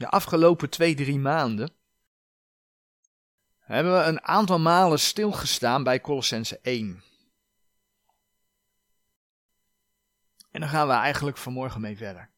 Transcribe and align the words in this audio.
De 0.00 0.08
afgelopen 0.08 0.70
twee, 0.70 0.94
drie 0.94 1.18
maanden 1.18 1.72
hebben 3.58 3.98
we 3.98 4.04
een 4.04 4.22
aantal 4.22 4.58
malen 4.58 4.98
stilgestaan 4.98 5.82
bij 5.82 6.00
Colossense 6.00 6.58
1. 6.62 7.02
En 10.50 10.60
dan 10.60 10.68
gaan 10.68 10.86
we 10.86 10.92
eigenlijk 10.92 11.36
vanmorgen 11.36 11.80
mee 11.80 11.96
verder. 11.96 12.30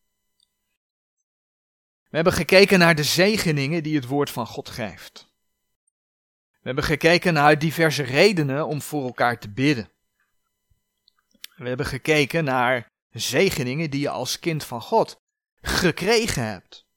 We 2.02 2.16
hebben 2.16 2.32
gekeken 2.32 2.79
naar 2.79 2.95
de 2.95 3.04
zegeningen 3.04 3.82
die 3.82 3.94
het 3.94 4.06
woord 4.06 4.30
van 4.30 4.46
God 4.46 4.68
geeft. 4.68 5.30
We 6.50 6.60
hebben 6.62 6.84
gekeken 6.84 7.32
naar 7.32 7.58
diverse 7.58 8.02
redenen 8.02 8.66
om 8.66 8.82
voor 8.82 9.04
elkaar 9.04 9.38
te 9.38 9.50
bidden. 9.50 9.90
We 11.56 11.68
hebben 11.68 11.86
gekeken 11.86 12.44
naar 12.44 12.90
zegeningen 13.10 13.90
die 13.90 14.00
je 14.00 14.10
als 14.10 14.38
kind 14.38 14.64
van 14.64 14.80
God 14.80 15.20
gekregen 15.60 16.46
hebt. 16.46 16.90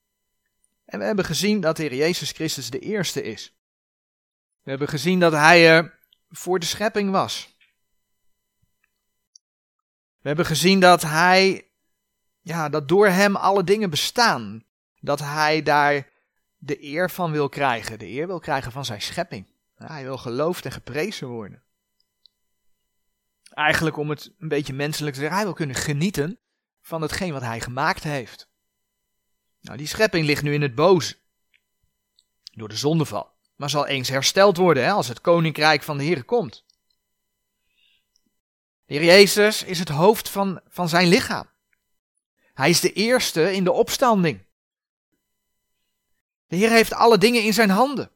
En 0.95 1.01
we 1.01 1.07
hebben 1.07 1.25
gezien 1.25 1.61
dat 1.61 1.77
de 1.77 1.83
Heer 1.83 1.95
Jezus 1.95 2.31
Christus 2.31 2.69
de 2.69 2.79
eerste 2.79 3.23
is. 3.23 3.53
We 4.61 4.69
hebben 4.69 4.87
gezien 4.87 5.19
dat 5.19 5.31
Hij 5.31 5.69
er 5.69 5.99
voor 6.29 6.59
de 6.59 6.65
schepping 6.65 7.11
was. 7.11 7.55
We 10.19 10.27
hebben 10.27 10.45
gezien 10.45 10.79
dat 10.79 11.01
Hij, 11.01 11.69
ja, 12.41 12.69
dat 12.69 12.87
door 12.87 13.07
Hem 13.07 13.35
alle 13.35 13.63
dingen 13.63 13.89
bestaan. 13.89 14.63
Dat 14.99 15.19
Hij 15.19 15.63
daar 15.63 16.09
de 16.57 16.83
eer 16.83 17.09
van 17.09 17.31
wil 17.31 17.49
krijgen, 17.49 17.99
de 17.99 18.07
eer 18.07 18.27
wil 18.27 18.39
krijgen 18.39 18.71
van 18.71 18.85
Zijn 18.85 19.01
schepping. 19.01 19.47
Hij 19.75 20.03
wil 20.03 20.17
geloofd 20.17 20.65
en 20.65 20.71
geprezen 20.71 21.27
worden. 21.27 21.63
Eigenlijk 23.49 23.97
om 23.97 24.09
het 24.09 24.33
een 24.39 24.47
beetje 24.47 24.73
menselijk 24.73 25.13
te 25.13 25.19
zeggen, 25.19 25.37
hij 25.37 25.47
wil 25.47 25.55
kunnen 25.55 25.75
genieten 25.75 26.39
van 26.81 27.01
hetgeen 27.01 27.33
wat 27.33 27.41
hij 27.41 27.61
gemaakt 27.61 28.03
heeft. 28.03 28.53
Nou, 29.65 29.77
die 29.77 29.87
schepping 29.87 30.25
ligt 30.25 30.43
nu 30.43 30.53
in 30.53 30.61
het 30.61 30.75
boze. 30.75 31.15
Door 32.53 32.69
de 32.69 32.75
zondeval. 32.75 33.33
Maar 33.55 33.69
zal 33.69 33.87
eens 33.87 34.09
hersteld 34.09 34.57
worden 34.57 34.83
hè, 34.83 34.91
als 34.91 35.07
het 35.07 35.21
koninkrijk 35.21 35.83
van 35.83 35.97
de 35.97 36.03
Heer 36.03 36.23
komt. 36.23 36.65
De 38.85 38.93
Heer 38.93 39.03
Jezus 39.03 39.63
is 39.63 39.79
het 39.79 39.89
hoofd 39.89 40.29
van, 40.29 40.61
van 40.67 40.89
zijn 40.89 41.07
lichaam. 41.07 41.49
Hij 42.53 42.69
is 42.69 42.79
de 42.79 42.93
eerste 42.93 43.53
in 43.53 43.63
de 43.63 43.71
opstanding. 43.71 44.45
De 46.47 46.55
Heer 46.55 46.69
heeft 46.69 46.93
alle 46.93 47.17
dingen 47.17 47.43
in 47.43 47.53
zijn 47.53 47.69
handen. 47.69 48.11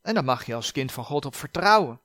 En 0.00 0.14
daar 0.14 0.24
mag 0.24 0.46
je 0.46 0.54
als 0.54 0.72
kind 0.72 0.92
van 0.92 1.04
God 1.04 1.24
op 1.24 1.34
vertrouwen. 1.34 2.00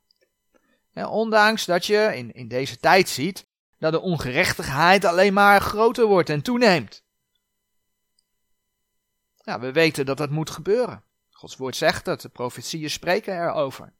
ondanks 0.93 1.65
dat 1.65 1.85
je 1.85 2.11
in, 2.15 2.33
in 2.33 2.47
deze 2.47 2.77
tijd 2.77 3.09
ziet 3.09 3.45
dat 3.79 3.91
de 3.91 3.99
ongerechtigheid 3.99 5.05
alleen 5.05 5.33
maar 5.33 5.61
groter 5.61 6.05
wordt 6.05 6.29
en 6.29 6.41
toeneemt. 6.41 7.05
Ja, 9.47 9.59
we 9.59 9.71
weten 9.71 10.05
dat 10.05 10.17
dat 10.17 10.29
moet 10.29 10.49
gebeuren. 10.49 11.03
Gods 11.29 11.57
woord 11.57 11.75
zegt 11.75 12.05
het, 12.05 12.21
de 12.21 12.29
profetieën 12.29 12.89
spreken 12.89 13.41
erover. 13.41 13.93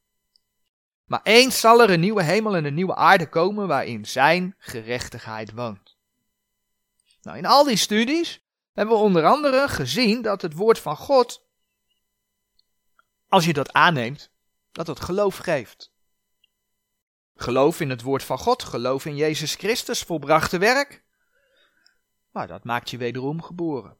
Maar 1.05 1.19
eens 1.23 1.59
zal 1.59 1.81
er 1.81 1.89
een 1.89 1.99
nieuwe 1.99 2.23
hemel 2.23 2.55
en 2.55 2.65
een 2.65 2.73
nieuwe 2.73 2.95
aarde 2.95 3.29
komen 3.29 3.67
waarin 3.67 4.05
zijn 4.05 4.55
gerechtigheid 4.57 5.51
woont. 5.51 5.97
Nou, 7.21 7.37
in 7.37 7.45
al 7.45 7.63
die 7.63 7.75
studies 7.75 8.43
hebben 8.73 8.95
we 8.95 9.01
onder 9.01 9.25
andere 9.25 9.67
gezien 9.67 10.21
dat 10.21 10.41
het 10.41 10.53
woord 10.53 10.79
van 10.79 10.97
God 10.97 11.45
als 13.27 13.45
je 13.45 13.53
dat 13.53 13.73
aanneemt, 13.73 14.31
dat 14.71 14.87
het 14.87 14.99
geloof 14.99 15.37
geeft. 15.37 15.93
Geloof 17.35 17.79
in 17.79 17.89
het 17.89 18.01
woord 18.01 18.23
van 18.23 18.37
God, 18.37 18.63
geloof 18.63 19.05
in 19.05 19.15
Jezus 19.15 19.55
Christus, 19.55 20.01
volbrachte 20.01 20.57
werk. 20.57 21.03
Maar 22.31 22.47
dat 22.47 22.63
maakt 22.63 22.89
je 22.89 22.97
wederom 22.97 23.41
geboren. 23.41 23.97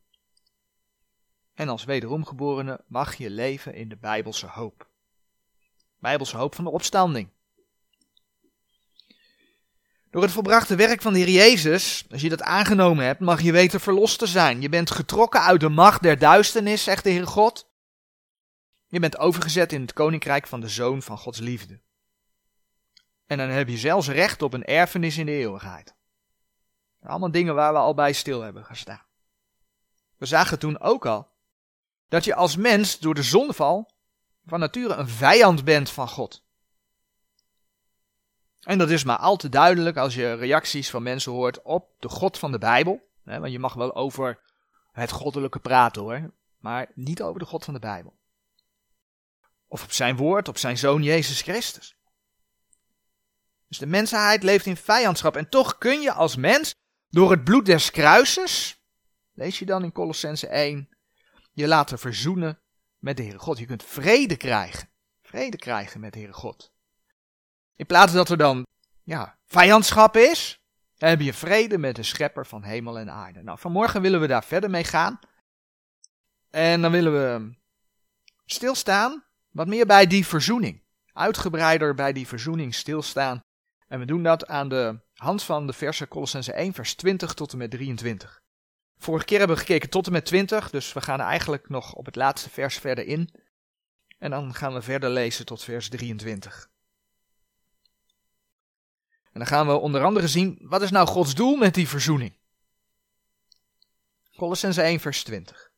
En 1.58 1.69
als 1.69 1.83
wederom 1.83 2.25
geborene 2.25 2.80
mag 2.88 3.16
je 3.16 3.30
leven 3.30 3.73
in 3.73 3.89
de 3.89 3.97
Bijbelse 3.97 4.47
hoop. 4.47 4.88
Bijbelse 6.00 6.38
hoop 6.38 6.56
van 6.56 6.63
de 6.63 6.69
opstanding. 6.69 7.29
Door 10.09 10.22
het 10.22 10.31
volbrachte 10.31 10.75
werk 10.75 11.01
van 11.01 11.13
de 11.13 11.19
Heer 11.19 11.29
Jezus, 11.29 12.06
als 12.12 12.22
je 12.22 12.29
dat 12.29 12.41
aangenomen 12.41 13.06
hebt, 13.06 13.19
mag 13.19 13.41
je 13.41 13.51
weten 13.51 13.79
verlost 13.79 14.19
te 14.19 14.28
zijn. 14.28 14.62
Je 14.62 14.69
bent 14.69 14.91
getrokken 14.91 15.41
uit 15.41 15.59
de 15.59 15.69
macht 15.69 16.01
der 16.03 16.19
duisternis, 16.19 16.84
zegt 16.84 17.03
de 17.03 17.09
Heer 17.09 17.28
God. 17.28 17.69
Je 18.88 19.00
bent 19.00 19.17
overgezet 19.17 19.73
in 19.73 19.81
het 19.81 19.94
koninkrijk 19.94 20.47
van 20.47 20.62
de 20.62 20.69
zoon 20.69 21.01
van 21.01 21.17
Gods 21.17 21.40
liefde. 21.40 21.81
En 23.25 23.38
dan 23.38 23.50
heb 23.50 23.67
je 23.67 23.78
zelfs 23.78 24.07
recht 24.07 24.41
op 24.41 24.53
een 24.53 24.66
erfenis 24.66 25.17
in 25.17 25.25
de 25.25 25.31
eeuwigheid. 25.31 25.96
Allemaal 27.01 27.31
dingen 27.31 27.56
waar 27.56 27.73
we 27.73 27.79
al 27.79 27.94
bij 27.94 28.13
stil 28.13 28.41
hebben 28.41 28.66
gestaan. 28.66 29.06
We 30.17 30.25
zagen 30.25 30.59
toen 30.59 30.79
ook 30.79 31.06
al 31.06 31.35
dat 32.09 32.25
je 32.25 32.35
als 32.35 32.56
mens 32.56 33.00
door 33.00 33.13
de 33.13 33.23
zondeval 33.23 33.91
van 34.45 34.59
nature 34.59 34.94
een 34.94 35.09
vijand 35.09 35.63
bent 35.63 35.90
van 35.90 36.07
God. 36.07 36.45
En 38.62 38.78
dat 38.78 38.90
is 38.90 39.03
maar 39.03 39.18
al 39.18 39.35
te 39.35 39.50
duidelijk 39.50 39.97
als 39.97 40.16
je 40.16 40.34
reacties 40.34 40.90
van 40.90 41.03
mensen 41.03 41.31
hoort 41.31 41.62
op 41.62 41.90
de 42.00 42.09
God 42.09 42.38
van 42.38 42.51
de 42.51 42.57
Bijbel. 42.57 43.09
Want 43.23 43.51
je 43.51 43.59
mag 43.59 43.73
wel 43.73 43.96
over 43.96 44.40
het 44.91 45.12
goddelijke 45.12 45.59
praten 45.59 46.01
hoor, 46.01 46.31
maar 46.57 46.91
niet 46.96 47.22
over 47.22 47.40
de 47.40 47.46
God 47.46 47.66
van 47.66 47.73
de 47.73 47.79
Bijbel. 47.79 48.16
Of 49.67 49.84
op 49.84 49.91
zijn 49.91 50.16
woord, 50.16 50.47
op 50.47 50.57
zijn 50.57 50.78
zoon 50.78 51.03
Jezus 51.03 51.41
Christus. 51.41 51.97
Dus 53.67 53.78
de 53.78 53.85
mensheid 53.85 54.44
leeft 54.44 54.66
in 54.66 54.78
vijandschap. 54.78 55.35
En 55.35 55.50
toch 55.50 55.78
kun 55.78 56.01
je 56.01 56.12
als 56.12 56.35
mens 56.35 56.75
door 57.09 57.31
het 57.31 57.44
bloed 57.44 57.66
des 57.66 57.91
kruises, 57.91 58.81
lees 59.34 59.59
je 59.59 59.66
dan 59.66 59.84
in 59.84 59.91
Colossense 59.91 60.47
1, 60.47 60.90
je 61.57 61.68
laten 61.68 62.00
verzoenen 62.00 62.59
met 62.97 63.18
de 63.18 63.23
Heere 63.23 63.40
God. 63.40 63.57
Je 63.57 63.66
kunt 63.66 63.84
vrede 63.84 64.35
krijgen. 64.35 64.90
Vrede 65.22 65.57
krijgen 65.57 66.00
met 66.00 66.13
de 66.13 66.19
Heere 66.19 66.34
God. 66.34 66.72
In 67.75 67.85
plaats 67.85 68.13
dat 68.13 68.29
er 68.29 68.38
dan 68.38 68.66
ja, 69.03 69.38
vijandschap 69.45 70.16
is, 70.16 70.62
heb 70.97 71.22
je 71.22 71.34
vrede 71.34 71.78
met 71.78 71.96
de 71.96 72.03
schepper 72.03 72.46
van 72.46 72.63
hemel 72.63 73.00
en 73.00 73.12
aarde. 73.12 73.44
Nou, 73.44 73.59
vanmorgen 73.59 74.01
willen 74.01 74.22
we 74.22 74.28
daar 74.28 74.44
verder 74.44 74.69
mee 74.69 74.84
gaan. 74.84 75.19
En 76.50 76.81
dan 76.81 76.91
willen 76.91 77.13
we 77.13 77.56
stilstaan 78.46 79.23
wat 79.51 79.67
meer 79.67 79.85
bij 79.85 80.07
die 80.07 80.25
verzoening. 80.25 80.84
Uitgebreider 81.13 81.94
bij 81.94 82.13
die 82.13 82.28
verzoening 82.28 82.75
stilstaan. 82.75 83.40
En 83.88 84.00
we 84.00 84.06
doen 84.06 84.23
dat 84.23 84.47
aan 84.47 84.69
de 84.69 85.00
hand 85.13 85.44
van 85.44 85.67
de 85.67 85.73
versen 85.73 86.07
Colossense 86.07 86.53
1 86.53 86.73
vers 86.73 86.96
20 86.96 87.34
tot 87.34 87.51
en 87.51 87.57
met 87.57 87.72
23. 87.72 88.41
Vorige 88.97 89.25
keer 89.25 89.38
hebben 89.38 89.58
we 89.58 89.63
gekeken 89.63 89.90
tot 89.90 90.06
en 90.06 90.12
met 90.12 90.25
20, 90.25 90.69
dus 90.69 90.94
we 90.94 91.02
gaan 91.02 91.19
eigenlijk 91.19 91.69
nog 91.69 91.94
op 91.94 92.06
het 92.06 92.16
laatste 92.16 92.50
vers 92.50 92.78
verder 92.78 93.06
in. 93.06 93.30
En 94.18 94.31
dan 94.31 94.53
gaan 94.53 94.74
we 94.74 94.81
verder 94.81 95.09
lezen 95.09 95.46
tot 95.46 95.63
vers 95.63 95.90
23. 95.90 96.69
En 99.31 99.40
dan 99.44 99.47
gaan 99.47 99.68
we 99.68 99.74
onder 99.74 100.03
andere 100.03 100.28
zien, 100.28 100.58
wat 100.62 100.81
is 100.81 100.91
nou 100.91 101.08
Gods 101.08 101.35
doel 101.35 101.56
met 101.56 101.74
die 101.74 101.88
verzoening? 101.88 102.38
Colossense 104.35 104.81
1 104.81 105.00
vers 105.00 105.24
20. 105.24 105.72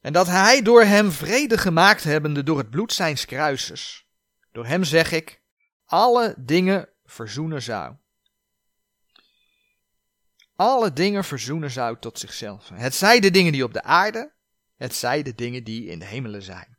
En 0.00 0.12
dat 0.12 0.26
hij 0.26 0.62
door 0.62 0.82
hem 0.82 1.10
vrede 1.10 1.58
gemaakt 1.58 2.04
hebbende 2.04 2.42
door 2.42 2.58
het 2.58 2.70
bloed 2.70 2.92
zijns 2.92 3.24
kruises. 3.24 4.06
Door 4.52 4.66
hem 4.66 4.84
zeg 4.84 5.12
ik, 5.12 5.42
alle 5.84 6.34
dingen 6.38 6.88
verzoenen 7.04 7.62
zou. 7.62 7.94
Alle 10.56 10.92
dingen 10.92 11.24
verzoenen 11.24 11.70
zou 11.70 11.98
tot 11.98 12.18
zichzelf. 12.18 12.68
Het 12.68 12.94
zij 12.94 13.20
de 13.20 13.30
dingen 13.30 13.52
die 13.52 13.64
op 13.64 13.72
de 13.72 13.82
aarde, 13.82 14.32
het 14.76 14.94
zij 14.94 15.22
de 15.22 15.34
dingen 15.34 15.64
die 15.64 15.86
in 15.86 15.98
de 15.98 16.04
hemelen 16.04 16.42
zijn. 16.42 16.78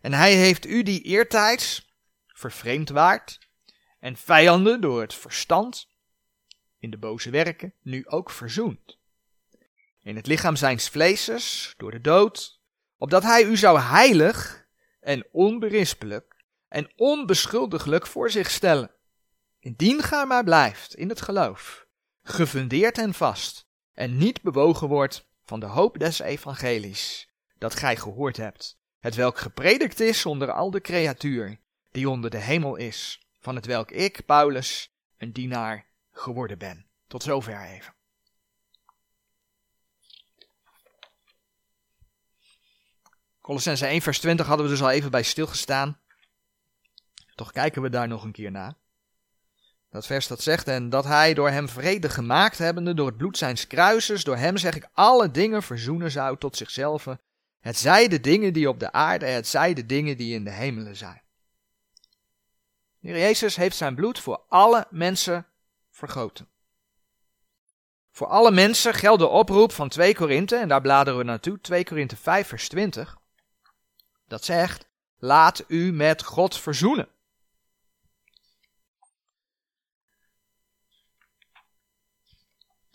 En 0.00 0.12
hij 0.12 0.34
heeft 0.34 0.66
u 0.66 0.82
die 0.82 1.02
eertijds 1.02 1.94
vervreemd 2.26 2.88
waard 2.88 3.38
en 4.00 4.16
vijanden 4.16 4.80
door 4.80 5.00
het 5.00 5.14
verstand 5.14 5.88
in 6.78 6.90
de 6.90 6.98
boze 6.98 7.30
werken 7.30 7.74
nu 7.82 8.06
ook 8.06 8.30
verzoend 8.30 8.98
in 10.08 10.16
het 10.16 10.26
lichaam 10.26 10.56
zijns 10.56 10.88
vleeses 10.88 11.74
door 11.76 11.90
de 11.90 12.00
dood, 12.00 12.60
opdat 12.96 13.22
hij 13.22 13.44
u 13.44 13.56
zou 13.56 13.80
heilig 13.80 14.66
en 15.00 15.26
onberispelijk 15.32 16.44
en 16.68 16.92
onbeschuldiglijk 16.96 18.06
voor 18.06 18.30
zich 18.30 18.50
stellen. 18.50 18.90
Indien 19.60 20.02
gij 20.02 20.26
maar 20.26 20.44
blijft 20.44 20.94
in 20.94 21.08
het 21.08 21.20
geloof, 21.20 21.86
gefundeerd 22.28 22.98
en 22.98 23.14
vast, 23.14 23.66
en 23.94 24.16
niet 24.16 24.42
bewogen 24.42 24.88
wordt 24.88 25.26
van 25.44 25.60
de 25.60 25.66
hoop 25.66 25.98
des 25.98 26.18
evangelies, 26.18 27.28
dat 27.58 27.74
gij 27.74 27.96
gehoord 27.96 28.36
hebt, 28.36 28.78
het 28.98 29.14
welk 29.14 29.38
gepredikt 29.38 30.00
is 30.00 30.26
onder 30.26 30.52
al 30.52 30.70
de 30.70 30.80
creatuur, 30.80 31.60
die 31.90 32.08
onder 32.08 32.30
de 32.30 32.38
hemel 32.38 32.76
is, 32.76 33.26
van 33.38 33.54
het 33.54 33.66
welk 33.66 33.90
ik, 33.90 34.26
Paulus, 34.26 34.92
een 35.16 35.32
dienaar 35.32 35.86
geworden 36.12 36.58
ben. 36.58 36.86
Tot 37.06 37.22
zover 37.22 37.62
even. 37.62 37.94
Colossense 43.40 43.86
1 43.86 44.02
vers 44.02 44.18
20 44.18 44.46
hadden 44.46 44.66
we 44.66 44.72
dus 44.72 44.82
al 44.82 44.90
even 44.90 45.10
bij 45.10 45.22
stilgestaan. 45.22 46.00
Toch 47.34 47.52
kijken 47.52 47.82
we 47.82 47.90
daar 47.90 48.08
nog 48.08 48.24
een 48.24 48.32
keer 48.32 48.50
naar. 48.50 48.74
Dat 49.90 50.06
vers 50.06 50.26
dat 50.26 50.42
zegt, 50.42 50.68
en 50.68 50.88
dat 50.88 51.04
hij 51.04 51.34
door 51.34 51.50
hem 51.50 51.68
vrede 51.68 52.08
gemaakt 52.08 52.58
hebbende, 52.58 52.94
door 52.94 53.06
het 53.06 53.16
bloed 53.16 53.38
zijns 53.38 53.66
kruises, 53.66 54.24
door 54.24 54.36
hem 54.36 54.56
zeg 54.56 54.74
ik 54.74 54.88
alle 54.92 55.30
dingen 55.30 55.62
verzoenen 55.62 56.10
zou 56.10 56.38
tot 56.38 56.56
zichzelf. 56.56 57.06
Het 57.60 57.78
zij 57.78 58.08
de 58.08 58.20
dingen 58.20 58.52
die 58.52 58.68
op 58.68 58.80
de 58.80 58.92
aarde, 58.92 59.26
het 59.26 59.48
zij 59.48 59.74
de 59.74 59.86
dingen 59.86 60.16
die 60.16 60.34
in 60.34 60.44
de 60.44 60.50
hemelen 60.50 60.96
zijn. 60.96 61.22
Jezus 62.98 63.56
heeft 63.56 63.76
zijn 63.76 63.94
bloed 63.94 64.18
voor 64.18 64.42
alle 64.48 64.86
mensen 64.90 65.46
vergoten. 65.90 66.48
Voor 68.10 68.26
alle 68.26 68.50
mensen 68.50 68.94
geldt 68.94 69.20
de 69.20 69.26
oproep 69.26 69.72
van 69.72 69.88
2 69.88 70.14
Korinthe, 70.14 70.56
en 70.56 70.68
daar 70.68 70.80
bladeren 70.80 71.18
we 71.18 71.24
naartoe, 71.24 71.60
2 71.60 71.84
Korinthe 71.84 72.16
5 72.16 72.48
vers 72.48 72.68
20. 72.68 73.16
Dat 74.28 74.44
zegt, 74.44 74.86
laat 75.18 75.64
u 75.68 75.92
met 75.92 76.24
God 76.24 76.56
verzoenen. 76.56 77.08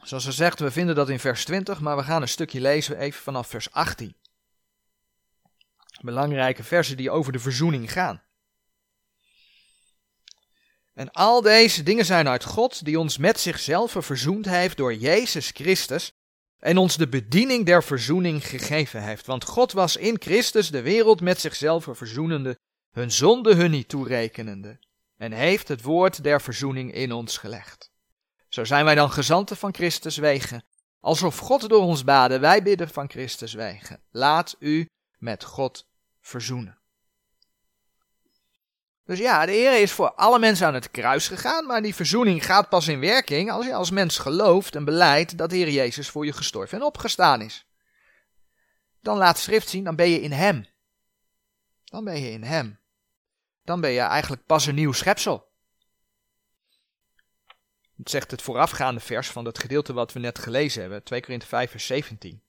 Zoals 0.03 0.23
ze 0.23 0.31
zegt, 0.31 0.59
we 0.59 0.71
vinden 0.71 0.95
dat 0.95 1.09
in 1.09 1.19
vers 1.19 1.45
20, 1.45 1.79
maar 1.79 1.97
we 1.97 2.03
gaan 2.03 2.21
een 2.21 2.27
stukje 2.27 2.61
lezen 2.61 2.97
even 2.97 3.21
vanaf 3.21 3.47
vers 3.47 3.71
18. 3.71 4.15
Belangrijke 6.01 6.63
versen 6.63 6.97
die 6.97 7.11
over 7.11 7.31
de 7.31 7.39
verzoening 7.39 7.91
gaan. 7.91 8.21
En 10.93 11.11
al 11.11 11.41
deze 11.41 11.83
dingen 11.83 12.05
zijn 12.05 12.27
uit 12.27 12.43
God, 12.43 12.85
die 12.85 12.99
ons 12.99 13.17
met 13.17 13.39
zichzelf 13.39 13.95
verzoend 13.99 14.45
heeft 14.45 14.77
door 14.77 14.93
Jezus 14.93 15.49
Christus 15.49 16.13
en 16.59 16.77
ons 16.77 16.97
de 16.97 17.07
bediening 17.07 17.65
der 17.65 17.83
verzoening 17.83 18.47
gegeven 18.47 19.03
heeft. 19.03 19.25
Want 19.25 19.43
God 19.43 19.71
was 19.71 19.95
in 19.95 20.15
Christus 20.19 20.69
de 20.69 20.81
wereld 20.81 21.21
met 21.21 21.39
zichzelf 21.39 21.87
verzoenende, 21.91 22.59
hun 22.91 23.11
zonde 23.11 23.55
hun 23.55 23.71
niet 23.71 23.89
toerekenende, 23.89 24.79
en 25.17 25.31
heeft 25.31 25.67
het 25.67 25.81
woord 25.81 26.23
der 26.23 26.41
verzoening 26.41 26.93
in 26.93 27.11
ons 27.11 27.37
gelegd. 27.37 27.92
Zo 28.53 28.63
zijn 28.63 28.85
wij 28.85 28.95
dan 28.95 29.11
gezanten 29.11 29.57
van 29.57 29.73
Christus 29.73 30.17
wegen, 30.17 30.65
alsof 30.99 31.37
God 31.37 31.69
door 31.69 31.81
ons 31.81 32.03
baden, 32.03 32.41
wij 32.41 32.63
bidden 32.63 32.89
van 32.89 33.09
Christus 33.09 33.53
wegen. 33.53 34.03
Laat 34.11 34.55
u 34.59 34.89
met 35.17 35.43
God 35.43 35.87
verzoenen. 36.21 36.79
Dus 39.05 39.19
ja, 39.19 39.45
de 39.45 39.51
Heer 39.51 39.81
is 39.81 39.91
voor 39.91 40.13
alle 40.13 40.39
mensen 40.39 40.67
aan 40.67 40.73
het 40.73 40.91
kruis 40.91 41.27
gegaan, 41.27 41.65
maar 41.65 41.81
die 41.81 41.95
verzoening 41.95 42.45
gaat 42.45 42.69
pas 42.69 42.87
in 42.87 42.99
werking 42.99 43.51
als 43.51 43.65
je 43.65 43.73
als 43.73 43.91
mens 43.91 44.17
gelooft 44.17 44.75
en 44.75 44.85
beleidt 44.85 45.37
dat 45.37 45.49
de 45.49 45.55
Heer 45.55 45.69
Jezus 45.69 46.09
voor 46.09 46.25
je 46.25 46.33
gestorven 46.33 46.77
en 46.77 46.83
opgestaan 46.83 47.41
is. 47.41 47.67
Dan 49.01 49.17
laat 49.17 49.37
schrift 49.37 49.69
zien, 49.69 49.83
dan 49.83 49.95
ben 49.95 50.09
je 50.09 50.21
in 50.21 50.31
Hem. 50.31 50.65
Dan 51.83 52.03
ben 52.03 52.19
je 52.19 52.31
in 52.31 52.43
Hem. 52.43 52.79
Dan 53.63 53.81
ben 53.81 53.91
je 53.91 53.99
eigenlijk 53.99 54.45
pas 54.45 54.65
een 54.65 54.75
nieuw 54.75 54.91
schepsel. 54.91 55.52
Het 57.97 58.09
zegt 58.09 58.31
het 58.31 58.41
voorafgaande 58.41 58.99
vers 58.99 59.27
van 59.29 59.45
het 59.45 59.59
gedeelte 59.59 59.93
wat 59.93 60.13
we 60.13 60.19
net 60.19 60.39
gelezen 60.39 60.81
hebben, 60.81 61.03
2 61.03 61.21
Korinthe 61.21 61.47
5 61.47 61.71
vers 61.71 61.85
17. 61.85 62.41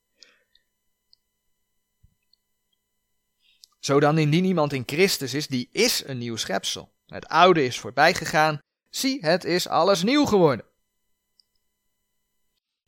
Zo 3.78 4.00
dan 4.00 4.18
indien 4.18 4.44
iemand 4.44 4.72
in 4.72 4.82
Christus 4.86 5.34
is, 5.34 5.46
die 5.46 5.68
is 5.72 6.02
een 6.06 6.18
nieuw 6.18 6.36
schepsel. 6.36 6.92
Het 7.06 7.26
oude 7.26 7.64
is 7.64 7.78
voorbij 7.78 8.14
gegaan, 8.14 8.58
zie, 8.90 9.26
het 9.26 9.44
is 9.44 9.68
alles 9.68 10.02
nieuw 10.02 10.24
geworden. 10.24 10.66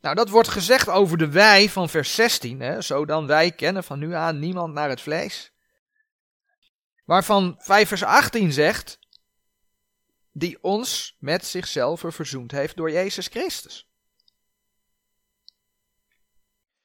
Nou, 0.00 0.14
dat 0.14 0.28
wordt 0.28 0.48
gezegd 0.48 0.88
over 0.88 1.18
de 1.18 1.28
wij 1.28 1.68
van 1.68 1.88
vers 1.88 2.14
16, 2.14 2.60
hè, 2.60 2.80
zo 2.80 3.04
dan 3.04 3.26
wij 3.26 3.52
kennen 3.52 3.84
van 3.84 3.98
nu 3.98 4.14
aan 4.14 4.38
niemand 4.38 4.74
naar 4.74 4.88
het 4.88 5.00
vlees. 5.00 5.52
Waarvan 7.04 7.54
5 7.58 7.88
vers 7.88 8.02
18 8.02 8.52
zegt, 8.52 8.98
die 10.38 10.62
ons 10.62 11.16
met 11.18 11.44
zichzelf 11.44 12.02
verzoend 12.06 12.50
heeft 12.50 12.76
door 12.76 12.90
Jezus 12.90 13.26
Christus. 13.26 13.88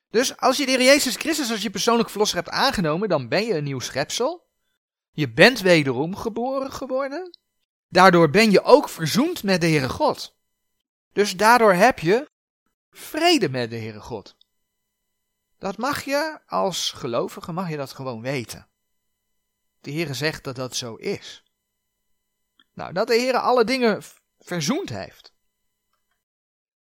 Dus 0.09 0.37
als 0.37 0.57
je 0.57 0.65
de 0.65 0.71
Heer 0.71 0.83
Jezus 0.83 1.15
Christus 1.15 1.51
als 1.51 1.61
je 1.61 1.69
persoonlijke 1.69 2.11
verlosser 2.11 2.37
hebt 2.37 2.49
aangenomen, 2.49 3.09
dan 3.09 3.27
ben 3.27 3.45
je 3.45 3.53
een 3.53 3.63
nieuw 3.63 3.79
schepsel. 3.79 4.49
Je 5.11 5.31
bent 5.31 5.59
wederom 5.59 6.15
geboren 6.15 6.71
geworden. 6.71 7.37
Daardoor 7.87 8.29
ben 8.29 8.51
je 8.51 8.63
ook 8.63 8.89
verzoend 8.89 9.43
met 9.43 9.61
de 9.61 9.67
Heere 9.67 9.89
God. 9.89 10.35
Dus 11.13 11.37
daardoor 11.37 11.73
heb 11.73 11.99
je 11.99 12.29
vrede 12.89 13.49
met 13.49 13.69
de 13.69 13.77
Heere 13.77 13.99
God. 13.99 14.35
Dat 15.57 15.77
mag 15.77 16.03
je 16.03 16.39
als 16.45 16.91
gelovige, 16.91 17.51
mag 17.51 17.69
je 17.69 17.77
dat 17.77 17.93
gewoon 17.93 18.21
weten. 18.21 18.67
De 19.81 19.91
Heere 19.91 20.13
zegt 20.13 20.43
dat 20.43 20.55
dat 20.55 20.75
zo 20.75 20.95
is. 20.95 21.43
Nou, 22.73 22.93
dat 22.93 23.07
de 23.07 23.15
Heer 23.15 23.37
alle 23.37 23.63
dingen 23.63 24.01
verzoend 24.39 24.89
heeft. 24.89 25.33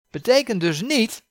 Betekent 0.10 0.62
dus 0.62 0.82
niet 0.82 1.24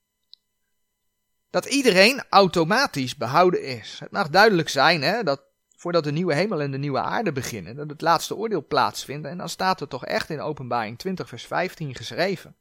dat 1.51 1.65
iedereen 1.65 2.23
automatisch 2.29 3.17
behouden 3.17 3.63
is. 3.63 3.97
Het 3.99 4.11
mag 4.11 4.29
duidelijk 4.29 4.69
zijn 4.69 5.03
hè, 5.03 5.23
dat 5.23 5.43
voordat 5.77 6.05
de 6.05 6.13
nieuwe 6.13 6.35
hemel 6.35 6.61
en 6.61 6.71
de 6.71 6.79
nieuwe 6.79 7.01
aarde 7.01 7.33
beginnen, 7.33 7.77
dat 7.77 7.91
het 7.91 8.01
laatste 8.01 8.37
oordeel 8.37 8.67
plaatsvindt. 8.67 9.27
En 9.27 9.39
dan 9.39 9.49
staat 9.49 9.81
er 9.81 9.89
toch 9.89 10.05
echt 10.05 10.31
in 10.31 10.41
Openbaring 10.41 10.99
20, 10.99 11.29
vers 11.29 11.47
15 11.47 11.95
geschreven. 11.95 12.57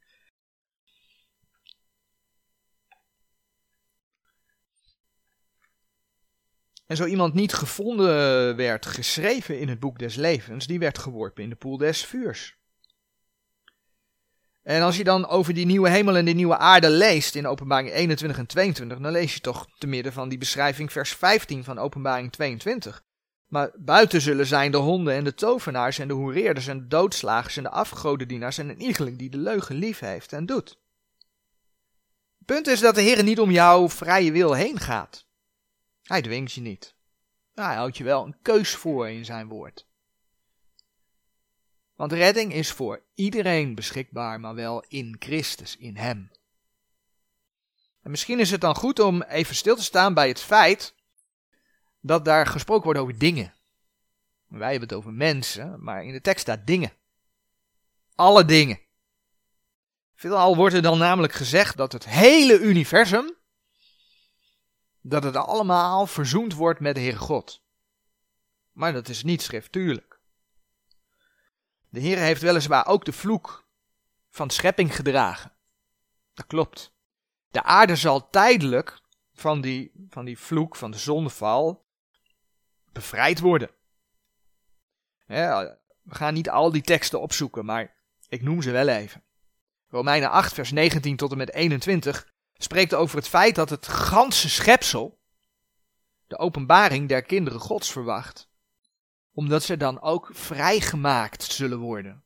En 6.86 6.96
zo 6.96 7.04
iemand 7.04 7.34
niet 7.34 7.52
gevonden 7.52 8.56
werd, 8.56 8.86
geschreven 8.86 9.58
in 9.58 9.68
het 9.68 9.80
boek 9.80 9.98
des 9.98 10.14
levens, 10.14 10.66
die 10.66 10.78
werd 10.78 10.98
geworpen 10.98 11.42
in 11.42 11.48
de 11.48 11.56
poel 11.56 11.76
des 11.76 12.04
vuurs. 12.04 12.56
En 14.62 14.82
als 14.82 14.96
je 14.96 15.04
dan 15.04 15.26
over 15.26 15.54
die 15.54 15.66
nieuwe 15.66 15.88
hemel 15.88 16.16
en 16.16 16.24
die 16.24 16.34
nieuwe 16.34 16.56
aarde 16.56 16.90
leest 16.90 17.34
in 17.34 17.46
openbaring 17.46 17.92
21 17.92 18.38
en 18.38 18.46
22, 18.46 18.98
dan 18.98 19.12
lees 19.12 19.34
je 19.34 19.40
toch 19.40 19.66
te 19.78 19.86
midden 19.86 20.12
van 20.12 20.28
die 20.28 20.38
beschrijving 20.38 20.92
vers 20.92 21.12
15 21.12 21.64
van 21.64 21.78
openbaring 21.78 22.32
22. 22.32 23.02
Maar 23.46 23.70
buiten 23.76 24.20
zullen 24.20 24.46
zijn 24.46 24.70
de 24.70 24.76
honden 24.76 25.14
en 25.14 25.24
de 25.24 25.34
tovenaars 25.34 25.98
en 25.98 26.08
de 26.08 26.14
hoereerders 26.14 26.66
en 26.66 26.78
de 26.78 26.86
doodslagers 26.86 27.56
en 27.56 27.62
de 27.62 27.70
afgodendienaars 27.70 28.58
en 28.58 28.68
een 28.68 28.82
iegelijk 28.82 29.18
die 29.18 29.30
de 29.30 29.38
leugen 29.38 29.76
lief 29.76 29.98
heeft 29.98 30.32
en 30.32 30.46
doet. 30.46 30.68
Het 32.38 32.46
punt 32.46 32.66
is 32.66 32.80
dat 32.80 32.94
de 32.94 33.00
Heer 33.00 33.22
niet 33.22 33.40
om 33.40 33.50
jouw 33.50 33.88
vrije 33.88 34.32
wil 34.32 34.52
heen 34.52 34.80
gaat. 34.80 35.26
Hij 36.04 36.22
dwingt 36.22 36.52
je 36.52 36.60
niet. 36.60 36.94
Hij 37.54 37.74
houdt 37.74 37.96
je 37.96 38.04
wel 38.04 38.24
een 38.24 38.36
keus 38.42 38.74
voor 38.74 39.10
in 39.10 39.24
zijn 39.24 39.48
woord. 39.48 39.86
Want 41.94 42.12
redding 42.12 42.52
is 42.52 42.70
voor 42.70 43.02
iedereen 43.14 43.74
beschikbaar, 43.74 44.40
maar 44.40 44.54
wel 44.54 44.84
in 44.88 45.16
Christus, 45.18 45.76
in 45.76 45.96
Hem. 45.96 46.30
En 48.02 48.10
misschien 48.10 48.40
is 48.40 48.50
het 48.50 48.60
dan 48.60 48.74
goed 48.74 48.98
om 48.98 49.22
even 49.22 49.54
stil 49.54 49.76
te 49.76 49.82
staan 49.82 50.14
bij 50.14 50.28
het 50.28 50.40
feit 50.40 50.94
dat 52.00 52.24
daar 52.24 52.46
gesproken 52.46 52.84
wordt 52.84 53.00
over 53.00 53.18
dingen. 53.18 53.54
Wij 54.46 54.70
hebben 54.70 54.88
het 54.88 54.98
over 54.98 55.12
mensen, 55.12 55.84
maar 55.84 56.04
in 56.04 56.12
de 56.12 56.20
tekst 56.20 56.40
staat 56.40 56.66
dingen. 56.66 56.92
Alle 58.14 58.44
dingen. 58.44 58.80
Veelal 60.14 60.56
wordt 60.56 60.74
er 60.74 60.82
dan 60.82 60.98
namelijk 60.98 61.32
gezegd 61.32 61.76
dat 61.76 61.92
het 61.92 62.04
hele 62.08 62.58
universum, 62.58 63.36
dat 65.06 65.22
het 65.22 65.36
allemaal 65.36 66.06
verzoend 66.06 66.54
wordt 66.54 66.80
met 66.80 66.94
de 66.94 67.00
Heere 67.00 67.18
God. 67.18 67.62
Maar 68.72 68.92
dat 68.92 69.08
is 69.08 69.22
niet 69.22 69.42
schriftuurlijk. 69.42 70.20
De 71.88 72.00
Heer 72.00 72.18
heeft 72.18 72.42
weliswaar 72.42 72.86
ook 72.86 73.04
de 73.04 73.12
vloek 73.12 73.68
van 74.30 74.50
schepping 74.50 74.94
gedragen. 74.94 75.52
Dat 76.34 76.46
klopt. 76.46 76.94
De 77.50 77.62
aarde 77.62 77.96
zal 77.96 78.30
tijdelijk 78.30 79.00
van 79.32 79.60
die, 79.60 79.92
van 80.08 80.24
die 80.24 80.38
vloek, 80.38 80.76
van 80.76 80.90
de 80.90 80.98
zondeval, 80.98 81.86
bevrijd 82.92 83.40
worden. 83.40 83.70
we 85.26 85.74
gaan 86.04 86.34
niet 86.34 86.50
al 86.50 86.72
die 86.72 86.82
teksten 86.82 87.20
opzoeken, 87.20 87.64
maar 87.64 87.96
ik 88.28 88.42
noem 88.42 88.62
ze 88.62 88.70
wel 88.70 88.88
even. 88.88 89.24
Romeinen 89.88 90.30
8, 90.30 90.52
vers 90.52 90.72
19 90.72 91.16
tot 91.16 91.30
en 91.30 91.36
met 91.36 91.52
21 91.52 92.32
spreekt 92.64 92.94
over 92.94 93.16
het 93.16 93.28
feit 93.28 93.54
dat 93.54 93.70
het 93.70 93.88
ganse 93.88 94.50
schepsel 94.50 95.18
de 96.26 96.38
openbaring 96.38 97.08
der 97.08 97.22
kinderen 97.22 97.60
Gods 97.60 97.92
verwacht 97.92 98.52
omdat 99.34 99.62
ze 99.62 99.76
dan 99.76 100.00
ook 100.00 100.30
vrijgemaakt 100.32 101.42
zullen 101.42 101.78
worden. 101.78 102.22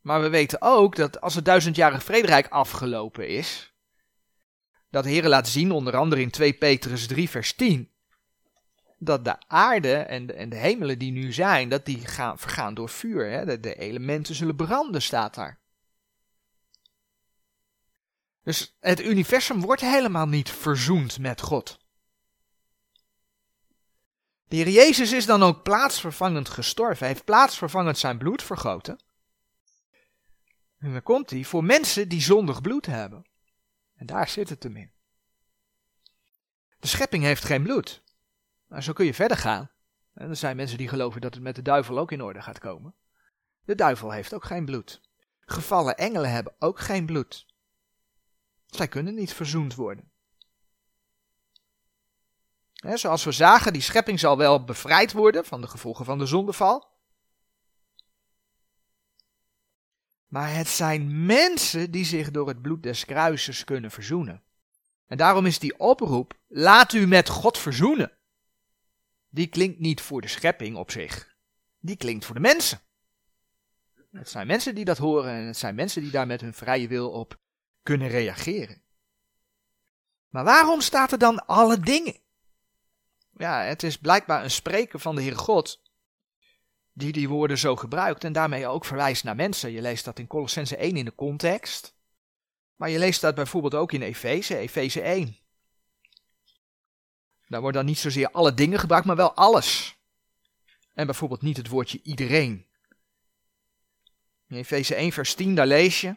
Maar 0.00 0.20
we 0.20 0.28
weten 0.28 0.62
ook 0.62 0.96
dat 0.96 1.20
als 1.20 1.34
het 1.34 1.44
duizendjarig 1.44 2.04
vrederijk 2.04 2.48
afgelopen 2.48 3.28
is, 3.28 3.74
dat 4.90 5.04
de 5.04 5.10
Heer 5.10 5.28
laat 5.28 5.48
zien, 5.48 5.70
onder 5.70 5.96
andere 5.96 6.20
in 6.20 6.30
2 6.30 6.52
Petrus 6.52 7.06
3 7.06 7.30
vers 7.30 7.54
10, 7.54 7.90
dat 8.98 9.24
de 9.24 9.36
aarde 9.46 9.94
en 9.94 10.26
de, 10.26 10.32
en 10.32 10.48
de 10.48 10.56
hemelen 10.56 10.98
die 10.98 11.12
nu 11.12 11.32
zijn, 11.32 11.68
dat 11.68 11.86
die 11.86 12.06
gaan, 12.06 12.38
vergaan 12.38 12.74
door 12.74 12.88
vuur. 12.88 13.30
Hè? 13.30 13.44
De, 13.44 13.60
de 13.60 13.74
elementen 13.74 14.34
zullen 14.34 14.56
branden, 14.56 15.02
staat 15.02 15.34
daar. 15.34 15.60
Dus 18.42 18.76
het 18.80 19.00
universum 19.00 19.60
wordt 19.60 19.80
helemaal 19.80 20.26
niet 20.26 20.50
verzoend 20.50 21.18
met 21.18 21.40
God. 21.40 21.80
De 24.44 24.56
Heer 24.56 24.68
Jezus 24.68 25.12
is 25.12 25.26
dan 25.26 25.42
ook 25.42 25.62
plaatsvervangend 25.62 26.48
gestorven. 26.48 26.98
Hij 26.98 27.08
heeft 27.08 27.24
plaatsvervangend 27.24 27.98
zijn 27.98 28.18
bloed 28.18 28.42
vergoten. 28.42 28.98
En 30.78 30.92
dan 30.92 31.02
komt 31.02 31.30
hij 31.30 31.44
voor 31.44 31.64
mensen 31.64 32.08
die 32.08 32.20
zondig 32.20 32.60
bloed 32.60 32.86
hebben. 32.86 33.26
En 33.94 34.06
daar 34.06 34.28
zit 34.28 34.48
het 34.48 34.62
hem 34.62 34.76
in. 34.76 34.92
De 36.78 36.86
schepping 36.86 37.24
heeft 37.24 37.44
geen 37.44 37.62
bloed. 37.62 38.02
Nou, 38.68 38.82
zo 38.82 38.92
kun 38.92 39.04
je 39.04 39.14
verder 39.14 39.36
gaan. 39.36 39.70
En 40.14 40.28
er 40.28 40.36
zijn 40.36 40.56
mensen 40.56 40.78
die 40.78 40.88
geloven 40.88 41.20
dat 41.20 41.34
het 41.34 41.42
met 41.42 41.54
de 41.54 41.62
duivel 41.62 41.98
ook 41.98 42.12
in 42.12 42.22
orde 42.22 42.42
gaat 42.42 42.58
komen. 42.58 42.94
De 43.64 43.74
duivel 43.74 44.10
heeft 44.10 44.34
ook 44.34 44.44
geen 44.44 44.64
bloed. 44.64 45.00
Gevallen 45.40 45.96
engelen 45.96 46.30
hebben 46.30 46.54
ook 46.58 46.80
geen 46.80 47.06
bloed. 47.06 47.46
Zij 48.72 48.88
kunnen 48.88 49.14
niet 49.14 49.32
verzoend 49.32 49.74
worden. 49.74 50.10
zoals 52.94 53.24
we 53.24 53.32
zagen, 53.32 53.72
die 53.72 53.82
schepping 53.82 54.20
zal 54.20 54.36
wel 54.36 54.64
bevrijd 54.64 55.12
worden 55.12 55.44
van 55.44 55.60
de 55.60 55.66
gevolgen 55.68 56.04
van 56.04 56.18
de 56.18 56.26
zondeval. 56.26 56.90
Maar 60.26 60.54
het 60.54 60.68
zijn 60.68 61.26
mensen 61.26 61.90
die 61.90 62.04
zich 62.04 62.30
door 62.30 62.48
het 62.48 62.62
bloed 62.62 62.82
des 62.82 63.04
kruises 63.04 63.64
kunnen 63.64 63.90
verzoenen. 63.90 64.42
En 65.06 65.16
daarom 65.16 65.46
is 65.46 65.58
die 65.58 65.78
oproep, 65.78 66.38
laat 66.48 66.92
u 66.92 67.06
met 67.06 67.28
God 67.28 67.58
verzoenen. 67.58 68.12
Die 69.28 69.46
klinkt 69.46 69.78
niet 69.78 70.00
voor 70.00 70.20
de 70.20 70.28
schepping 70.28 70.76
op 70.76 70.90
zich. 70.90 71.36
Die 71.78 71.96
klinkt 71.96 72.24
voor 72.24 72.34
de 72.34 72.40
mensen. 72.40 72.80
Het 74.10 74.28
zijn 74.28 74.46
mensen 74.46 74.74
die 74.74 74.84
dat 74.84 74.98
horen 74.98 75.32
en 75.32 75.46
het 75.46 75.56
zijn 75.56 75.74
mensen 75.74 76.02
die 76.02 76.10
daar 76.10 76.26
met 76.26 76.40
hun 76.40 76.54
vrije 76.54 76.88
wil 76.88 77.10
op 77.10 77.40
kunnen 77.82 78.08
reageren. 78.08 78.82
Maar 80.28 80.44
waarom 80.44 80.80
staat 80.80 81.12
er 81.12 81.18
dan 81.18 81.46
alle 81.46 81.80
dingen? 81.80 82.16
Ja, 83.36 83.62
het 83.62 83.82
is 83.82 83.98
blijkbaar 83.98 84.44
een 84.44 84.50
spreken 84.50 85.00
van 85.00 85.14
de 85.14 85.20
Heere 85.20 85.36
God 85.36 85.82
die 86.92 87.12
die 87.12 87.28
woorden 87.28 87.58
zo 87.58 87.76
gebruikt 87.76 88.24
en 88.24 88.32
daarmee 88.32 88.66
ook 88.66 88.84
verwijst 88.84 89.24
naar 89.24 89.36
mensen. 89.36 89.72
Je 89.72 89.80
leest 89.80 90.04
dat 90.04 90.18
in 90.18 90.26
Colossense 90.26 90.76
1 90.76 90.96
in 90.96 91.04
de 91.04 91.14
context, 91.14 91.94
maar 92.76 92.90
je 92.90 92.98
leest 92.98 93.20
dat 93.20 93.34
bijvoorbeeld 93.34 93.74
ook 93.74 93.92
in 93.92 94.02
Efeze, 94.02 94.56
Efeze 94.56 95.00
1. 95.00 95.36
Daar 97.48 97.60
wordt 97.60 97.76
dan 97.76 97.86
niet 97.86 97.98
zozeer 97.98 98.30
alle 98.30 98.54
dingen 98.54 98.78
gebruikt, 98.78 99.06
maar 99.06 99.16
wel 99.16 99.34
alles. 99.34 99.96
En 100.94 101.06
bijvoorbeeld 101.06 101.42
niet 101.42 101.56
het 101.56 101.68
woordje 101.68 102.00
iedereen. 102.02 102.66
In 104.48 104.56
Efeze 104.56 104.94
1 104.94 105.12
vers 105.12 105.34
10, 105.34 105.54
daar 105.54 105.66
lees 105.66 106.00
je. 106.00 106.16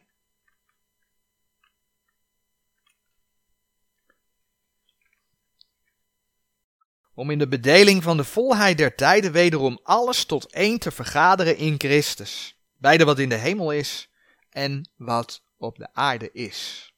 Om 7.16 7.32
in 7.32 7.40
de 7.40 7.48
bedeling 7.48 8.04
van 8.04 8.18
de 8.18 8.24
volheid 8.24 8.78
der 8.78 8.96
tijden 8.96 9.32
wederom 9.32 9.80
alles 9.84 10.26
tot 10.26 10.52
één 10.52 10.80
te 10.80 10.92
vergaderen 10.92 11.58
in 11.58 11.76
Christus. 11.78 12.58
Beide 12.78 13.06
wat 13.06 13.20
in 13.20 13.30
de 13.30 13.36
hemel 13.36 13.72
is 13.72 14.10
en 14.50 14.90
wat 14.96 15.44
op 15.58 15.78
de 15.78 15.94
aarde 15.94 16.32
is. 16.32 16.94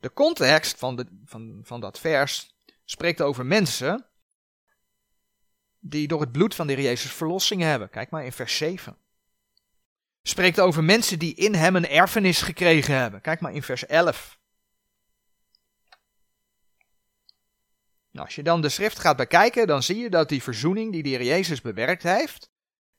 De 0.00 0.12
context 0.12 0.78
van, 0.78 0.96
de, 0.96 1.06
van, 1.24 1.60
van 1.62 1.80
dat 1.80 1.98
vers 1.98 2.54
spreekt 2.84 3.20
over 3.20 3.46
mensen 3.46 4.06
die 5.78 6.08
door 6.08 6.20
het 6.20 6.32
bloed 6.32 6.54
van 6.54 6.66
de 6.66 6.72
Heer 6.72 6.82
Jezus 6.82 7.12
verlossing 7.12 7.62
hebben. 7.62 7.90
Kijk 7.90 8.10
maar 8.10 8.24
in 8.24 8.32
vers 8.32 8.56
7. 8.56 8.96
Spreekt 10.22 10.60
over 10.60 10.84
mensen 10.84 11.18
die 11.18 11.34
in 11.34 11.54
hem 11.54 11.76
een 11.76 11.88
erfenis 11.88 12.42
gekregen 12.42 12.94
hebben. 12.94 13.20
Kijk 13.20 13.40
maar 13.40 13.52
in 13.52 13.62
vers 13.62 13.86
11. 13.86 14.38
Als 18.14 18.34
je 18.34 18.42
dan 18.42 18.60
de 18.60 18.68
schrift 18.68 18.98
gaat 18.98 19.16
bekijken, 19.16 19.66
dan 19.66 19.82
zie 19.82 19.96
je 19.96 20.10
dat 20.10 20.28
die 20.28 20.42
verzoening 20.42 20.92
die 20.92 21.02
de 21.02 21.08
Heer 21.08 21.22
Jezus 21.22 21.60
bewerkt 21.60 22.02
heeft, 22.02 22.50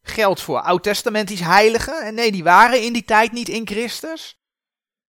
geldt 0.02 0.42
voor 0.42 0.60
oud-testamentisch 0.60 1.40
heiligen. 1.40 2.06
En 2.06 2.14
nee, 2.14 2.32
die 2.32 2.44
waren 2.44 2.84
in 2.84 2.94
die 2.94 3.04
tijd 3.04 3.32
niet 3.32 3.50
in 3.50 3.68
Christus, 3.68 4.42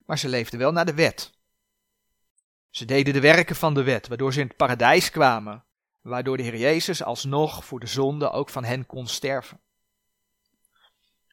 maar 0.06 0.18
ze 0.18 0.28
leefden 0.28 0.58
wel 0.58 0.72
naar 0.72 0.86
de 0.86 0.94
wet. 0.94 1.32
Ze 2.70 2.84
deden 2.84 3.12
de 3.12 3.20
werken 3.20 3.56
van 3.56 3.74
de 3.74 3.82
wet, 3.82 4.08
waardoor 4.08 4.32
ze 4.32 4.40
in 4.40 4.46
het 4.46 4.56
paradijs 4.56 5.10
kwamen, 5.10 5.64
waardoor 6.02 6.36
de 6.36 6.42
Heer 6.42 6.56
Jezus 6.56 7.02
alsnog 7.02 7.64
voor 7.64 7.80
de 7.80 7.86
zonde 7.86 8.30
ook 8.30 8.48
van 8.48 8.64
hen 8.64 8.86
kon 8.86 9.06
sterven. 9.06 9.60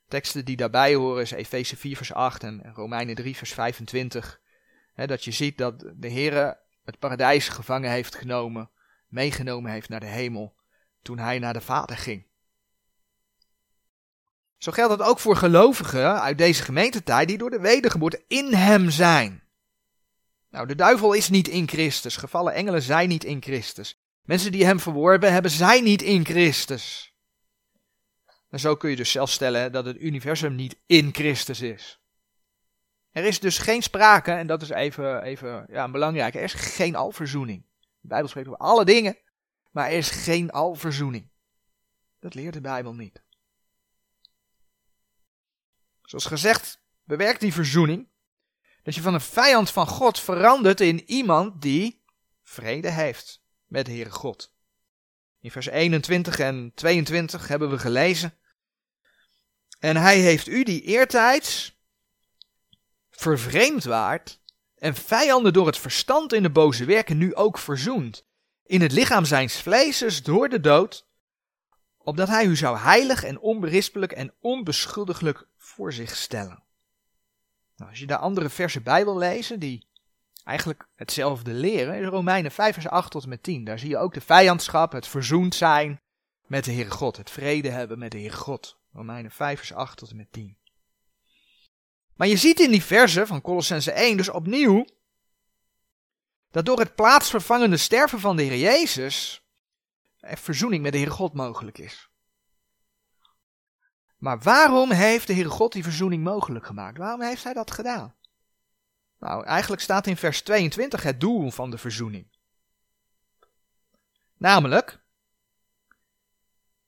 Teksten 0.07 0.45
die 0.45 0.55
daarbij 0.55 0.95
horen 0.95 1.21
is 1.21 1.31
Efeze 1.31 1.77
4 1.77 1.97
vers 1.97 2.13
8 2.13 2.43
en 2.43 2.71
Romeinen 2.73 3.15
3 3.15 3.37
vers 3.37 3.53
25. 3.53 4.39
dat 4.95 5.23
je 5.23 5.31
ziet 5.31 5.57
dat 5.57 5.79
de 5.95 6.07
Heer 6.07 6.60
het 6.83 6.99
paradijs 6.99 7.49
gevangen 7.49 7.91
heeft 7.91 8.15
genomen, 8.15 8.69
meegenomen 9.07 9.71
heeft 9.71 9.89
naar 9.89 9.99
de 9.99 10.05
hemel, 10.05 10.55
toen 11.01 11.17
hij 11.17 11.39
naar 11.39 11.53
de 11.53 11.61
Vader 11.61 11.97
ging. 11.97 12.29
Zo 14.57 14.71
geldt 14.71 14.97
dat 14.97 15.07
ook 15.07 15.19
voor 15.19 15.35
gelovigen 15.35 16.21
uit 16.21 16.37
deze 16.37 16.63
gemeentetijd 16.63 17.27
die 17.27 17.37
door 17.37 17.49
de 17.49 17.59
wedergeboorte 17.59 18.23
in 18.27 18.53
hem 18.53 18.89
zijn. 18.89 19.43
Nou, 20.49 20.67
de 20.67 20.75
duivel 20.75 21.13
is 21.13 21.29
niet 21.29 21.47
in 21.47 21.67
Christus, 21.67 22.17
gevallen 22.17 22.53
engelen 22.53 22.81
zijn 22.81 23.09
niet 23.09 23.23
in 23.23 23.41
Christus. 23.41 23.99
Mensen 24.21 24.51
die 24.51 24.65
hem 24.65 24.79
verworven 24.79 25.33
hebben, 25.33 25.51
zijn 25.51 25.83
niet 25.83 26.01
in 26.01 26.25
Christus. 26.25 27.15
En 28.49 28.59
zo 28.59 28.75
kun 28.75 28.89
je 28.89 28.95
dus 28.95 29.11
zelf 29.11 29.29
stellen 29.29 29.71
dat 29.71 29.85
het 29.85 30.01
universum 30.01 30.55
niet 30.55 30.75
in 30.85 31.13
Christus 31.13 31.61
is. 31.61 32.00
Er 33.11 33.25
is 33.25 33.39
dus 33.39 33.57
geen 33.57 33.81
sprake, 33.81 34.31
en 34.31 34.47
dat 34.47 34.61
is 34.61 34.69
even, 34.69 35.23
even 35.23 35.65
ja, 35.69 35.89
belangrijk, 35.89 36.35
er 36.35 36.43
is 36.43 36.53
geen 36.53 36.95
alverzoening. 36.95 37.65
De 37.99 38.07
Bijbel 38.07 38.27
spreekt 38.27 38.47
over 38.47 38.59
alle 38.59 38.85
dingen, 38.85 39.17
maar 39.71 39.85
er 39.85 39.97
is 39.97 40.09
geen 40.09 40.51
alverzoening. 40.51 41.29
Dat 42.19 42.33
leert 42.33 42.53
de 42.53 42.61
Bijbel 42.61 42.93
niet. 42.93 43.23
Zoals 46.01 46.25
gezegd, 46.25 46.81
bewerkt 47.03 47.39
die 47.39 47.53
verzoening 47.53 48.09
dat 48.83 48.95
je 48.95 49.01
van 49.01 49.13
een 49.13 49.21
vijand 49.21 49.71
van 49.71 49.87
God 49.87 50.19
verandert 50.19 50.81
in 50.81 51.09
iemand 51.09 51.61
die 51.61 52.03
vrede 52.43 52.89
heeft 52.89 53.41
met 53.65 53.85
de 53.85 53.91
Heere 53.91 54.11
God. 54.11 54.53
In 55.39 55.51
vers 55.51 55.65
21 55.65 56.39
en 56.39 56.71
22 56.75 57.47
hebben 57.47 57.69
we 57.69 57.79
gelezen. 57.79 58.37
En 59.79 59.97
hij 59.97 60.19
heeft 60.19 60.47
u 60.47 60.63
die 60.63 60.81
eertijds 60.81 61.79
vervreemd 63.21 63.83
waart 63.83 64.39
en 64.75 64.95
vijanden 64.95 65.53
door 65.53 65.65
het 65.65 65.77
verstand 65.77 66.33
in 66.33 66.43
de 66.43 66.49
boze 66.49 66.85
werken 66.85 67.17
nu 67.17 67.35
ook 67.35 67.57
verzoend, 67.57 68.25
in 68.63 68.81
het 68.81 68.91
lichaam 68.91 69.25
zijns 69.25 69.61
vleeses 69.61 70.23
door 70.23 70.49
de 70.49 70.59
dood, 70.59 71.07
opdat 71.97 72.27
hij 72.27 72.45
u 72.45 72.55
zou 72.55 72.77
heilig 72.77 73.23
en 73.23 73.39
onberispelijk 73.39 74.11
en 74.11 74.33
onbeschuldiglijk 74.39 75.47
voor 75.57 75.93
zich 75.93 76.15
stellen. 76.15 76.63
Nou, 77.75 77.89
als 77.89 77.99
je 77.99 78.07
daar 78.07 78.17
andere 78.17 78.49
versen 78.49 78.83
bij 78.83 79.03
wil 79.03 79.17
lezen, 79.17 79.59
die 79.59 79.87
eigenlijk 80.43 80.87
hetzelfde 80.95 81.53
leren, 81.53 81.95
in 81.95 82.03
Romeinen 82.03 82.51
5 82.51 82.73
vers 82.73 82.87
8 82.87 83.11
tot 83.11 83.23
en 83.23 83.29
met 83.29 83.43
10, 83.43 83.63
daar 83.63 83.79
zie 83.79 83.89
je 83.89 83.97
ook 83.97 84.13
de 84.13 84.21
vijandschap, 84.21 84.91
het 84.91 85.07
verzoend 85.07 85.55
zijn 85.55 86.01
met 86.45 86.65
de 86.65 86.71
Heere 86.71 86.91
God, 86.91 87.17
het 87.17 87.29
vrede 87.29 87.69
hebben 87.69 87.99
met 87.99 88.11
de 88.11 88.17
Heere 88.17 88.35
God. 88.35 88.79
Romeinen 88.93 89.31
5 89.31 89.57
vers 89.57 89.73
8 89.73 89.97
tot 89.97 90.09
en 90.09 90.15
met 90.15 90.31
10. 90.31 90.57
Maar 92.21 92.29
je 92.29 92.37
ziet 92.37 92.59
in 92.59 92.71
die 92.71 92.83
verse 92.83 93.27
van 93.27 93.41
Colossense 93.41 93.91
1 93.91 94.17
dus 94.17 94.29
opnieuw 94.29 94.85
dat 96.51 96.65
door 96.65 96.79
het 96.79 96.95
plaatsvervangende 96.95 97.77
sterven 97.77 98.19
van 98.19 98.35
de 98.35 98.43
Heer 98.43 98.57
Jezus 98.57 99.45
er 100.19 100.37
verzoening 100.37 100.83
met 100.83 100.91
de 100.91 100.97
Heere 100.97 101.13
God 101.13 101.33
mogelijk 101.33 101.77
is. 101.77 102.09
Maar 104.17 104.39
waarom 104.39 104.91
heeft 104.91 105.27
de 105.27 105.33
Heere 105.33 105.49
God 105.49 105.71
die 105.71 105.83
verzoening 105.83 106.23
mogelijk 106.23 106.65
gemaakt? 106.65 106.97
Waarom 106.97 107.21
heeft 107.21 107.43
hij 107.43 107.53
dat 107.53 107.71
gedaan? 107.71 108.15
Nou, 109.19 109.45
eigenlijk 109.45 109.81
staat 109.81 110.07
in 110.07 110.17
vers 110.17 110.41
22 110.41 111.03
het 111.03 111.19
doel 111.19 111.51
van 111.51 111.71
de 111.71 111.77
verzoening. 111.77 112.37
Namelijk, 114.37 115.03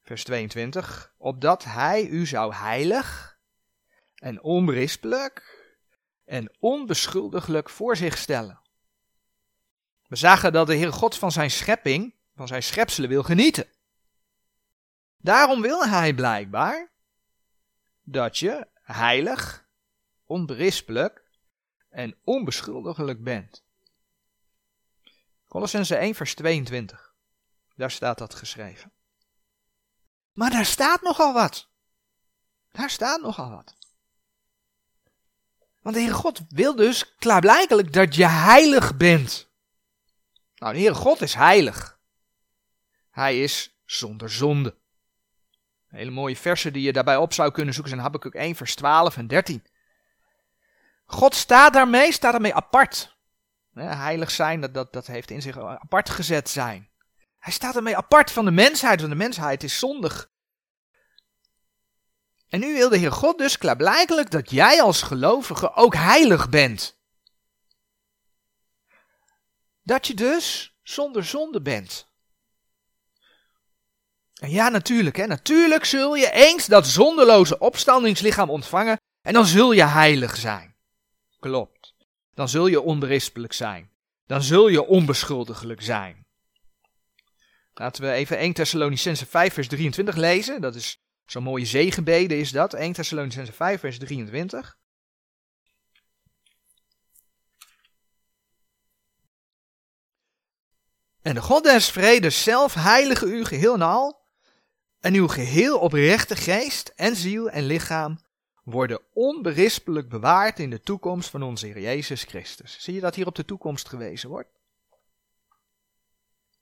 vers 0.01 0.23
22, 0.23 1.13
opdat 1.17 1.63
hij 1.63 2.07
u 2.07 2.25
zou 2.25 2.53
heilig 2.53 3.32
en 4.23 4.41
onberispelijk 4.41 5.65
en 6.25 6.55
onbeschuldiglijk 6.59 7.69
voor 7.69 7.97
zich 7.97 8.17
stellen. 8.17 8.61
We 10.07 10.15
zagen 10.15 10.53
dat 10.53 10.67
de 10.67 10.75
Heer 10.75 10.93
God 10.93 11.17
van 11.17 11.31
zijn 11.31 11.51
schepping, 11.51 12.15
van 12.35 12.47
zijn 12.47 12.63
schepselen 12.63 13.09
wil 13.09 13.23
genieten. 13.23 13.67
Daarom 15.17 15.61
wil 15.61 15.85
hij 15.85 16.13
blijkbaar 16.13 16.91
dat 18.01 18.37
je 18.37 18.67
heilig, 18.73 19.67
onberispelijk 20.25 21.23
en 21.89 22.17
onbeschuldigelijk 22.23 23.23
bent. 23.23 23.63
Colossense 25.47 25.95
1 25.95 26.15
vers 26.15 26.35
22. 26.35 27.13
Daar 27.75 27.91
staat 27.91 28.17
dat 28.17 28.35
geschreven. 28.35 28.91
Maar 30.33 30.49
daar 30.49 30.65
staat 30.65 31.01
nogal 31.01 31.33
wat. 31.33 31.69
Daar 32.71 32.89
staat 32.89 33.21
nogal 33.21 33.49
wat. 33.49 33.82
Want 35.83 35.95
de 35.95 36.01
Heere 36.01 36.15
God 36.15 36.41
wil 36.49 36.75
dus 36.75 37.15
klaarblijkelijk 37.15 37.93
dat 37.93 38.15
je 38.15 38.27
heilig 38.27 38.97
bent. 38.97 39.51
Nou, 40.55 40.73
de 40.73 40.79
Heere 40.79 40.95
God 40.95 41.21
is 41.21 41.33
heilig. 41.33 41.99
Hij 43.09 43.43
is 43.43 43.79
zonder 43.85 44.29
zonde. 44.29 44.75
Hele 45.87 46.11
mooie 46.11 46.35
versen 46.35 46.73
die 46.73 46.83
je 46.83 46.93
daarbij 46.93 47.17
op 47.17 47.33
zou 47.33 47.51
kunnen 47.51 47.73
zoeken 47.73 47.91
zijn 47.91 48.03
Habakkuk 48.03 48.33
1 48.33 48.55
vers 48.55 48.75
12 48.75 49.17
en 49.17 49.27
13. 49.27 49.63
God 51.05 51.35
staat 51.35 51.73
daarmee, 51.73 52.11
staat 52.11 52.31
daarmee 52.31 52.53
apart. 52.53 53.17
Heilig 53.73 54.31
zijn, 54.31 54.61
dat, 54.61 54.73
dat, 54.73 54.93
dat 54.93 55.07
heeft 55.07 55.31
in 55.31 55.41
zich 55.41 55.57
apart 55.59 56.09
gezet 56.09 56.49
zijn. 56.49 56.89
Hij 57.39 57.53
staat 57.53 57.75
ermee 57.75 57.97
apart 57.97 58.31
van 58.31 58.45
de 58.45 58.51
mensheid, 58.51 58.99
want 58.99 59.11
de 59.11 59.17
mensheid 59.17 59.63
is 59.63 59.79
zondig. 59.79 60.31
En 62.53 62.59
nu 62.59 62.73
wil 62.73 62.89
de 62.89 62.97
Heer 62.97 63.11
God 63.11 63.37
dus 63.37 63.57
klaarblijkelijk 63.57 64.31
dat 64.31 64.49
jij 64.49 64.81
als 64.81 65.01
gelovige 65.01 65.73
ook 65.75 65.95
heilig 65.95 66.49
bent. 66.49 66.97
Dat 69.83 70.07
je 70.07 70.13
dus 70.13 70.75
zonder 70.83 71.25
zonde 71.25 71.61
bent. 71.61 72.07
En 74.39 74.49
ja, 74.49 74.69
natuurlijk, 74.69 75.15
hè, 75.15 75.25
natuurlijk 75.25 75.85
zul 75.85 76.15
je 76.15 76.31
eens 76.31 76.65
dat 76.65 76.87
zonderloze 76.87 77.57
opstandingslichaam 77.57 78.49
ontvangen 78.49 78.97
en 79.21 79.33
dan 79.33 79.45
zul 79.45 79.71
je 79.71 79.85
heilig 79.85 80.37
zijn. 80.37 80.75
Klopt. 81.39 81.93
Dan 82.33 82.49
zul 82.49 82.67
je 82.67 82.81
onberispelijk 82.81 83.53
zijn. 83.53 83.91
Dan 84.25 84.41
zul 84.41 84.67
je 84.67 84.85
onbeschuldigelijk 84.85 85.81
zijn. 85.81 86.25
Laten 87.73 88.03
we 88.03 88.11
even 88.11 88.37
1 88.37 88.53
Thessalonicense 88.53 89.25
5 89.25 89.53
vers 89.53 89.67
23 89.67 90.15
lezen. 90.15 90.61
Dat 90.61 90.75
is 90.75 91.02
zo'n 91.33 91.43
mooie 91.43 91.65
zegenbede 91.65 92.37
is 92.37 92.51
dat. 92.51 92.73
1 92.73 92.93
Thessalonicense 92.93 93.51
5 93.51 93.79
vers 93.79 93.99
23. 93.99 94.77
En 101.21 101.33
de 101.33 101.41
God 101.41 101.63
des 101.63 101.89
vredes 101.89 102.43
zelf 102.43 102.73
heilige 102.73 103.25
u 103.25 103.45
geheel 103.45 103.73
en 103.73 103.81
al. 103.81 104.21
En 104.99 105.13
uw 105.13 105.27
geheel 105.27 105.79
oprechte 105.79 106.35
geest 106.35 106.91
en 106.95 107.15
ziel 107.15 107.49
en 107.49 107.65
lichaam 107.65 108.19
worden 108.63 108.99
onberispelijk 109.13 110.09
bewaard 110.09 110.59
in 110.59 110.69
de 110.69 110.81
toekomst 110.81 111.29
van 111.29 111.43
onze 111.43 111.65
Heer 111.65 111.79
Jezus 111.79 112.23
Christus. 112.23 112.77
Zie 112.79 112.93
je 112.93 112.99
dat 112.99 113.15
hier 113.15 113.27
op 113.27 113.35
de 113.35 113.45
toekomst 113.45 113.89
gewezen 113.89 114.29
wordt? 114.29 114.49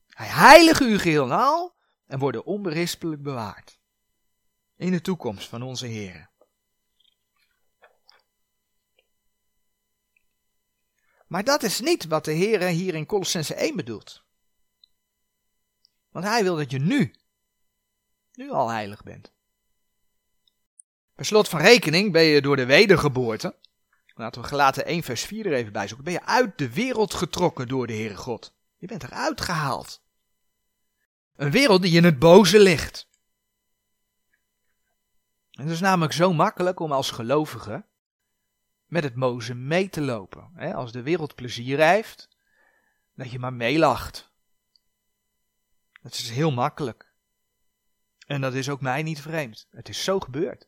Hij 0.08 0.28
heilige 0.28 0.84
u 0.84 1.00
geheel 1.00 1.24
en 1.24 1.32
al 1.32 1.76
en 2.08 2.20
worden 2.20 2.46
onberispelijk 2.46 3.24
bewaard. 3.24 3.80
In 4.82 4.92
de 4.92 5.02
toekomst 5.02 5.48
van 5.48 5.62
onze 5.62 5.86
Heer. 5.86 6.30
Maar 11.28 11.44
dat 11.44 11.64
is 11.64 11.80
niet 11.80 12.06
wat 12.06 12.26
de 12.26 12.32
Heer 12.32 12.62
hier 12.62 12.96
in 12.96 13.06
Colossense 13.06 13.56
1 13.56 13.76
bedoelt. 13.76 14.24
Want 16.10 16.26
hij 16.26 16.44
wil 16.44 16.56
dat 16.56 16.72
je 16.72 16.80
nu, 16.80 17.16
nu 18.34 18.50
al 18.50 18.70
heilig 18.70 19.04
bent. 19.04 19.32
Per 21.16 21.26
slot 21.26 21.50
van 21.50 21.60
rekening 21.60 22.12
ben 22.12 22.24
je 22.24 22.42
door 22.42 22.56
de 22.56 22.66
wedergeboorte, 22.66 23.56
laten 24.14 24.42
we 24.42 24.48
gelaten 24.48 24.86
1 24.86 25.04
vers 25.04 25.24
4 25.24 25.46
er 25.46 25.54
even 25.54 25.72
bij 25.72 25.88
zoeken, 25.88 26.06
ben 26.06 26.14
je 26.14 26.26
uit 26.26 26.58
de 26.58 26.74
wereld 26.74 27.14
getrokken 27.14 27.68
door 27.68 27.88
de 27.88 27.94
Heere 27.94 28.18
God. 28.18 28.54
Je 28.78 28.88
bent 28.88 29.04
eruit 29.04 29.42
gehaald. 29.42 30.02
Een 31.36 31.52
wereld 31.52 31.82
die 31.82 31.98
in 31.98 32.04
het 32.04 32.20
boze 32.20 32.60
ligt. 32.60 33.10
Het 35.62 35.70
is 35.70 35.80
namelijk 35.80 36.14
zo 36.14 36.34
makkelijk 36.34 36.80
om 36.80 36.92
als 36.92 37.12
gelovige 37.12 37.86
met 38.86 39.04
het 39.04 39.16
boze 39.16 39.54
mee 39.54 39.90
te 39.90 40.02
lopen. 40.02 40.74
Als 40.74 40.92
de 40.92 41.02
wereld 41.02 41.36
plezier 41.36 41.80
heeft, 41.80 42.30
dat 43.14 43.32
je 43.32 43.40
maar 43.40 43.54
meelacht. 43.54 44.32
Dat 46.02 46.14
is 46.14 46.30
heel 46.30 46.52
makkelijk. 46.52 47.14
En 48.26 48.42
dat 48.42 48.54
is 48.54 48.70
ook 48.70 48.82
mij 48.82 49.04
niet 49.04 49.22
vreemd. 49.22 49.68
Het 49.70 49.90
is 49.90 50.04
zo 50.04 50.20
gebeurd. 50.20 50.68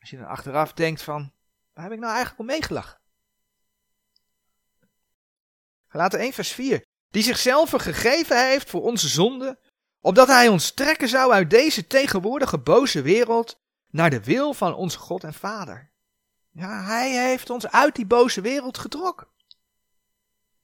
Als 0.00 0.10
je 0.10 0.16
dan 0.16 0.26
achteraf 0.26 0.72
denkt 0.72 1.02
van, 1.02 1.32
waar 1.72 1.84
heb 1.84 1.92
ik 1.92 1.98
nou 1.98 2.12
eigenlijk 2.12 2.40
om 2.40 2.46
meegelachen? 2.46 3.00
Gelaten 5.86 6.18
1 6.18 6.32
vers 6.32 6.52
4. 6.52 6.84
Die 7.10 7.22
zichzelf 7.22 7.70
gegeven 7.70 8.48
heeft 8.48 8.70
voor 8.70 8.82
onze 8.82 9.08
zonde, 9.08 9.58
opdat 10.00 10.28
hij 10.28 10.48
ons 10.48 10.70
trekken 10.70 11.08
zou 11.08 11.32
uit 11.32 11.50
deze 11.50 11.86
tegenwoordige 11.86 12.58
boze 12.58 13.02
wereld 13.02 13.60
naar 13.90 14.10
de 14.10 14.24
wil 14.24 14.54
van 14.54 14.74
onze 14.74 14.98
God 14.98 15.24
en 15.24 15.34
Vader. 15.34 15.90
Ja, 16.50 16.84
hij 16.84 17.28
heeft 17.28 17.50
ons 17.50 17.68
uit 17.68 17.94
die 17.94 18.06
boze 18.06 18.40
wereld 18.40 18.78
getrokken. 18.78 19.26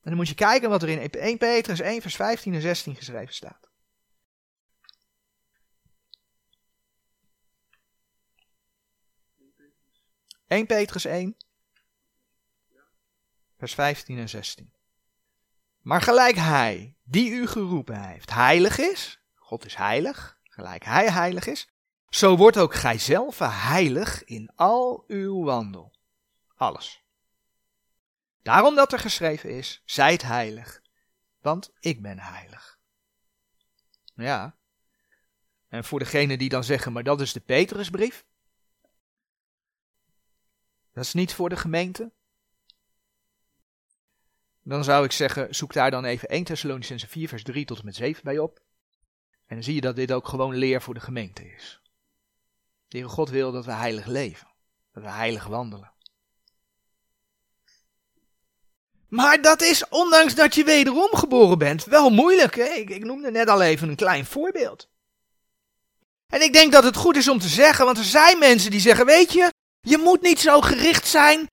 En 0.01 0.11
dan 0.11 0.17
moet 0.17 0.29
je 0.29 0.35
kijken 0.35 0.69
wat 0.69 0.83
er 0.83 0.89
in 0.89 1.11
1 1.11 1.39
Petrus 1.39 1.81
1 1.81 2.03
vers 2.03 2.17
15 2.17 2.55
en 2.55 2.61
16 2.61 2.97
geschreven 2.97 3.35
staat. 3.35 3.71
1 10.47 10.67
Petrus 10.67 11.05
1, 11.05 11.37
vers 13.59 13.75
15 13.75 14.19
en 14.19 14.29
16. 14.29 14.73
Maar 15.81 16.03
gelijk 16.03 16.37
hij, 16.37 16.97
die 17.03 17.31
u 17.31 17.47
geroepen 17.47 18.01
heeft, 18.01 18.31
heilig 18.31 18.79
is, 18.79 19.24
God 19.45 19.65
is 19.65 19.75
heilig, 19.75 20.39
gelijk 20.43 20.85
hij 20.85 21.11
heilig 21.11 21.47
is, 21.47 21.69
zo 22.09 22.37
wordt 22.37 22.57
ook 22.57 22.75
gijzelf 22.75 23.39
heilig 23.39 24.25
in 24.25 24.51
al 24.55 25.05
uw 25.07 25.45
wandel. 25.45 25.93
Alles. 26.55 27.05
Daarom 28.43 28.75
dat 28.75 28.93
er 28.93 28.99
geschreven 28.99 29.51
is, 29.51 29.83
zijt 29.85 30.23
heilig, 30.23 30.83
want 31.41 31.73
ik 31.81 32.03
ben 32.03 32.19
heilig. 32.19 32.79
Ja. 34.15 34.57
En 35.69 35.85
voor 35.85 35.99
degenen 35.99 36.39
die 36.39 36.49
dan 36.49 36.65
zeggen, 36.65 36.93
maar 36.93 37.03
dat 37.03 37.21
is 37.21 37.33
de 37.33 37.41
Petrusbrief. 37.41 38.25
Dat 40.93 41.05
is 41.05 41.13
niet 41.13 41.35
voor 41.35 41.49
de 41.49 41.57
gemeente. 41.57 42.13
Dan 44.63 44.85
zou 44.85 45.05
ik 45.05 45.13
zeggen, 45.13 45.55
zoek 45.55 45.73
daar 45.73 45.91
dan 45.91 46.05
even 46.05 46.29
1 46.29 46.45
Thessalonicense 46.45 47.09
4 47.09 47.29
vers 47.29 47.43
3 47.43 47.65
tot 47.65 47.79
en 47.79 47.85
met 47.85 47.95
7 47.95 48.25
bij 48.25 48.39
op. 48.39 48.64
En 49.47 49.55
dan 49.55 49.65
zie 49.65 49.75
je 49.75 49.81
dat 49.81 49.97
dit 49.97 50.13
ook 50.13 50.29
gewoon 50.29 50.55
leer 50.55 50.83
voor 50.83 50.95
de 50.95 51.01
gemeente 51.01 51.53
is. 51.55 51.81
De 52.89 53.03
God 53.03 53.31
wil 53.31 53.53
dat 53.53 53.65
we 53.65 53.73
heilig 53.73 54.07
leven. 54.07 54.49
Dat 54.93 55.03
we 55.03 55.11
heilig 55.11 55.47
wandelen. 55.47 55.93
Maar 59.09 59.43
dat 59.43 59.63
is, 59.63 59.89
ondanks 59.89 60.35
dat 60.35 60.55
je 60.55 60.65
wederom 60.65 61.17
geboren 61.17 61.59
bent, 61.59 61.85
wel 61.85 62.11
moeilijk. 62.11 62.55
Hè? 62.55 62.65
Ik, 62.65 62.91
ik 62.91 63.05
noemde 63.05 63.31
net 63.31 63.49
al 63.49 63.63
even 63.63 63.89
een 63.89 63.97
klein 63.97 64.27
voorbeeld. 64.27 64.89
En 66.27 66.43
ik 66.43 66.53
denk 66.53 66.73
dat 66.73 66.85
het 66.85 66.97
goed 66.97 67.17
is 67.17 67.29
om 67.29 67.39
te 67.39 67.49
zeggen, 67.49 67.85
want 67.85 67.99
er 67.99 68.05
zijn 68.05 68.39
mensen 68.39 68.71
die 68.71 68.81
zeggen, 68.81 69.07
weet 69.07 69.33
je, 69.33 69.53
je 69.81 69.99
moet 69.99 70.23
niet 70.23 70.41
zo 70.41 70.61
gericht 70.61 71.07
zijn 71.07 71.47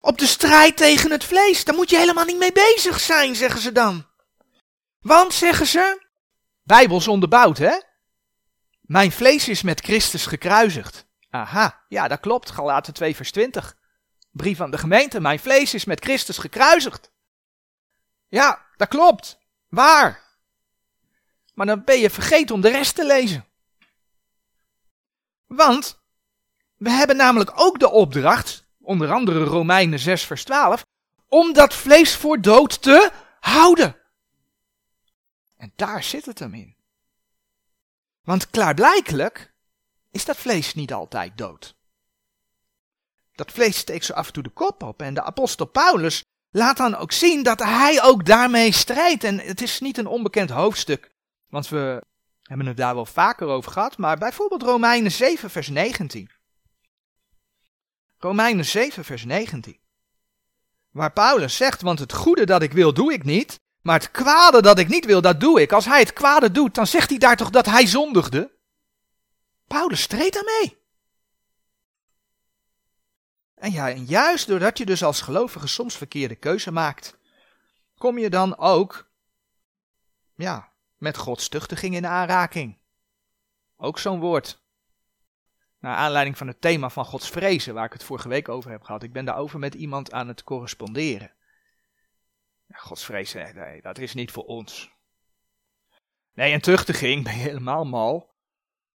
op 0.00 0.18
de 0.18 0.26
strijd 0.26 0.76
tegen 0.76 1.10
het 1.10 1.24
vlees. 1.24 1.64
Daar 1.64 1.74
moet 1.74 1.90
je 1.90 1.96
helemaal 1.96 2.24
niet 2.24 2.38
mee 2.38 2.52
bezig 2.52 3.00
zijn, 3.00 3.36
zeggen 3.36 3.60
ze 3.60 3.72
dan. 3.72 4.06
Want, 5.00 5.34
zeggen 5.34 5.66
ze, 5.66 6.06
bijbels 6.62 7.08
onderbouwd, 7.08 7.58
hè? 7.58 7.80
Mijn 8.80 9.12
vlees 9.12 9.48
is 9.48 9.62
met 9.62 9.80
Christus 9.80 10.26
gekruisigd. 10.26 11.06
Aha, 11.30 11.84
ja, 11.88 12.08
dat 12.08 12.20
klopt. 12.20 12.50
Galaten 12.50 12.94
2 12.94 13.16
vers 13.16 13.30
20. 13.30 13.76
Brief 14.30 14.56
van 14.56 14.70
de 14.70 14.78
gemeente, 14.78 15.20
mijn 15.20 15.38
vlees 15.38 15.74
is 15.74 15.84
met 15.84 16.04
Christus 16.04 16.38
gekruisigd. 16.38 17.10
Ja, 18.28 18.66
dat 18.76 18.88
klopt. 18.88 19.38
Waar? 19.68 20.22
Maar 21.54 21.66
dan 21.66 21.84
ben 21.84 21.98
je 21.98 22.10
vergeten 22.10 22.54
om 22.54 22.60
de 22.60 22.70
rest 22.70 22.94
te 22.94 23.06
lezen. 23.06 23.46
Want 25.46 26.02
we 26.76 26.90
hebben 26.90 27.16
namelijk 27.16 27.52
ook 27.54 27.78
de 27.78 27.90
opdracht, 27.90 28.66
onder 28.80 29.12
andere 29.12 29.44
Romeinen 29.44 29.98
6 29.98 30.24
vers 30.24 30.44
12, 30.44 30.84
om 31.28 31.52
dat 31.52 31.74
vlees 31.74 32.16
voor 32.16 32.40
dood 32.40 32.82
te 32.82 33.10
houden. 33.40 33.96
En 35.62 35.72
daar 35.76 36.02
zit 36.02 36.26
het 36.26 36.38
hem 36.38 36.54
in. 36.54 36.76
Want 38.22 38.50
klaarblijkelijk 38.50 39.52
is 40.10 40.24
dat 40.24 40.36
vlees 40.36 40.74
niet 40.74 40.92
altijd 40.92 41.38
dood. 41.38 41.76
Dat 43.34 43.52
vlees 43.52 43.76
steekt 43.76 44.04
zo 44.04 44.12
af 44.12 44.26
en 44.26 44.32
toe 44.32 44.42
de 44.42 44.50
kop 44.50 44.82
op. 44.82 45.02
En 45.02 45.14
de 45.14 45.22
apostel 45.22 45.66
Paulus 45.66 46.24
laat 46.50 46.76
dan 46.76 46.94
ook 46.94 47.12
zien 47.12 47.42
dat 47.42 47.58
hij 47.58 48.02
ook 48.02 48.26
daarmee 48.26 48.72
strijdt. 48.72 49.24
En 49.24 49.38
het 49.38 49.60
is 49.60 49.80
niet 49.80 49.98
een 49.98 50.06
onbekend 50.06 50.50
hoofdstuk. 50.50 51.10
Want 51.48 51.68
we 51.68 52.02
hebben 52.42 52.66
het 52.66 52.76
daar 52.76 52.94
wel 52.94 53.06
vaker 53.06 53.46
over 53.46 53.72
gehad. 53.72 53.98
Maar 53.98 54.18
bijvoorbeeld 54.18 54.62
Romeinen 54.62 55.12
7 55.12 55.50
vers 55.50 55.68
19. 55.68 56.30
Romeinen 58.18 58.64
7, 58.64 59.04
vers 59.04 59.24
19. 59.24 59.80
Waar 60.90 61.12
Paulus 61.12 61.56
zegt, 61.56 61.82
want 61.82 61.98
het 61.98 62.12
goede 62.12 62.46
dat 62.46 62.62
ik 62.62 62.72
wil, 62.72 62.94
doe 62.94 63.12
ik 63.12 63.24
niet, 63.24 63.60
maar 63.82 64.00
het 64.00 64.10
kwade 64.10 64.62
dat 64.62 64.78
ik 64.78 64.88
niet 64.88 65.04
wil, 65.04 65.20
dat 65.20 65.40
doe 65.40 65.60
ik. 65.60 65.72
Als 65.72 65.84
hij 65.84 66.00
het 66.00 66.12
kwade 66.12 66.50
doet, 66.50 66.74
dan 66.74 66.86
zegt 66.86 67.08
hij 67.08 67.18
daar 67.18 67.36
toch 67.36 67.50
dat 67.50 67.66
hij 67.66 67.86
zondigde? 67.86 68.58
Paulus 69.66 70.02
streed 70.02 70.32
daarmee. 70.32 70.80
En 73.54 73.72
ja, 73.72 73.90
en 73.90 74.04
juist 74.04 74.46
doordat 74.46 74.78
je 74.78 74.86
dus 74.86 75.04
als 75.04 75.20
gelovige 75.20 75.66
soms 75.66 75.96
verkeerde 75.96 76.34
keuze 76.34 76.72
maakt, 76.72 77.18
kom 77.98 78.18
je 78.18 78.30
dan 78.30 78.56
ook, 78.58 79.10
ja, 80.34 80.72
met 80.96 81.16
Gods 81.16 81.48
tuchtiging 81.48 81.94
in 81.94 82.06
aanraking. 82.06 82.78
Ook 83.76 83.98
zo'n 83.98 84.20
woord. 84.20 84.62
Naar 85.78 85.96
aanleiding 85.96 86.38
van 86.38 86.46
het 86.46 86.60
thema 86.60 86.90
van 86.90 87.04
Gods 87.04 87.30
vrezen, 87.30 87.74
waar 87.74 87.84
ik 87.84 87.92
het 87.92 88.04
vorige 88.04 88.28
week 88.28 88.48
over 88.48 88.70
heb 88.70 88.82
gehad. 88.82 89.02
Ik 89.02 89.12
ben 89.12 89.24
daarover 89.24 89.58
met 89.58 89.74
iemand 89.74 90.12
aan 90.12 90.28
het 90.28 90.44
corresponderen. 90.44 91.32
Gods 92.74 93.04
vrezen, 93.04 93.54
nee, 93.54 93.82
dat 93.82 93.98
is 93.98 94.14
niet 94.14 94.30
voor 94.30 94.44
ons. 94.44 94.90
Nee, 96.34 96.52
en 96.52 96.60
tuchtiging, 96.60 97.24
ben 97.24 97.36
je 97.36 97.42
helemaal 97.42 97.84
mal. 97.84 98.30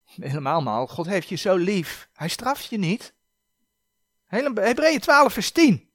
Helemaal 0.04 0.62
mal. 0.62 0.86
God 0.86 1.06
heeft 1.06 1.28
je 1.28 1.36
zo 1.36 1.56
lief. 1.56 2.08
Hij 2.12 2.28
straft 2.28 2.64
je 2.64 2.78
niet. 2.78 3.14
Hebreeën 4.26 5.00
12 5.00 5.32
vers 5.32 5.50
10. 5.50 5.90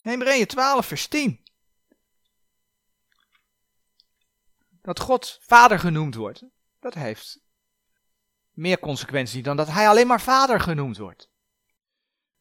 Hebreeën 0.00 0.46
12 0.46 0.86
vers 0.86 1.06
10. 1.06 1.40
Dat 4.82 5.00
God 5.00 5.38
vader 5.40 5.78
genoemd 5.78 6.14
wordt, 6.14 6.44
dat 6.80 6.94
heeft 6.94 7.40
meer 8.50 8.78
consequenties 8.78 9.42
dan 9.42 9.56
dat 9.56 9.68
hij 9.68 9.88
alleen 9.88 10.06
maar 10.06 10.20
vader 10.20 10.60
genoemd 10.60 10.96
wordt. 10.96 11.31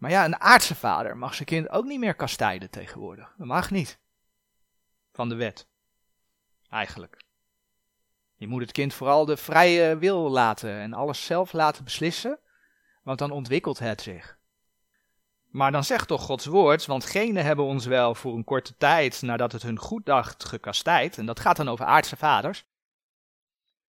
Maar 0.01 0.11
ja, 0.11 0.25
een 0.25 0.39
aardse 0.39 0.75
vader 0.75 1.17
mag 1.17 1.33
zijn 1.33 1.47
kind 1.47 1.69
ook 1.69 1.85
niet 1.85 1.99
meer 1.99 2.15
kastijden 2.15 2.69
tegenwoordig. 2.69 3.33
Dat 3.37 3.47
mag 3.47 3.71
niet. 3.71 3.99
Van 5.11 5.29
de 5.29 5.35
wet. 5.35 5.67
Eigenlijk. 6.69 7.17
Je 8.35 8.47
moet 8.47 8.61
het 8.61 8.71
kind 8.71 8.93
vooral 8.93 9.25
de 9.25 9.37
vrije 9.37 9.97
wil 9.97 10.29
laten 10.29 10.79
en 10.79 10.93
alles 10.93 11.25
zelf 11.25 11.53
laten 11.53 11.83
beslissen, 11.83 12.39
want 13.03 13.19
dan 13.19 13.31
ontwikkelt 13.31 13.79
het 13.79 14.01
zich. 14.01 14.37
Maar 15.45 15.71
dan 15.71 15.83
zegt 15.83 16.07
toch 16.07 16.21
Gods 16.21 16.45
woord, 16.45 16.85
want 16.85 17.05
genen 17.05 17.45
hebben 17.45 17.65
ons 17.65 17.85
wel 17.85 18.15
voor 18.15 18.35
een 18.35 18.43
korte 18.43 18.77
tijd 18.77 19.21
nadat 19.21 19.51
het 19.51 19.61
hun 19.61 19.79
goed 19.79 20.05
dacht 20.05 20.45
gekastijd, 20.45 21.17
en 21.17 21.25
dat 21.25 21.39
gaat 21.39 21.57
dan 21.57 21.69
over 21.69 21.85
aardse 21.85 22.17
vaders. 22.17 22.65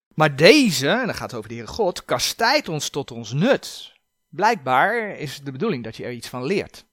Maar 0.09 0.37
deze, 0.37 0.89
en 0.89 1.07
dat 1.07 1.17
gaat 1.17 1.35
over 1.35 1.49
de 1.49 1.55
Heere 1.55 1.71
God, 1.71 2.05
kastijdt 2.05 2.69
ons 2.69 2.89
tot 2.91 3.11
ons 3.11 3.33
nut. 3.33 3.92
Blijkbaar 4.35 5.09
is 5.09 5.35
het 5.35 5.45
de 5.45 5.53
bedoeling 5.53 5.85
dat 5.85 5.97
je 5.97 6.05
er 6.05 6.13
iets 6.13 6.29
van 6.29 6.45
leert. 6.45 6.87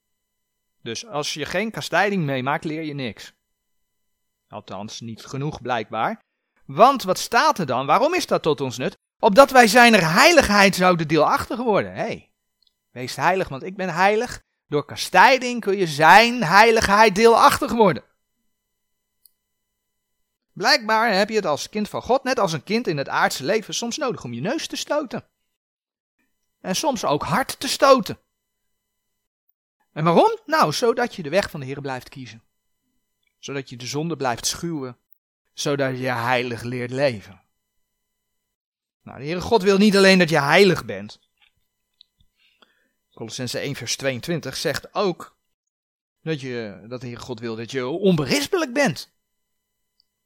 Dus 0.82 1.06
als 1.06 1.34
je 1.34 1.46
geen 1.46 1.72
kastijding 1.72 2.24
meemaakt, 2.24 2.64
leer 2.64 2.84
je 2.84 2.94
niks. 2.94 3.34
Althans, 4.48 5.00
niet 5.00 5.26
genoeg 5.26 5.62
blijkbaar. 5.62 6.20
Want 6.66 7.04
wat 7.04 7.18
staat 7.18 7.60
er 7.60 7.66
dan? 7.66 7.86
Waarom 7.86 8.14
is 8.14 8.28
dat 8.28 8.44
tot 8.44 8.62
ons 8.62 8.78
nut? 8.78 8.98
Opdat 9.20 9.52
wij 9.52 9.68
zijn 9.68 9.94
heiligheid 9.94 10.76
zouden 10.76 11.08
deelachtig 11.08 11.58
worden. 11.58 11.92
Hé, 11.94 12.00
hey, 12.00 12.32
wees 12.92 13.16
heilig, 13.16 13.50
want 13.50 13.64
ik 13.64 13.76
ben 13.76 13.94
heilig. 13.94 14.42
Door 14.68 14.86
kastijding 14.86 15.62
kun 15.62 15.78
je 15.78 15.88
zijn 15.88 16.44
heiligheid 16.44 17.16
deelachtig 17.16 17.72
worden. 17.72 18.04
Blijkbaar 20.54 21.14
heb 21.14 21.30
je 21.30 21.36
het 21.36 21.46
als 21.46 21.70
kind 21.70 21.90
van 21.90 22.02
God, 22.02 22.24
net 22.24 22.40
als 22.40 22.54
een 22.54 22.64
kind 22.64 22.88
in 22.88 22.98
het 22.98 23.10
aardse 23.10 23.44
leven, 23.44 23.74
soms 23.74 23.98
nodig 23.98 24.24
om 24.24 24.34
je 24.34 24.42
neus 24.42 24.68
te 24.68 24.76
stoten. 24.76 25.24
En 26.62 26.76
soms 26.76 27.06
ook 27.06 27.24
hard 27.24 27.60
te 27.60 27.68
stoten. 27.68 28.20
En 29.92 30.04
waarom? 30.04 30.40
Nou, 30.46 30.74
zodat 30.74 31.16
je 31.16 31.24
de 31.24 31.30
weg 31.30 31.50
van 31.50 31.60
de 31.60 31.66
Heer 31.66 31.82
blijft 31.82 32.10
kiezen. 32.10 32.44
Zodat 33.40 33.70
je 33.70 33.78
de 33.78 33.86
zonde 33.86 34.16
blijft 34.16 34.46
schuwen. 34.46 34.98
Zodat 35.54 35.98
je 35.98 36.12
heilig 36.12 36.62
leert 36.62 36.92
leven. 36.92 37.42
Nou, 39.02 39.18
de 39.18 39.24
Heere 39.24 39.42
God 39.42 39.62
wil 39.62 39.78
niet 39.78 39.98
alleen 39.98 40.20
dat 40.20 40.30
je 40.30 40.40
heilig 40.40 40.86
bent. 40.86 41.20
Colossense 43.14 43.60
1 43.60 43.76
vers 43.76 43.96
22 43.96 44.56
zegt 44.56 44.94
ook 44.94 45.38
dat, 46.22 46.42
je, 46.42 46.86
dat 46.88 47.02
de 47.02 47.08
Heere 47.08 47.22
God 47.22 47.40
wil 47.40 47.56
dat 47.56 47.72
je 47.72 47.88
onberispelijk 47.88 48.74
bent. 48.74 49.12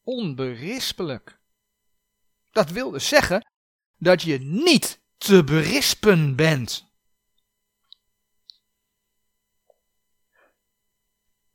Onberispelijk. 0.04 1.40
Dat 2.52 2.70
wil 2.70 2.92
dus 2.92 3.08
zeggen 3.08 3.46
dat 3.98 4.22
je 4.22 4.40
niet 4.40 5.03
te 5.24 5.44
berispen 5.44 6.36
bent. 6.36 6.92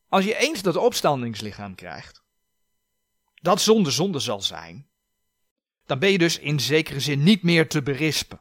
Als 0.09 0.25
je 0.25 0.37
eens 0.37 0.63
dat 0.63 0.77
opstandingslichaam 0.77 1.75
krijgt, 1.75 2.23
dat 3.35 3.61
zonder 3.61 3.93
zonde 3.93 4.19
zal 4.19 4.41
zijn, 4.41 4.91
dan 5.85 5.99
ben 5.99 6.11
je 6.11 6.19
dus 6.19 6.39
in 6.39 6.61
zekere 6.61 7.01
zin 7.01 7.23
niet 7.23 7.43
meer 7.43 7.69
te 7.69 7.83
berispen. 7.83 8.41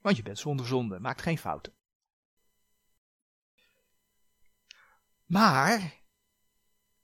Want 0.00 0.16
je 0.16 0.22
bent 0.22 0.38
zonder 0.38 0.66
zonde, 0.66 0.98
maakt 1.00 1.22
geen 1.22 1.38
fouten. 1.38 1.72
Maar, 5.24 6.00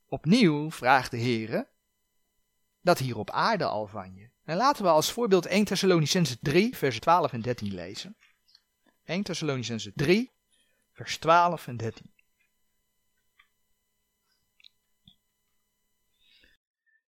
opnieuw 0.06 0.70
vraagt 0.70 1.10
de 1.10 1.16
Heer 1.16 1.70
dat 2.80 2.98
hier 2.98 3.18
op 3.18 3.30
aarde 3.30 3.64
al 3.64 3.86
van 3.86 4.14
je. 4.14 4.29
En 4.50 4.56
laten 4.56 4.82
we 4.82 4.90
als 4.90 5.12
voorbeeld 5.12 5.46
1 5.46 5.64
Thessalonicense 5.64 6.38
3, 6.40 6.76
vers 6.76 7.00
12 7.00 7.32
en 7.32 7.40
13 7.40 7.74
lezen. 7.74 8.16
1 9.04 9.22
Thessalonicense 9.22 9.92
3, 9.94 10.32
vers 10.92 11.18
12 11.18 11.66
en 11.66 11.76
13. 11.76 12.12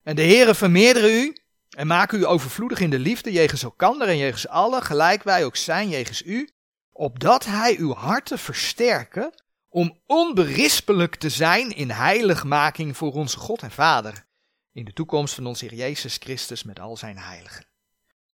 En 0.04 0.16
de 0.16 0.22
Heere 0.22 0.56
vermeerdere 0.56 1.12
u 1.12 1.38
en 1.70 1.88
maak 1.88 2.12
u 2.12 2.26
overvloedig 2.26 2.80
in 2.80 2.90
de 2.90 3.00
liefde 3.00 3.32
jegens 3.32 3.64
elkander 3.64 4.08
en 4.08 4.18
jegens 4.18 4.48
allen, 4.48 4.84
gelijk 4.84 5.24
wij 5.24 5.46
ook 5.46 5.56
zijn 5.56 5.90
jegens 5.90 6.26
u, 6.26 6.50
opdat 6.92 7.46
hij 7.46 7.78
uw 7.78 7.94
harten 7.94 8.40
versterken 8.40 9.44
om 9.70 10.02
onberispelijk 10.06 11.16
te 11.16 11.30
zijn 11.30 11.70
in 11.70 11.90
heiligmaking 11.90 12.98
voor 12.98 13.14
onze 13.14 13.38
God 13.38 13.62
en 13.62 13.72
Vader, 13.72 14.26
in 14.74 14.86
de 14.86 14.94
toekomst 14.94 15.34
van 15.34 15.46
onze 15.46 15.66
Heer 15.66 15.78
Jezus 15.78 16.18
Christus 16.18 16.64
met 16.64 16.80
al 16.80 16.98
zijn 16.98 17.18
heiligen. 17.18 17.66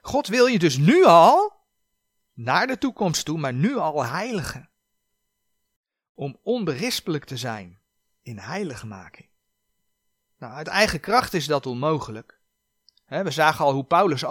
God 0.00 0.26
wil 0.26 0.46
je 0.46 0.58
dus 0.58 0.76
nu 0.76 1.04
al, 1.04 1.52
naar 2.32 2.66
de 2.66 2.78
toekomst 2.78 3.24
toe, 3.24 3.38
maar 3.38 3.54
nu 3.54 3.76
al 3.76 4.04
heiligen. 4.04 4.70
Om 6.14 6.38
onberispelijk 6.42 7.24
te 7.24 7.36
zijn 7.36 7.80
in 8.22 8.38
heiligmaking. 8.38 9.28
Nou, 10.38 10.52
uit 10.52 10.66
eigen 10.66 11.00
kracht 11.00 11.34
is 11.34 11.46
dat 11.46 11.66
onmogelijk. 11.66 12.40
we 13.06 13.30
zagen 13.30 13.64
al 13.64 13.72
hoe 13.72 13.84
Paulus 13.84 14.24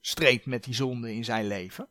streed 0.00 0.46
met 0.46 0.64
die 0.64 0.74
zonde 0.74 1.14
in 1.14 1.24
zijn 1.24 1.46
leven. 1.46 1.88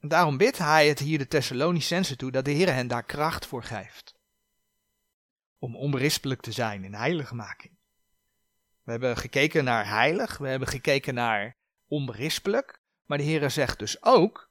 En 0.00 0.08
daarom 0.08 0.36
bidt 0.36 0.58
hij 0.58 0.88
het 0.88 0.98
hier 0.98 1.18
de 1.18 1.28
Thessalonicensen 1.28 2.16
toe 2.16 2.30
dat 2.30 2.44
de 2.44 2.50
Heer 2.50 2.72
hen 2.72 2.86
daar 2.86 3.04
kracht 3.04 3.46
voor 3.46 3.62
geeft. 3.62 4.14
Om 5.58 5.76
onberispelijk 5.76 6.40
te 6.40 6.52
zijn 6.52 6.84
in 6.84 6.94
heiligmaking. 6.94 7.73
We 8.84 8.90
hebben 8.90 9.16
gekeken 9.16 9.64
naar 9.64 9.88
heilig, 9.88 10.38
we 10.38 10.48
hebben 10.48 10.68
gekeken 10.68 11.14
naar 11.14 11.56
onberispelijk. 11.88 12.80
Maar 13.06 13.18
de 13.18 13.24
Heer 13.24 13.50
zegt 13.50 13.78
dus 13.78 14.02
ook 14.02 14.50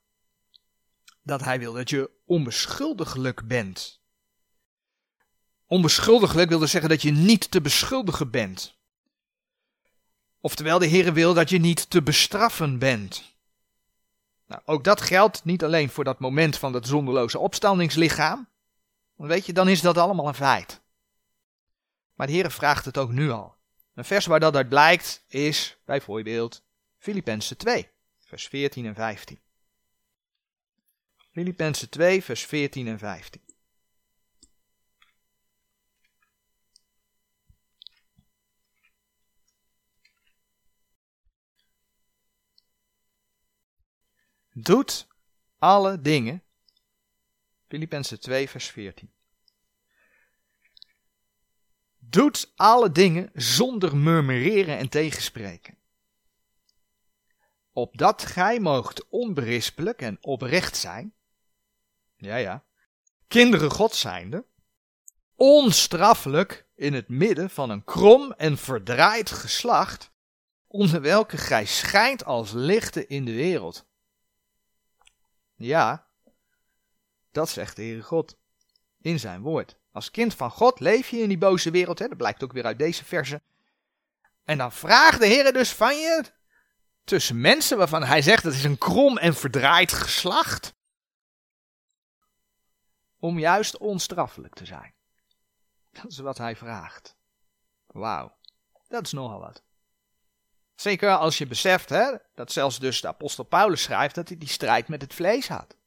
dat 1.21 1.43
hij 1.43 1.59
wil 1.59 1.73
dat 1.73 1.89
je 1.89 2.09
onbeschuldigelijk 2.25 3.47
bent. 3.47 4.01
Onbeschuldigelijk 5.65 6.49
wil 6.49 6.59
dus 6.59 6.71
zeggen 6.71 6.89
dat 6.89 7.01
je 7.01 7.11
niet 7.11 7.51
te 7.51 7.61
beschuldigen 7.61 8.31
bent. 8.31 8.77
Oftewel, 10.39 10.79
de 10.79 10.85
Heer 10.85 11.13
wil 11.13 11.33
dat 11.33 11.49
je 11.49 11.59
niet 11.59 11.89
te 11.89 12.03
bestraffen 12.03 12.79
bent. 12.79 13.23
Nou, 14.47 14.61
ook 14.65 14.83
dat 14.83 15.01
geldt 15.01 15.45
niet 15.45 15.63
alleen 15.63 15.89
voor 15.89 16.03
dat 16.03 16.19
moment 16.19 16.57
van 16.57 16.71
dat 16.71 16.87
zonderloze 16.87 17.39
opstandingslichaam. 17.39 18.47
Want 19.15 19.29
weet 19.29 19.45
je, 19.45 19.53
dan 19.53 19.67
is 19.67 19.81
dat 19.81 19.97
allemaal 19.97 20.27
een 20.27 20.33
feit. 20.33 20.81
Maar 22.13 22.27
de 22.27 22.33
Heer 22.33 22.51
vraagt 22.51 22.85
het 22.85 22.97
ook 22.97 23.11
nu 23.11 23.31
al. 23.31 23.55
Een 23.93 24.05
vers 24.05 24.25
waar 24.25 24.39
dat 24.39 24.55
uit 24.55 24.69
blijkt 24.69 25.23
is 25.27 25.77
bijvoorbeeld 25.85 26.63
Filippenzen 26.97 27.57
2, 27.57 27.89
vers 28.19 28.47
14 28.47 28.85
en 28.85 28.95
15. 28.95 29.39
Filippenzen 31.31 31.89
2, 31.89 32.23
vers 32.23 32.45
14 32.45 32.87
en 32.87 32.99
15. 32.99 33.41
Doet 44.53 45.07
alle 45.57 46.01
dingen. 46.01 46.43
Filippenzen 47.67 48.19
2, 48.19 48.49
vers 48.49 48.67
14. 48.67 49.11
Doet 52.13 52.51
alle 52.55 52.91
dingen 52.91 53.29
zonder 53.33 53.97
murmureren 53.97 54.77
en 54.77 54.89
tegenspreken. 54.89 55.77
Opdat 57.71 58.25
gij 58.25 58.59
moogt 58.59 59.09
onberispelijk 59.09 60.01
en 60.01 60.17
oprecht 60.21 60.77
zijn. 60.77 61.13
Ja, 62.15 62.35
ja. 62.35 62.63
Kinderen 63.27 63.71
God 63.71 63.95
zijnde. 63.95 64.45
Onstraffelijk 65.35 66.67
in 66.75 66.93
het 66.93 67.07
midden 67.07 67.49
van 67.49 67.69
een 67.69 67.83
krom 67.83 68.31
en 68.31 68.57
verdraaid 68.57 69.29
geslacht. 69.29 70.11
Onder 70.67 71.01
welke 71.01 71.37
gij 71.37 71.65
schijnt 71.65 72.25
als 72.25 72.51
lichten 72.51 73.07
in 73.07 73.25
de 73.25 73.33
wereld. 73.33 73.85
Ja, 75.55 76.07
dat 77.31 77.49
zegt 77.49 77.75
de 77.75 77.81
Heere 77.81 78.01
God 78.01 78.37
in 79.03 79.19
zijn 79.19 79.41
woord. 79.41 79.75
Als 79.91 80.11
kind 80.11 80.33
van 80.33 80.51
God 80.51 80.79
leef 80.79 81.09
je 81.09 81.17
in 81.17 81.27
die 81.27 81.37
boze 81.37 81.71
wereld, 81.71 81.99
hè? 81.99 82.07
dat 82.07 82.17
blijkt 82.17 82.43
ook 82.43 82.53
weer 82.53 82.65
uit 82.65 82.77
deze 82.77 83.05
verse. 83.05 83.41
En 84.43 84.57
dan 84.57 84.71
vraagt 84.71 85.19
de 85.19 85.27
Heer 85.27 85.53
dus 85.53 85.71
van 85.71 85.95
je 85.95 86.23
tussen 87.03 87.41
mensen 87.41 87.77
waarvan 87.77 88.03
hij 88.03 88.21
zegt 88.21 88.43
dat 88.43 88.53
is 88.53 88.63
een 88.63 88.77
krom 88.77 89.17
en 89.17 89.35
verdraaid 89.35 89.93
geslacht, 89.93 90.75
om 93.19 93.39
juist 93.39 93.77
onstraffelijk 93.77 94.53
te 94.53 94.65
zijn. 94.65 94.93
Dat 95.91 96.11
is 96.11 96.17
wat 96.17 96.37
hij 96.37 96.55
vraagt. 96.55 97.15
Wauw, 97.87 98.37
dat 98.87 99.05
is 99.05 99.11
nogal 99.11 99.39
wat. 99.39 99.63
Zeker 100.75 101.17
als 101.17 101.37
je 101.37 101.47
beseft 101.47 101.89
hè, 101.89 102.15
dat 102.35 102.51
zelfs 102.51 102.79
dus 102.79 103.01
de 103.01 103.07
apostel 103.07 103.43
Paulus 103.43 103.81
schrijft 103.81 104.15
dat 104.15 104.27
hij 104.27 104.37
die 104.37 104.47
strijd 104.47 104.87
met 104.87 105.01
het 105.01 105.13
vlees 105.13 105.47
had. 105.47 105.77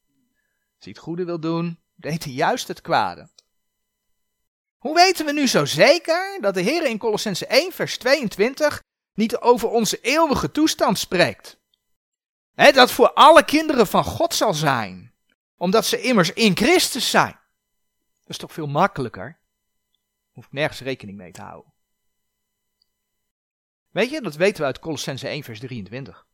Als 0.76 0.84
hij 0.84 0.92
het 0.92 0.98
goede 0.98 1.24
wil 1.24 1.40
doen, 1.40 1.80
deed 1.96 2.24
hij 2.24 2.32
juist 2.32 2.68
het 2.68 2.80
kwade. 2.80 3.28
Hoe 4.76 4.94
weten 4.94 5.26
we 5.26 5.32
nu 5.32 5.46
zo 5.46 5.64
zeker 5.64 6.38
dat 6.40 6.54
de 6.54 6.60
Heer 6.60 6.86
in 6.86 6.98
Colossense 6.98 7.46
1 7.46 7.72
vers 7.72 7.98
22 7.98 8.82
niet 9.14 9.38
over 9.38 9.68
onze 9.68 10.00
eeuwige 10.00 10.50
toestand 10.50 10.98
spreekt? 10.98 11.58
Dat 12.54 12.90
voor 12.90 13.12
alle 13.12 13.44
kinderen 13.44 13.86
van 13.86 14.04
God 14.04 14.34
zal 14.34 14.54
zijn, 14.54 15.14
omdat 15.56 15.86
ze 15.86 16.00
immers 16.00 16.32
in 16.32 16.56
Christus 16.56 17.10
zijn. 17.10 17.32
Dat 18.20 18.30
is 18.30 18.36
toch 18.36 18.52
veel 18.52 18.66
makkelijker? 18.66 19.38
Hoef 20.32 20.44
ik 20.44 20.52
nergens 20.52 20.80
rekening 20.80 21.18
mee 21.18 21.32
te 21.32 21.42
houden. 21.42 21.72
Weet 23.90 24.10
je, 24.10 24.20
dat 24.20 24.34
weten 24.34 24.60
we 24.60 24.66
uit 24.66 24.78
Colossense 24.78 25.28
1 25.28 25.42
vers 25.42 25.58
23. 25.58 26.26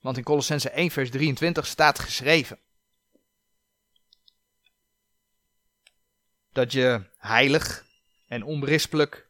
Want 0.00 0.16
in 0.16 0.22
Colossense 0.22 0.70
1 0.70 0.90
vers 0.90 1.10
23 1.10 1.66
staat 1.66 1.98
geschreven 1.98 2.60
dat 6.58 6.72
je 6.72 7.02
heilig 7.18 7.84
en 8.26 8.42
onberispelijk 8.42 9.28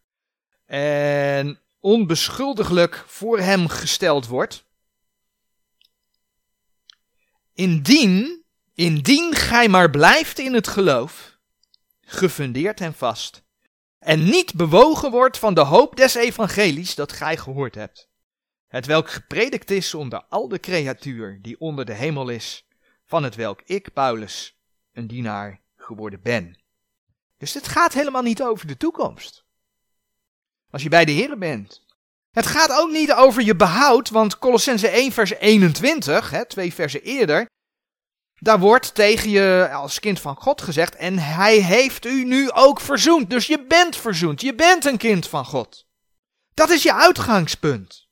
en 0.66 1.60
onbeschuldiglijk 1.80 3.04
voor 3.06 3.38
hem 3.38 3.68
gesteld 3.68 4.26
wordt. 4.26 4.64
Indien, 7.54 8.44
indien 8.74 9.34
gij 9.34 9.68
maar 9.68 9.90
blijft 9.90 10.38
in 10.38 10.54
het 10.54 10.68
geloof, 10.68 11.38
gefundeerd 12.00 12.80
en 12.80 12.94
vast, 12.94 13.42
en 13.98 14.24
niet 14.24 14.54
bewogen 14.54 15.10
wordt 15.10 15.38
van 15.38 15.54
de 15.54 15.64
hoop 15.64 15.96
des 15.96 16.14
evangelies 16.14 16.94
dat 16.94 17.12
gij 17.12 17.36
gehoord 17.36 17.74
hebt, 17.74 18.08
het 18.66 18.86
welk 18.86 19.10
gepredikt 19.10 19.70
is 19.70 19.94
onder 19.94 20.24
al 20.28 20.48
de 20.48 20.60
creatuur 20.60 21.38
die 21.42 21.60
onder 21.60 21.84
de 21.84 21.94
hemel 21.94 22.28
is, 22.28 22.66
van 23.04 23.22
het 23.22 23.34
welk 23.34 23.62
ik, 23.64 23.92
Paulus, 23.92 24.58
een 24.92 25.06
dienaar 25.06 25.60
geworden 25.76 26.22
ben. 26.22 26.66
Dus 27.38 27.55
het 27.55 27.68
gaat 27.68 27.92
helemaal 27.92 28.22
niet 28.22 28.42
over 28.42 28.66
de 28.66 28.77
toekomst. 28.77 29.44
Als 30.70 30.83
je 30.83 30.88
bij 30.88 31.05
de 31.05 31.12
Heer 31.12 31.38
bent. 31.38 31.87
Het 32.31 32.46
gaat 32.46 32.70
ook 32.70 32.90
niet 32.90 33.12
over 33.12 33.42
je 33.42 33.57
behoud, 33.57 34.11
want 34.11 34.38
Colossense 34.38 34.88
1 34.88 35.12
vers 35.12 35.31
21, 35.31 36.31
hè, 36.31 36.46
twee 36.46 36.74
versen 36.74 37.03
eerder, 37.03 37.46
daar 38.35 38.59
wordt 38.59 38.94
tegen 38.94 39.31
je 39.31 39.70
als 39.72 40.01
kind 40.01 40.20
van 40.20 40.37
God 40.37 40.62
gezegd, 40.62 40.94
en 40.94 41.18
hij 41.18 41.57
heeft 41.57 42.05
u 42.05 42.24
nu 42.24 42.51
ook 42.51 42.81
verzoend. 42.81 43.31
Dus 43.31 43.46
je 43.46 43.66
bent 43.66 43.96
verzoend, 43.96 44.40
je 44.40 44.55
bent 44.55 44.85
een 44.85 44.96
kind 44.96 45.29
van 45.29 45.44
God. 45.44 45.87
Dat 46.55 46.70
is 46.70 46.83
je 46.83 46.94
uitgangspunt. 46.94 48.09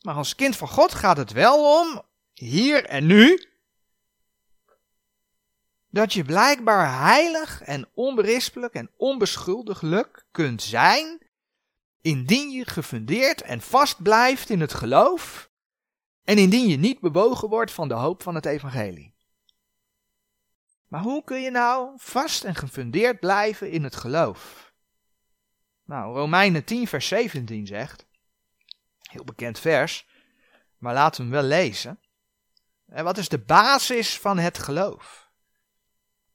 Maar 0.00 0.14
als 0.14 0.34
kind 0.34 0.56
van 0.56 0.68
God 0.68 0.94
gaat 0.94 1.16
het 1.16 1.32
wel 1.32 1.80
om, 1.80 2.02
hier 2.32 2.84
en 2.84 3.06
nu, 3.06 3.51
dat 5.92 6.12
je 6.12 6.24
blijkbaar 6.24 7.00
heilig 7.00 7.62
en 7.62 7.88
onberispelijk 7.94 8.74
en 8.74 8.90
onbeschuldiglijk 8.96 10.24
kunt 10.30 10.62
zijn, 10.62 11.26
indien 12.00 12.50
je 12.50 12.64
gefundeerd 12.66 13.42
en 13.42 13.60
vast 13.60 14.02
blijft 14.02 14.50
in 14.50 14.60
het 14.60 14.74
geloof 14.74 15.50
en 16.24 16.38
indien 16.38 16.68
je 16.68 16.76
niet 16.76 17.00
bewogen 17.00 17.48
wordt 17.48 17.72
van 17.72 17.88
de 17.88 17.94
hoop 17.94 18.22
van 18.22 18.34
het 18.34 18.46
evangelie. 18.46 19.14
Maar 20.88 21.02
hoe 21.02 21.24
kun 21.24 21.40
je 21.40 21.50
nou 21.50 21.92
vast 21.96 22.44
en 22.44 22.54
gefundeerd 22.54 23.20
blijven 23.20 23.70
in 23.70 23.84
het 23.84 23.96
geloof? 23.96 24.72
Nou, 25.84 26.16
Romeinen 26.16 26.64
10 26.64 26.86
vers 26.86 27.08
17 27.08 27.66
zegt, 27.66 28.06
heel 29.02 29.24
bekend 29.24 29.58
vers, 29.58 30.08
maar 30.78 30.94
laten 30.94 31.16
we 31.16 31.30
hem 31.30 31.40
wel 31.40 31.58
lezen. 31.58 32.00
En 32.86 33.04
wat 33.04 33.18
is 33.18 33.28
de 33.28 33.38
basis 33.38 34.18
van 34.18 34.38
het 34.38 34.58
geloof? 34.58 35.21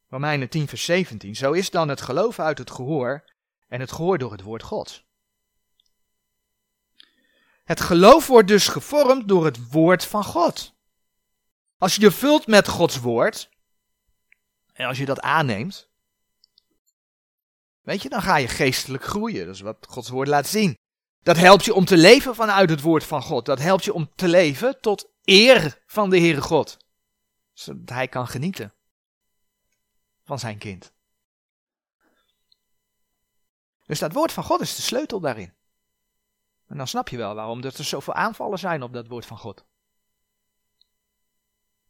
Romeinen 0.09 0.49
10, 0.49 0.67
vers 0.67 0.85
17. 0.85 1.35
Zo 1.35 1.51
is 1.51 1.69
dan 1.69 1.89
het 1.89 2.01
geloof 2.01 2.39
uit 2.39 2.57
het 2.57 2.71
gehoor 2.71 3.23
en 3.67 3.79
het 3.79 3.91
gehoor 3.91 4.17
door 4.17 4.31
het 4.31 4.41
woord 4.41 4.63
God. 4.63 5.03
Het 7.63 7.81
geloof 7.81 8.27
wordt 8.27 8.47
dus 8.47 8.67
gevormd 8.67 9.27
door 9.27 9.45
het 9.45 9.69
woord 9.71 10.05
van 10.05 10.23
God. 10.23 10.73
Als 11.77 11.95
je 11.95 12.01
je 12.01 12.11
vult 12.11 12.47
met 12.47 12.67
Gods 12.67 12.99
woord, 12.99 13.49
en 14.73 14.87
als 14.87 14.97
je 14.97 15.05
dat 15.05 15.21
aanneemt, 15.21 15.89
weet 17.81 18.01
je, 18.01 18.09
dan 18.09 18.21
ga 18.21 18.37
je 18.37 18.47
geestelijk 18.47 19.03
groeien. 19.03 19.45
Dat 19.45 19.55
is 19.55 19.61
wat 19.61 19.87
Gods 19.89 20.09
woord 20.09 20.27
laat 20.27 20.47
zien. 20.47 20.77
Dat 21.23 21.37
helpt 21.37 21.65
je 21.65 21.73
om 21.73 21.85
te 21.85 21.97
leven 21.97 22.35
vanuit 22.35 22.69
het 22.69 22.81
woord 22.81 23.03
van 23.03 23.21
God. 23.21 23.45
Dat 23.45 23.59
helpt 23.59 23.85
je 23.85 23.93
om 23.93 24.11
te 24.15 24.27
leven 24.27 24.81
tot 24.81 25.09
eer 25.23 25.83
van 25.85 26.09
de 26.09 26.19
Heere 26.19 26.41
God. 26.41 26.77
Zodat 27.53 27.89
hij 27.89 28.07
kan 28.07 28.27
genieten 28.27 28.76
van 30.27 30.39
zijn 30.39 30.57
kind. 30.57 30.93
Dus 33.85 33.99
dat 33.99 34.13
woord 34.13 34.31
van 34.31 34.43
God 34.43 34.61
is 34.61 34.75
de 34.75 34.81
sleutel 34.81 35.19
daarin. 35.19 35.53
En 36.67 36.77
dan 36.77 36.87
snap 36.87 37.09
je 37.09 37.17
wel 37.17 37.35
waarom 37.35 37.63
er 37.63 37.71
zoveel 37.71 38.13
aanvallen 38.13 38.59
zijn 38.59 38.83
op 38.83 38.93
dat 38.93 39.07
woord 39.07 39.25
van 39.25 39.37
God. 39.37 39.65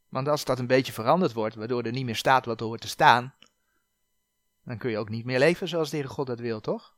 Want 0.08 0.28
als 0.28 0.44
dat 0.44 0.58
een 0.58 0.66
beetje 0.66 0.92
veranderd 0.92 1.32
wordt, 1.32 1.54
waardoor 1.54 1.82
er 1.82 1.92
niet 1.92 2.04
meer 2.04 2.16
staat 2.16 2.44
wat 2.44 2.60
er 2.60 2.66
hoort 2.66 2.80
te 2.80 2.88
staan, 2.88 3.34
dan 4.64 4.78
kun 4.78 4.90
je 4.90 4.98
ook 4.98 5.08
niet 5.08 5.24
meer 5.24 5.38
leven 5.38 5.68
zoals 5.68 5.90
de 5.90 5.96
Heere 5.96 6.12
God 6.12 6.26
dat 6.26 6.38
wil, 6.38 6.60
toch? 6.60 6.96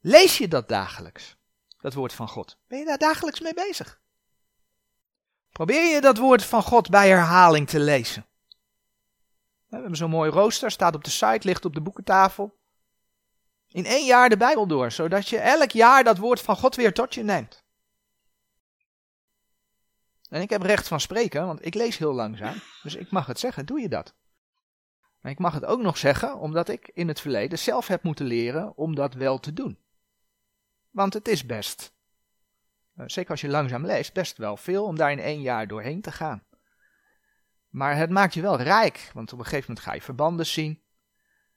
Lees 0.00 0.38
je 0.38 0.48
dat 0.48 0.68
dagelijks, 0.68 1.36
dat 1.80 1.94
woord 1.94 2.12
van 2.12 2.28
God? 2.28 2.58
Ben 2.66 2.78
je 2.78 2.84
daar 2.84 2.98
dagelijks 2.98 3.40
mee 3.40 3.54
bezig? 3.54 4.00
Probeer 5.52 5.94
je 5.94 6.00
dat 6.00 6.18
woord 6.18 6.44
van 6.44 6.62
God 6.62 6.90
bij 6.90 7.08
herhaling 7.08 7.68
te 7.68 7.80
lezen? 7.80 8.26
We 9.72 9.78
hebben 9.78 9.96
zo'n 9.96 10.10
mooi 10.10 10.30
rooster, 10.30 10.70
staat 10.70 10.94
op 10.94 11.04
de 11.04 11.10
site, 11.10 11.46
ligt 11.46 11.64
op 11.64 11.74
de 11.74 11.80
boekentafel. 11.80 12.58
In 13.68 13.84
één 13.84 14.06
jaar 14.06 14.28
de 14.28 14.36
Bijbel 14.36 14.66
door, 14.66 14.90
zodat 14.90 15.28
je 15.28 15.38
elk 15.38 15.70
jaar 15.70 16.04
dat 16.04 16.18
woord 16.18 16.40
van 16.40 16.56
God 16.56 16.76
weer 16.76 16.92
tot 16.92 17.14
je 17.14 17.22
neemt. 17.22 17.64
En 20.28 20.40
ik 20.40 20.50
heb 20.50 20.62
recht 20.62 20.88
van 20.88 21.00
spreken, 21.00 21.46
want 21.46 21.66
ik 21.66 21.74
lees 21.74 21.98
heel 21.98 22.12
langzaam, 22.12 22.54
dus 22.82 22.94
ik 22.94 23.10
mag 23.10 23.26
het 23.26 23.38
zeggen, 23.38 23.66
doe 23.66 23.80
je 23.80 23.88
dat. 23.88 24.14
Maar 25.20 25.32
ik 25.32 25.38
mag 25.38 25.54
het 25.54 25.64
ook 25.64 25.80
nog 25.80 25.98
zeggen, 25.98 26.38
omdat 26.38 26.68
ik 26.68 26.90
in 26.94 27.08
het 27.08 27.20
verleden 27.20 27.58
zelf 27.58 27.86
heb 27.86 28.02
moeten 28.02 28.26
leren 28.26 28.76
om 28.76 28.94
dat 28.94 29.14
wel 29.14 29.38
te 29.38 29.52
doen. 29.52 29.78
Want 30.90 31.14
het 31.14 31.28
is 31.28 31.46
best, 31.46 31.92
eh, 32.94 33.04
zeker 33.06 33.30
als 33.30 33.40
je 33.40 33.48
langzaam 33.48 33.86
leest, 33.86 34.12
best 34.12 34.36
wel 34.36 34.56
veel 34.56 34.84
om 34.84 34.96
daar 34.96 35.12
in 35.12 35.20
één 35.20 35.40
jaar 35.40 35.66
doorheen 35.66 36.00
te 36.00 36.12
gaan. 36.12 36.42
Maar 37.72 37.96
het 37.96 38.10
maakt 38.10 38.34
je 38.34 38.40
wel 38.40 38.60
rijk, 38.60 39.10
want 39.14 39.32
op 39.32 39.38
een 39.38 39.44
gegeven 39.44 39.66
moment 39.68 39.86
ga 39.86 39.94
je 39.94 40.02
verbanden 40.02 40.46
zien. 40.46 40.82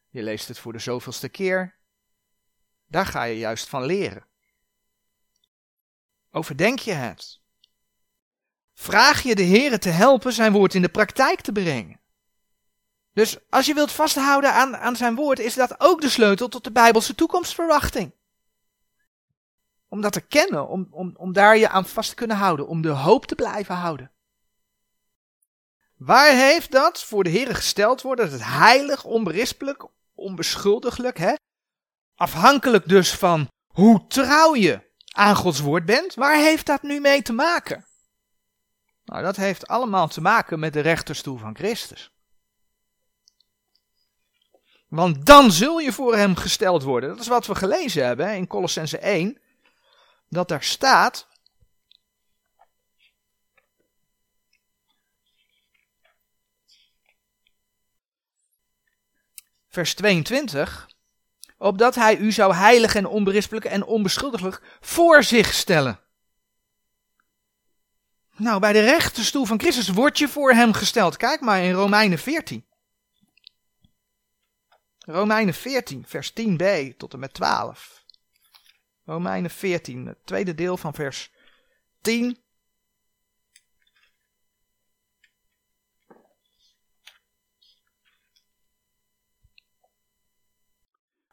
Je 0.09 0.23
leest 0.23 0.47
het 0.47 0.59
voor 0.59 0.73
de 0.73 0.79
zoveelste 0.79 1.29
keer. 1.29 1.75
Daar 2.87 3.05
ga 3.05 3.23
je 3.23 3.37
juist 3.37 3.69
van 3.69 3.85
leren. 3.85 4.25
Overdenk 6.31 6.79
je 6.79 6.91
het. 6.91 7.41
Vraag 8.73 9.21
je 9.21 9.35
de 9.35 9.41
Heer 9.41 9.79
te 9.79 9.89
helpen 9.89 10.33
zijn 10.33 10.51
woord 10.51 10.73
in 10.73 10.81
de 10.81 10.89
praktijk 10.89 11.41
te 11.41 11.51
brengen. 11.51 11.99
Dus 13.13 13.49
als 13.49 13.65
je 13.65 13.73
wilt 13.73 13.91
vasthouden 13.91 14.53
aan, 14.53 14.77
aan 14.77 14.95
zijn 14.95 15.15
woord, 15.15 15.39
is 15.39 15.53
dat 15.53 15.79
ook 15.79 16.01
de 16.01 16.09
sleutel 16.09 16.47
tot 16.47 16.63
de 16.63 16.71
Bijbelse 16.71 17.15
toekomstverwachting. 17.15 18.13
Om 19.87 20.01
dat 20.01 20.13
te 20.13 20.21
kennen, 20.21 20.67
om, 20.67 20.87
om, 20.91 21.15
om 21.17 21.33
daar 21.33 21.57
je 21.57 21.69
aan 21.69 21.85
vast 21.85 22.09
te 22.09 22.15
kunnen 22.15 22.37
houden, 22.37 22.67
om 22.67 22.81
de 22.81 22.89
hoop 22.89 23.25
te 23.25 23.35
blijven 23.35 23.75
houden. 23.75 24.11
Waar 25.95 26.31
heeft 26.31 26.71
dat 26.71 27.03
voor 27.03 27.23
de 27.23 27.29
Heer 27.29 27.55
gesteld 27.55 28.01
worden? 28.01 28.25
Dat 28.25 28.39
het 28.39 28.47
heilig, 28.47 29.03
onberispelijk, 29.03 29.87
onbeschuldiglijk, 30.15 31.17
hè? 31.17 31.33
Afhankelijk 32.15 32.87
dus 32.87 33.15
van 33.15 33.47
hoe 33.67 34.07
trouw 34.07 34.55
je 34.55 34.81
aan 35.11 35.35
Gods 35.35 35.59
woord 35.59 35.85
bent. 35.85 36.13
Waar 36.13 36.37
heeft 36.37 36.65
dat 36.65 36.81
nu 36.81 36.99
mee 36.99 37.21
te 37.21 37.33
maken? 37.33 37.85
Nou, 39.05 39.23
dat 39.23 39.35
heeft 39.35 39.67
allemaal 39.67 40.07
te 40.07 40.21
maken 40.21 40.59
met 40.59 40.73
de 40.73 40.79
rechterstoel 40.79 41.37
van 41.37 41.55
Christus. 41.55 42.11
Want 44.87 45.25
dan 45.25 45.51
zul 45.51 45.79
je 45.79 45.93
voor 45.93 46.15
hem 46.15 46.35
gesteld 46.35 46.83
worden. 46.83 47.09
Dat 47.09 47.19
is 47.19 47.27
wat 47.27 47.45
we 47.45 47.55
gelezen 47.55 48.05
hebben 48.05 48.35
in 48.35 48.47
Colossense 48.47 48.97
1. 48.97 49.37
Dat 50.29 50.47
daar 50.47 50.63
staat 50.63 51.27
vers 59.75 59.93
22. 59.93 60.89
opdat 61.57 61.95
hij 61.95 62.17
u 62.17 62.31
zou 62.31 62.53
heilig 62.53 62.95
en 62.95 63.05
onberispelijk 63.05 63.65
en 63.65 63.83
onbeschuldiglijk 63.83 64.61
voor 64.79 65.23
zich 65.23 65.53
stellen. 65.53 65.99
Nou, 68.37 68.59
bij 68.59 68.73
de 68.73 68.79
rechterstoel 68.79 69.45
van 69.45 69.59
Christus 69.59 69.89
word 69.89 70.17
je 70.17 70.27
voor 70.27 70.53
hem 70.53 70.73
gesteld. 70.73 71.17
Kijk 71.17 71.41
maar 71.41 71.63
in 71.63 71.71
Romeinen 71.71 72.17
14. 72.17 72.65
Romeinen 74.97 75.53
14, 75.53 76.03
vers 76.07 76.31
10b 76.31 76.97
tot 76.97 77.13
en 77.13 77.19
met 77.19 77.33
12. 77.33 78.03
Romeinen 79.05 79.51
14, 79.51 80.05
het 80.05 80.17
tweede 80.25 80.55
deel 80.55 80.77
van 80.77 80.93
vers 80.93 81.31
10 82.01 82.44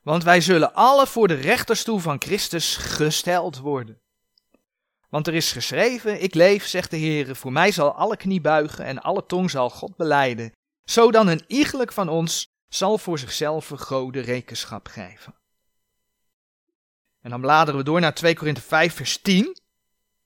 Want 0.02 0.24
wij 0.24 0.40
zullen 0.40 0.74
alle 0.74 1.06
voor 1.06 1.28
de 1.28 1.34
rechterstoel 1.34 1.98
van 1.98 2.20
Christus 2.22 2.76
gesteld 2.76 3.58
worden. 3.58 4.00
Want 5.08 5.26
er 5.26 5.34
is 5.34 5.52
geschreven, 5.52 6.22
ik 6.22 6.34
leef, 6.34 6.66
zegt 6.66 6.90
de 6.90 6.96
Heer, 6.96 7.36
voor 7.36 7.52
mij 7.52 7.72
zal 7.72 7.94
alle 7.94 8.16
knie 8.16 8.40
buigen 8.40 8.84
en 8.84 9.02
alle 9.02 9.26
tong 9.26 9.50
zal 9.50 9.70
God 9.70 9.96
beleiden. 9.96 10.52
Zodan 10.84 11.26
een 11.26 11.44
iegelijk 11.46 11.92
van 11.92 12.08
ons 12.08 12.46
zal 12.68 12.98
voor 12.98 13.18
zichzelf 13.18 13.68
gode 13.68 14.20
rekenschap 14.20 14.86
geven. 14.86 15.34
En 17.20 17.30
dan 17.30 17.40
bladeren 17.40 17.80
we 17.80 17.84
door 17.84 18.00
naar 18.00 18.14
2 18.14 18.34
Korinthe 18.34 18.60
5 18.60 18.94
vers 18.94 19.18
10. 19.18 19.56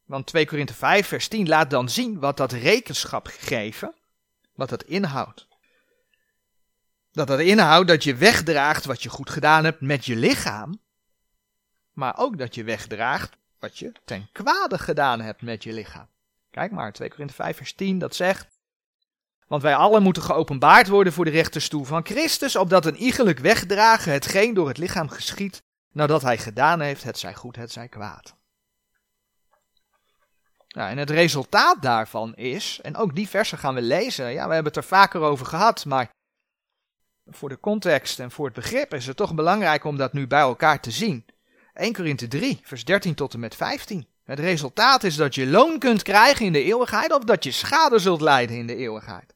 Want 0.05 0.27
2 0.27 0.47
Korinthe 0.47 0.75
5 0.75 1.07
vers 1.07 1.29
10 1.29 1.49
laat 1.49 1.71
dan 1.71 1.89
zien 1.89 2.19
wat 2.19 2.37
dat 2.37 2.53
rekenschap 2.53 3.27
geven, 3.27 3.95
wat 4.55 4.69
dat 4.69 4.83
inhoudt. 4.83 5.47
Dat 7.17 7.27
dat 7.27 7.41
inhoudt 7.41 7.89
dat 7.89 8.05
je 8.05 8.15
wegdraagt 8.15 8.85
wat 8.85 9.03
je 9.03 9.09
goed 9.09 9.31
gedaan 9.31 9.65
hebt 9.65 9.81
met 9.81 10.05
je 10.05 10.17
lichaam, 10.17 10.81
maar 11.93 12.19
ook 12.19 12.39
dat 12.39 12.55
je 12.55 12.65
wegdraagt 12.65 13.37
wat 13.59 13.79
je 13.79 13.93
ten 14.05 14.29
kwade 14.33 14.79
gedaan 14.79 15.21
hebt 15.21 15.43
met 15.43 15.63
je 15.63 15.73
lichaam. 15.73 16.07
Kijk 16.51 16.71
maar, 16.71 16.93
2 16.93 17.09
Korinthe 17.09 17.35
5 17.35 17.57
vers 17.57 17.75
10, 17.75 17.99
dat 17.99 18.15
zegt, 18.15 18.49
want 19.47 19.63
wij 19.63 19.77
allen 19.77 20.03
moeten 20.03 20.23
geopenbaard 20.23 20.89
worden 20.89 21.13
voor 21.13 21.25
de 21.25 21.31
rechterstoel 21.31 21.85
van 21.85 22.07
Christus, 22.07 22.57
opdat 22.57 22.87
een 22.87 22.97
iegelijk 22.97 23.39
wegdragen 23.39 24.13
hetgeen 24.13 24.55
door 24.55 24.69
het 24.69 24.79
lichaam 24.79 25.09
geschiet, 25.09 25.63
nadat 25.93 26.23
hij 26.23 26.39
gedaan 26.39 26.81
heeft, 26.81 27.03
het 27.03 27.19
zij 27.19 27.35
goed, 27.35 27.57
het 27.57 27.73
zij 27.73 27.89
kwaad. 27.89 28.35
Nou, 30.69 30.91
en 30.91 30.99
het 30.99 31.11
resultaat 31.11 31.83
daarvan 31.83 32.35
is, 32.35 32.81
en 32.83 32.97
ook 32.97 33.15
die 33.15 33.29
versen 33.29 33.59
gaan 33.59 33.75
we 33.75 33.83
lezen, 33.83 34.33
ja, 34.33 34.49
we 34.49 34.55
hebben 34.55 34.73
het 34.73 34.77
er 34.77 34.89
vaker 34.89 35.21
over 35.21 35.47
gehad, 35.47 35.85
maar 35.85 36.15
voor 37.27 37.49
de 37.49 37.61
context 37.61 38.21
en 38.21 38.31
voor 38.31 38.45
het 38.45 38.55
begrip 38.55 38.95
is 38.95 39.07
het 39.07 39.17
toch 39.17 39.35
belangrijk 39.35 39.85
om 39.85 39.97
dat 39.97 40.13
nu 40.13 40.27
bij 40.27 40.41
elkaar 40.41 40.81
te 40.81 40.91
zien. 40.91 41.25
1 41.75 41.93
Korinthe 41.93 42.29
3, 42.29 42.61
vers 42.63 42.85
13 42.85 43.15
tot 43.15 43.35
en 43.35 43.41
met 43.41 43.55
15. 43.55 44.07
Het 44.25 44.39
resultaat 44.39 45.05
is 45.05 45.17
dat 45.17 45.35
je 45.35 45.47
loon 45.47 45.79
kunt 45.79 46.03
krijgen 46.03 46.47
in 46.47 46.53
de 46.53 46.63
eeuwigheid 46.63 47.13
of 47.13 47.25
dat 47.25 47.45
je 47.45 47.51
schade 47.51 47.99
zult 47.99 48.21
lijden 48.21 48.57
in 48.57 48.67
de 48.67 48.77
eeuwigheid. 48.77 49.35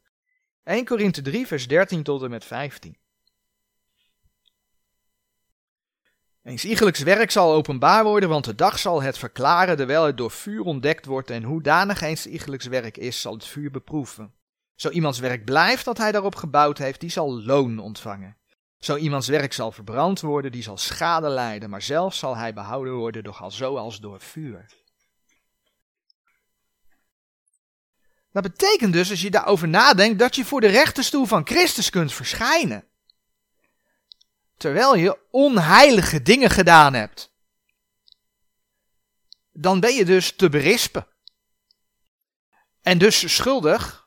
1 0.64 0.84
Korinthe 0.84 1.22
3, 1.22 1.46
vers 1.46 1.68
13 1.68 2.02
tot 2.02 2.22
en 2.22 2.30
met 2.30 2.44
15. 2.44 2.96
Eens 6.42 6.64
iegelijks 6.64 7.00
werk 7.00 7.30
zal 7.30 7.52
openbaar 7.52 8.04
worden, 8.04 8.28
want 8.28 8.44
de 8.44 8.54
dag 8.54 8.78
zal 8.78 9.02
het 9.02 9.18
verklaren, 9.18 9.76
terwijl 9.76 10.04
het 10.04 10.16
door 10.16 10.30
vuur 10.30 10.62
ontdekt 10.62 11.06
wordt, 11.06 11.30
en 11.30 11.42
hoedanig 11.42 12.00
eens 12.00 12.26
iegelijks 12.26 12.66
werk 12.66 12.96
is, 12.96 13.20
zal 13.20 13.32
het 13.32 13.44
vuur 13.44 13.70
beproeven. 13.70 14.34
Zo 14.80 14.88
iemands 14.88 15.18
werk 15.18 15.44
blijft 15.44 15.84
dat 15.84 15.98
hij 15.98 16.12
daarop 16.12 16.34
gebouwd 16.34 16.78
heeft, 16.78 17.00
die 17.00 17.10
zal 17.10 17.42
loon 17.42 17.78
ontvangen. 17.78 18.36
Zo 18.78 18.96
iemands 18.96 19.28
werk 19.28 19.52
zal 19.52 19.72
verbrand 19.72 20.20
worden, 20.20 20.52
die 20.52 20.62
zal 20.62 20.76
schade 20.76 21.28
lijden, 21.28 21.70
maar 21.70 21.82
zelf 21.82 22.14
zal 22.14 22.36
hij 22.36 22.54
behouden 22.54 22.94
worden, 22.94 23.24
doch 23.24 23.42
al 23.42 23.50
zo 23.50 23.76
als 23.76 24.00
door 24.00 24.20
vuur. 24.20 24.66
Dat 28.32 28.42
betekent 28.42 28.92
dus, 28.92 29.10
als 29.10 29.20
je 29.20 29.30
daarover 29.30 29.68
nadenkt, 29.68 30.18
dat 30.18 30.36
je 30.36 30.44
voor 30.44 30.60
de 30.60 30.66
rechterstoel 30.66 31.24
van 31.24 31.46
Christus 31.46 31.90
kunt 31.90 32.12
verschijnen. 32.12 32.84
Terwijl 34.56 34.96
je 34.96 35.18
onheilige 35.30 36.22
dingen 36.22 36.50
gedaan 36.50 36.94
hebt. 36.94 37.32
Dan 39.52 39.80
ben 39.80 39.94
je 39.94 40.04
dus 40.04 40.36
te 40.36 40.48
berispen. 40.48 41.06
En 42.80 42.98
dus 42.98 43.34
schuldig. 43.34 43.99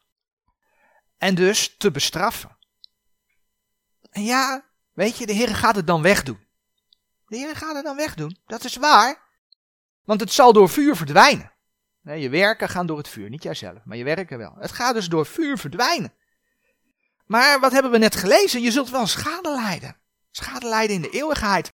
En 1.24 1.36
dus 1.36 1.76
te 1.78 1.92
bestraffen. 1.92 2.58
En 4.10 4.24
ja, 4.24 4.66
weet 4.94 5.18
je, 5.18 5.26
de 5.26 5.34
Heer 5.34 5.56
gaat 5.56 5.76
het 5.76 5.88
dan 5.88 6.02
wegdoen. 6.02 6.48
De 7.28 7.38
Heer 7.38 7.56
gaat 7.56 7.76
het 7.76 7.84
dan 7.84 7.96
wegdoen. 7.96 8.38
Dat 8.46 8.64
is 8.64 8.76
waar. 8.76 9.22
Want 10.06 10.20
het 10.20 10.32
zal 10.32 10.54
door 10.54 10.70
vuur 10.70 10.96
verdwijnen. 10.96 11.52
Je 12.02 12.30
werken 12.30 12.70
gaan 12.70 12.86
door 12.86 12.98
het 12.98 13.08
vuur, 13.08 13.30
niet 13.30 13.44
jijzelf, 13.44 13.86
maar 13.86 13.98
je 13.98 14.04
werken 14.04 14.38
wel. 14.38 14.56
Het 14.60 14.72
gaat 14.72 14.94
dus 14.94 15.08
door 15.08 15.26
vuur 15.26 15.58
verdwijnen. 15.58 16.14
Maar 17.26 17.60
wat 17.60 17.72
hebben 17.72 17.92
we 17.92 17.98
net 17.98 18.16
gelezen? 18.16 18.62
Je 18.62 18.72
zult 18.72 18.90
wel 18.90 19.08
schade 19.08 19.50
lijden. 19.50 19.98
Schade 20.32 20.68
lijden 20.68 20.96
in 20.96 21.02
de 21.02 21.10
eeuwigheid. 21.10 21.74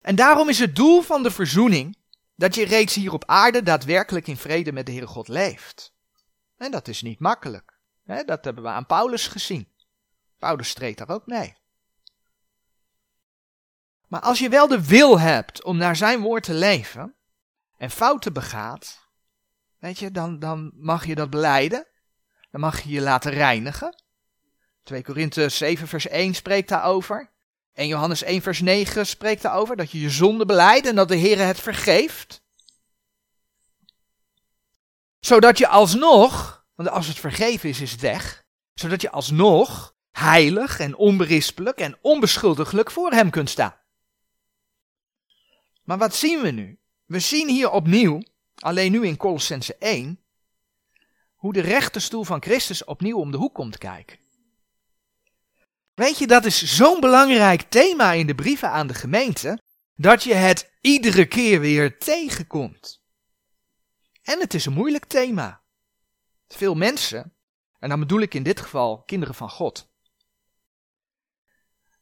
En 0.00 0.16
daarom 0.16 0.48
is 0.48 0.58
het 0.58 0.76
doel 0.76 1.02
van 1.02 1.22
de 1.22 1.30
verzoening 1.30 1.96
dat 2.34 2.54
je 2.54 2.64
reeds 2.64 2.94
hier 2.94 3.12
op 3.12 3.24
aarde 3.26 3.62
daadwerkelijk 3.62 4.26
in 4.26 4.36
vrede 4.36 4.72
met 4.72 4.86
de 4.86 4.92
Heere 4.92 5.06
God 5.06 5.28
leeft. 5.28 5.94
En 6.56 6.70
dat 6.70 6.88
is 6.88 7.02
niet 7.02 7.20
makkelijk. 7.20 7.75
Dat 8.06 8.44
hebben 8.44 8.62
we 8.62 8.68
aan 8.68 8.86
Paulus 8.86 9.28
gezien. 9.28 9.72
Paulus 10.38 10.68
streed 10.68 10.98
daar 10.98 11.08
ook 11.08 11.26
mee. 11.26 11.56
Maar 14.08 14.20
als 14.20 14.38
je 14.38 14.48
wel 14.48 14.68
de 14.68 14.86
wil 14.86 15.20
hebt 15.20 15.64
om 15.64 15.76
naar 15.76 15.96
zijn 15.96 16.20
woord 16.20 16.42
te 16.42 16.54
leven 16.54 17.14
en 17.76 17.90
fouten 17.90 18.32
begaat, 18.32 19.08
weet 19.78 19.98
je, 19.98 20.10
dan, 20.10 20.38
dan 20.38 20.72
mag 20.74 21.06
je 21.06 21.14
dat 21.14 21.30
beleiden. 21.30 21.86
Dan 22.50 22.60
mag 22.60 22.80
je 22.80 22.90
je 22.90 23.00
laten 23.00 23.32
reinigen. 23.32 24.02
2 24.82 25.02
Korinthe 25.02 25.48
7 25.48 25.88
vers 25.88 26.08
1 26.08 26.34
spreekt 26.34 26.68
daarover. 26.68 27.30
En 27.72 27.86
Johannes 27.86 28.22
1 28.22 28.42
vers 28.42 28.60
9 28.60 29.06
spreekt 29.06 29.42
daarover 29.42 29.76
dat 29.76 29.90
je 29.90 30.00
je 30.00 30.10
zonde 30.10 30.46
beleidt 30.46 30.86
en 30.86 30.94
dat 30.94 31.08
de 31.08 31.16
Heer 31.16 31.38
het 31.38 31.60
vergeeft. 31.60 32.42
Zodat 35.20 35.58
je 35.58 35.68
alsnog, 35.68 36.55
want 36.76 36.88
als 36.88 37.06
het 37.06 37.18
vergeven 37.18 37.68
is, 37.68 37.80
is 37.80 37.92
het 37.92 38.00
weg. 38.00 38.44
Zodat 38.74 39.00
je 39.00 39.10
alsnog 39.10 39.94
heilig 40.10 40.78
en 40.78 40.96
onberispelijk 40.96 41.78
en 41.78 41.98
onbeschuldiglijk 42.00 42.90
voor 42.90 43.10
hem 43.10 43.30
kunt 43.30 43.50
staan. 43.50 43.76
Maar 45.84 45.98
wat 45.98 46.14
zien 46.14 46.40
we 46.40 46.50
nu? 46.50 46.78
We 47.04 47.18
zien 47.18 47.48
hier 47.48 47.70
opnieuw 47.70 48.22
Alleen 48.58 48.92
nu 48.92 49.06
in 49.06 49.16
Colossense 49.16 49.76
1, 49.76 50.20
hoe 51.34 51.52
de 51.52 51.60
rechterstoel 51.60 52.24
van 52.24 52.42
Christus 52.42 52.84
opnieuw 52.84 53.18
om 53.18 53.30
de 53.30 53.36
hoek 53.36 53.54
komt 53.54 53.78
kijken. 53.78 54.18
Weet 55.94 56.18
je, 56.18 56.26
dat 56.26 56.44
is 56.44 56.76
zo'n 56.76 57.00
belangrijk 57.00 57.62
thema 57.62 58.12
in 58.12 58.26
de 58.26 58.34
brieven 58.34 58.70
aan 58.70 58.86
de 58.86 58.94
gemeente, 58.94 59.62
dat 59.94 60.22
je 60.22 60.34
het 60.34 60.70
iedere 60.80 61.26
keer 61.26 61.60
weer 61.60 61.98
tegenkomt. 61.98 63.02
En 64.22 64.40
het 64.40 64.54
is 64.54 64.66
een 64.66 64.72
moeilijk 64.72 65.04
thema. 65.04 65.62
Veel 66.48 66.74
mensen, 66.74 67.34
en 67.78 67.88
dan 67.88 68.00
bedoel 68.00 68.20
ik 68.20 68.34
in 68.34 68.42
dit 68.42 68.60
geval 68.60 69.02
kinderen 69.02 69.34
van 69.34 69.50
God, 69.50 69.90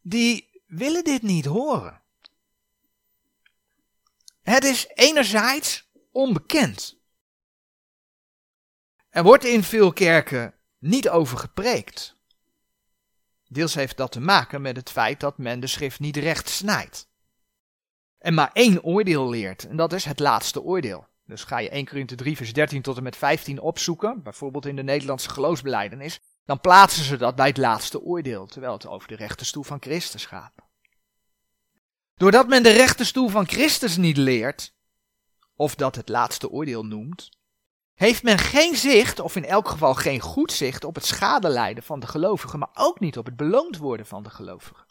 die 0.01 0.63
willen 0.67 1.05
dit 1.05 1.23
niet 1.23 1.45
horen. 1.45 2.03
Het 4.43 4.65
is 4.65 4.87
enerzijds 4.89 5.91
onbekend. 6.13 6.99
Er 9.11 9.23
wordt 9.23 9.45
in 9.45 9.63
veel 9.63 9.93
kerken 9.93 10.55
niet 10.79 11.09
over 11.09 11.39
gepreekt. 11.39 12.17
Deels 13.49 13.75
heeft 13.75 13.97
dat 13.97 14.13
te 14.13 14.21
maken 14.21 14.63
met 14.63 14.77
het 14.77 14.91
feit 14.91 15.21
dat 15.21 15.39
men 15.39 15.61
de 15.61 15.67
schrift 15.67 16.01
niet 16.01 16.17
recht 16.17 16.49
snijdt. 16.49 17.09
En 18.19 18.35
maar 18.35 18.51
één 18.53 18.85
oordeel 18.85 19.29
leert, 19.29 19.65
en 19.65 19.77
dat 19.77 19.93
is 19.93 20.05
het 20.05 20.19
laatste 20.19 20.63
oordeel. 20.63 21.09
Dus 21.27 21.45
ga 21.45 21.59
je 21.59 21.69
1 21.69 21.87
Korinthe 21.87 22.15
3 22.15 22.37
vers 22.37 22.53
13 22.53 22.83
tot 22.83 22.97
en 22.97 23.03
met 23.03 23.17
15 23.17 23.61
opzoeken, 23.61 24.23
bijvoorbeeld 24.23 24.67
in 24.67 24.77
de 24.77 24.83
Nederlandse 24.83 25.31
geloofsbeleidenis, 25.31 26.21
dan 26.45 26.61
plaatsen 26.61 27.05
ze 27.05 27.17
dat 27.17 27.35
bij 27.35 27.47
het 27.47 27.57
laatste 27.57 28.03
oordeel, 28.03 28.47
terwijl 28.47 28.73
het 28.73 28.87
over 28.87 29.09
de 29.09 29.17
rechterstoel 29.17 29.63
van 29.63 29.81
Christus 29.81 30.27
gaat. 30.27 30.53
Doordat 32.17 32.49
men 32.49 32.63
de 32.63 32.71
rechterstoel 32.71 33.29
van 33.29 33.49
Christus 33.49 33.97
niet 33.97 34.17
leert, 34.17 34.75
of 35.57 35.75
dat 35.75 35.97
het 35.97 36.09
laatste 36.09 36.51
oordeel 36.51 36.85
noemt, 36.85 37.29
heeft 37.95 38.23
men 38.23 38.39
geen 38.39 38.77
zicht, 38.77 39.21
of 39.21 39.37
in 39.37 39.45
elk 39.45 39.69
geval 39.69 39.95
geen 39.95 40.21
goed 40.21 40.53
zicht, 40.53 40.85
op 40.85 40.95
het 40.95 41.05
schadelijden 41.05 41.83
van 41.83 42.01
de 42.01 42.07
gelovigen, 42.07 42.59
maar 42.59 42.71
ook 42.75 43.01
niet 43.01 43.19
op 43.19 43.27
het 43.27 43.37
beloond 43.37 43.77
worden 43.77 44.07
van 44.07 44.23
de 44.23 44.31
gelovigen. 44.31 44.87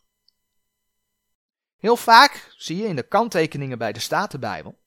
Heel 1.78 1.96
vaak 1.96 2.54
zie 2.58 2.78
je 2.78 2.88
in 2.88 2.96
de 2.96 3.08
kanttekeningen 3.08 3.78
bij 3.78 3.94
de 3.94 4.00
Statenbijbel, 4.00 4.83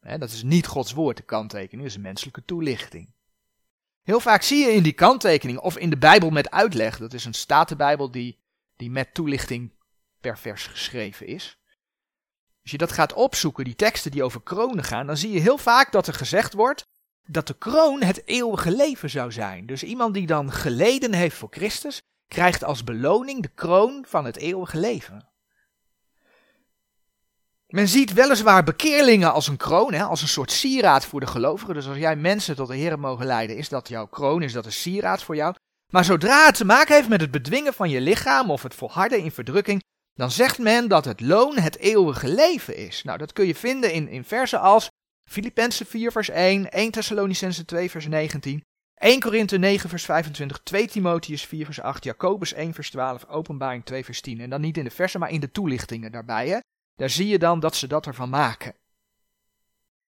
dat 0.00 0.30
is 0.30 0.42
niet 0.42 0.66
Gods 0.66 0.92
woord, 0.92 1.16
de 1.16 1.22
kanttekening, 1.22 1.82
dat 1.82 1.90
is 1.90 1.94
een 1.96 2.02
menselijke 2.02 2.44
toelichting. 2.44 3.12
Heel 4.02 4.20
vaak 4.20 4.42
zie 4.42 4.64
je 4.64 4.72
in 4.72 4.82
die 4.82 4.92
kanttekening, 4.92 5.58
of 5.58 5.78
in 5.78 5.90
de 5.90 5.98
Bijbel 5.98 6.30
met 6.30 6.50
uitleg, 6.50 6.98
dat 6.98 7.12
is 7.12 7.24
een 7.24 7.34
Statenbijbel 7.34 8.10
die, 8.10 8.38
die 8.76 8.90
met 8.90 9.14
toelichting 9.14 9.72
per 10.20 10.38
vers 10.38 10.66
geschreven 10.66 11.26
is. 11.26 11.58
Als 12.62 12.70
je 12.70 12.78
dat 12.78 12.92
gaat 12.92 13.12
opzoeken, 13.12 13.64
die 13.64 13.74
teksten 13.74 14.10
die 14.10 14.22
over 14.22 14.42
kronen 14.42 14.84
gaan, 14.84 15.06
dan 15.06 15.16
zie 15.16 15.30
je 15.30 15.40
heel 15.40 15.58
vaak 15.58 15.92
dat 15.92 16.06
er 16.06 16.14
gezegd 16.14 16.52
wordt 16.52 16.88
dat 17.26 17.46
de 17.46 17.58
kroon 17.58 18.02
het 18.02 18.26
eeuwige 18.26 18.76
leven 18.76 19.10
zou 19.10 19.32
zijn. 19.32 19.66
Dus 19.66 19.82
iemand 19.82 20.14
die 20.14 20.26
dan 20.26 20.52
geleden 20.52 21.14
heeft 21.14 21.36
voor 21.36 21.48
Christus, 21.50 22.02
krijgt 22.28 22.64
als 22.64 22.84
beloning 22.84 23.42
de 23.42 23.48
kroon 23.48 24.04
van 24.08 24.24
het 24.24 24.36
eeuwige 24.36 24.78
leven. 24.78 25.29
Men 27.70 27.88
ziet 27.88 28.12
weliswaar 28.12 28.64
bekeerlingen 28.64 29.32
als 29.32 29.48
een 29.48 29.56
kroon, 29.56 29.92
hè, 29.92 30.02
als 30.02 30.22
een 30.22 30.28
soort 30.28 30.50
sieraad 30.50 31.06
voor 31.06 31.20
de 31.20 31.26
gelovigen. 31.26 31.74
Dus 31.74 31.88
als 31.88 31.96
jij 31.96 32.16
mensen 32.16 32.56
tot 32.56 32.68
de 32.68 32.76
Heer 32.76 32.98
mogen 32.98 33.26
leiden, 33.26 33.56
is 33.56 33.68
dat 33.68 33.88
jouw 33.88 34.06
kroon, 34.06 34.42
is 34.42 34.52
dat 34.52 34.66
een 34.66 34.72
sieraad 34.72 35.22
voor 35.22 35.36
jou. 35.36 35.54
Maar 35.92 36.04
zodra 36.04 36.46
het 36.46 36.54
te 36.54 36.64
maken 36.64 36.94
heeft 36.94 37.08
met 37.08 37.20
het 37.20 37.30
bedwingen 37.30 37.74
van 37.74 37.90
je 37.90 38.00
lichaam 38.00 38.50
of 38.50 38.62
het 38.62 38.74
volharden 38.74 39.18
in 39.18 39.30
verdrukking, 39.30 39.82
dan 40.12 40.30
zegt 40.30 40.58
men 40.58 40.88
dat 40.88 41.04
het 41.04 41.20
loon 41.20 41.58
het 41.58 41.78
eeuwige 41.78 42.28
leven 42.28 42.76
is. 42.76 43.02
Nou, 43.02 43.18
dat 43.18 43.32
kun 43.32 43.46
je 43.46 43.54
vinden 43.54 43.92
in, 43.92 44.08
in 44.08 44.24
versen 44.24 44.60
als 44.60 44.88
Filippenzen 45.30 45.86
4 45.86 46.12
vers 46.12 46.28
1, 46.28 46.70
1 46.70 46.90
Thessalonicense 46.90 47.64
2 47.64 47.90
vers 47.90 48.06
19, 48.06 48.62
1 48.94 49.20
Korinthe 49.20 49.58
9 49.58 49.88
vers 49.88 50.04
25, 50.04 50.60
2 50.62 50.88
Timotheus 50.88 51.44
4 51.44 51.64
vers 51.64 51.80
8, 51.80 52.04
Jacobus 52.04 52.52
1 52.52 52.74
vers 52.74 52.90
12, 52.90 53.26
Openbaring 53.28 53.84
2 53.84 54.04
vers 54.04 54.20
10. 54.20 54.40
En 54.40 54.50
dan 54.50 54.60
niet 54.60 54.76
in 54.76 54.84
de 54.84 54.90
versen, 54.90 55.20
maar 55.20 55.30
in 55.30 55.40
de 55.40 55.50
toelichtingen 55.50 56.12
daarbij. 56.12 56.62
Daar 57.00 57.10
zie 57.10 57.28
je 57.28 57.38
dan 57.38 57.60
dat 57.60 57.76
ze 57.76 57.86
dat 57.86 58.06
ervan 58.06 58.28
maken. 58.28 58.74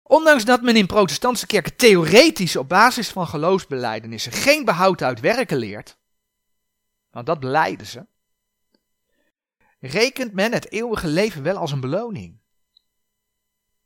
Ondanks 0.03 0.45
dat 0.45 0.63
men 0.63 0.77
in 0.77 0.87
protestantse 0.87 1.47
kerken 1.47 1.77
theoretisch 1.77 2.57
op 2.57 2.69
basis 2.69 3.09
van 3.09 3.27
geloofsbelijdenissen 3.27 4.33
geen 4.33 4.65
behoud 4.65 5.03
uit 5.03 5.21
werken 5.21 5.57
leert, 5.57 5.99
want 7.11 7.27
dat 7.27 7.41
beleiden 7.41 7.87
ze, 7.87 8.07
rekent 9.81 10.33
men 10.33 10.53
het 10.53 10.71
eeuwige 10.71 11.07
leven 11.07 11.43
wel 11.43 11.57
als 11.57 11.73
een 11.73 11.81
beloning. 11.81 12.41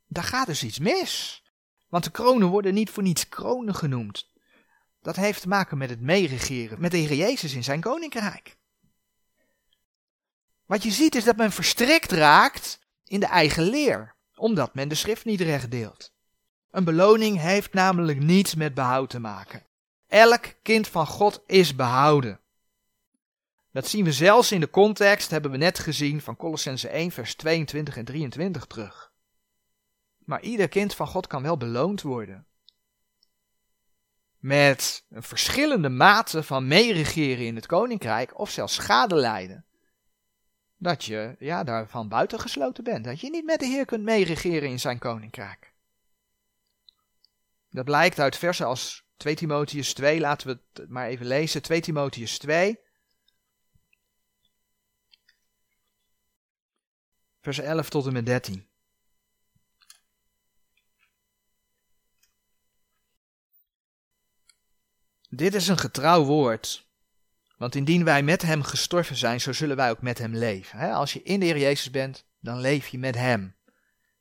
Daar 0.06 0.24
gaat 0.24 0.46
dus 0.46 0.62
iets 0.62 0.78
mis. 0.78 1.42
Want 1.88 2.04
de 2.04 2.10
kronen 2.10 2.48
worden 2.48 2.74
niet 2.74 2.90
voor 2.90 3.02
niets 3.02 3.28
kronen 3.28 3.74
genoemd. 3.74 4.32
Dat 5.02 5.16
heeft 5.16 5.40
te 5.40 5.48
maken 5.48 5.78
met 5.78 5.90
het 5.90 6.00
meeregeren, 6.00 6.80
met 6.80 6.90
de 6.90 6.96
Heer 6.96 7.14
Jezus 7.14 7.54
in 7.54 7.64
zijn 7.64 7.80
koninkrijk. 7.80 8.56
Wat 10.66 10.82
je 10.82 10.90
ziet 10.90 11.14
is 11.14 11.24
dat 11.24 11.36
men 11.36 11.52
verstrikt 11.52 12.12
raakt 12.12 12.82
in 13.14 13.20
de 13.20 13.26
eigen 13.26 13.62
leer, 13.62 14.14
omdat 14.36 14.74
men 14.74 14.88
de 14.88 14.94
schrift 14.94 15.24
niet 15.24 15.40
recht 15.40 15.70
deelt. 15.70 16.12
Een 16.70 16.84
beloning 16.84 17.40
heeft 17.40 17.72
namelijk 17.72 18.18
niets 18.20 18.54
met 18.54 18.74
behoud 18.74 19.10
te 19.10 19.18
maken. 19.18 19.66
Elk 20.06 20.54
kind 20.62 20.88
van 20.88 21.06
God 21.06 21.42
is 21.46 21.74
behouden. 21.74 22.40
Dat 23.72 23.86
zien 23.86 24.04
we 24.04 24.12
zelfs 24.12 24.52
in 24.52 24.60
de 24.60 24.70
context, 24.70 25.30
hebben 25.30 25.50
we 25.50 25.56
net 25.56 25.78
gezien, 25.78 26.20
van 26.20 26.36
Colossense 26.36 26.88
1, 26.88 27.10
vers 27.10 27.34
22 27.34 27.96
en 27.96 28.04
23 28.04 28.64
terug. 28.64 29.12
Maar 30.18 30.42
ieder 30.42 30.68
kind 30.68 30.94
van 30.94 31.06
God 31.06 31.26
kan 31.26 31.42
wel 31.42 31.56
beloond 31.56 32.02
worden. 32.02 32.46
Met 34.38 35.04
een 35.10 35.22
verschillende 35.22 35.88
mate 35.88 36.42
van 36.42 36.66
meeregeren 36.66 37.46
in 37.46 37.54
het 37.54 37.66
koninkrijk 37.66 38.38
of 38.38 38.50
zelfs 38.50 38.74
schade 38.74 39.14
lijden. 39.14 39.64
Dat 40.84 41.04
je 41.04 41.36
ja, 41.38 41.64
daarvan 41.64 42.08
buitengesloten 42.08 42.84
bent. 42.84 43.04
Dat 43.04 43.20
je 43.20 43.30
niet 43.30 43.44
met 43.44 43.58
de 43.58 43.66
Heer 43.66 43.84
kunt 43.84 44.02
meeregeren 44.02 44.68
in 44.68 44.80
zijn 44.80 44.98
koninkrijk. 44.98 45.72
Dat 47.70 47.84
blijkt 47.84 48.18
uit 48.18 48.36
versen 48.36 48.66
als 48.66 49.04
2 49.16 49.34
Timotheus 49.34 49.94
2, 49.94 50.20
laten 50.20 50.46
we 50.46 50.60
het 50.72 50.90
maar 50.90 51.06
even 51.06 51.26
lezen. 51.26 51.62
2 51.62 51.80
Timotheus 51.80 52.38
2. 52.38 52.78
Vers 57.40 57.58
11 57.58 57.88
tot 57.88 58.06
en 58.06 58.12
met 58.12 58.26
13. 58.26 58.68
Dit 65.28 65.54
is 65.54 65.68
een 65.68 65.78
getrouw 65.78 66.24
woord. 66.24 66.83
Want 67.64 67.76
indien 67.76 68.04
wij 68.04 68.22
met 68.22 68.42
hem 68.42 68.62
gestorven 68.62 69.16
zijn, 69.16 69.40
zo 69.40 69.52
zullen 69.52 69.76
wij 69.76 69.90
ook 69.90 70.02
met 70.02 70.18
hem 70.18 70.34
leven. 70.34 70.92
Als 70.92 71.12
je 71.12 71.22
in 71.22 71.40
de 71.40 71.46
Heer 71.46 71.58
Jezus 71.58 71.90
bent, 71.90 72.26
dan 72.40 72.60
leef 72.60 72.88
je 72.88 72.98
met 72.98 73.14
hem. 73.14 73.56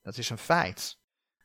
Dat 0.02 0.18
is 0.18 0.30
een 0.30 0.38
feit. 0.38 0.98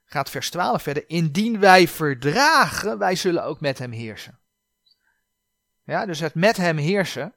Gaat 0.05 0.31
vers 0.31 0.51
12 0.51 0.83
verder. 0.83 1.09
Indien 1.09 1.61
wij 1.61 1.89
verdragen, 1.89 2.99
wij 2.99 3.15
zullen 3.15 3.45
ook 3.45 3.61
met 3.61 3.79
hem 3.79 3.91
heersen. 3.91 4.39
Ja, 5.85 6.07
dus 6.07 6.21
het 6.21 6.35
met 6.35 6.57
hem 6.57 6.77
heersen 6.77 7.35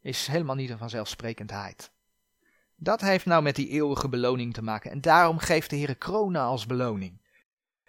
is 0.00 0.26
helemaal 0.26 0.56
niet 0.56 0.70
een 0.70 0.78
vanzelfsprekendheid. 0.78 1.92
Dat 2.76 3.00
heeft 3.00 3.26
nou 3.26 3.42
met 3.42 3.56
die 3.56 3.68
eeuwige 3.68 4.08
beloning 4.08 4.54
te 4.54 4.62
maken. 4.62 4.90
En 4.90 5.00
daarom 5.00 5.38
geeft 5.38 5.70
de 5.70 5.76
Heer 5.76 5.96
kronen 5.96 6.42
als 6.42 6.66
beloning. 6.66 7.22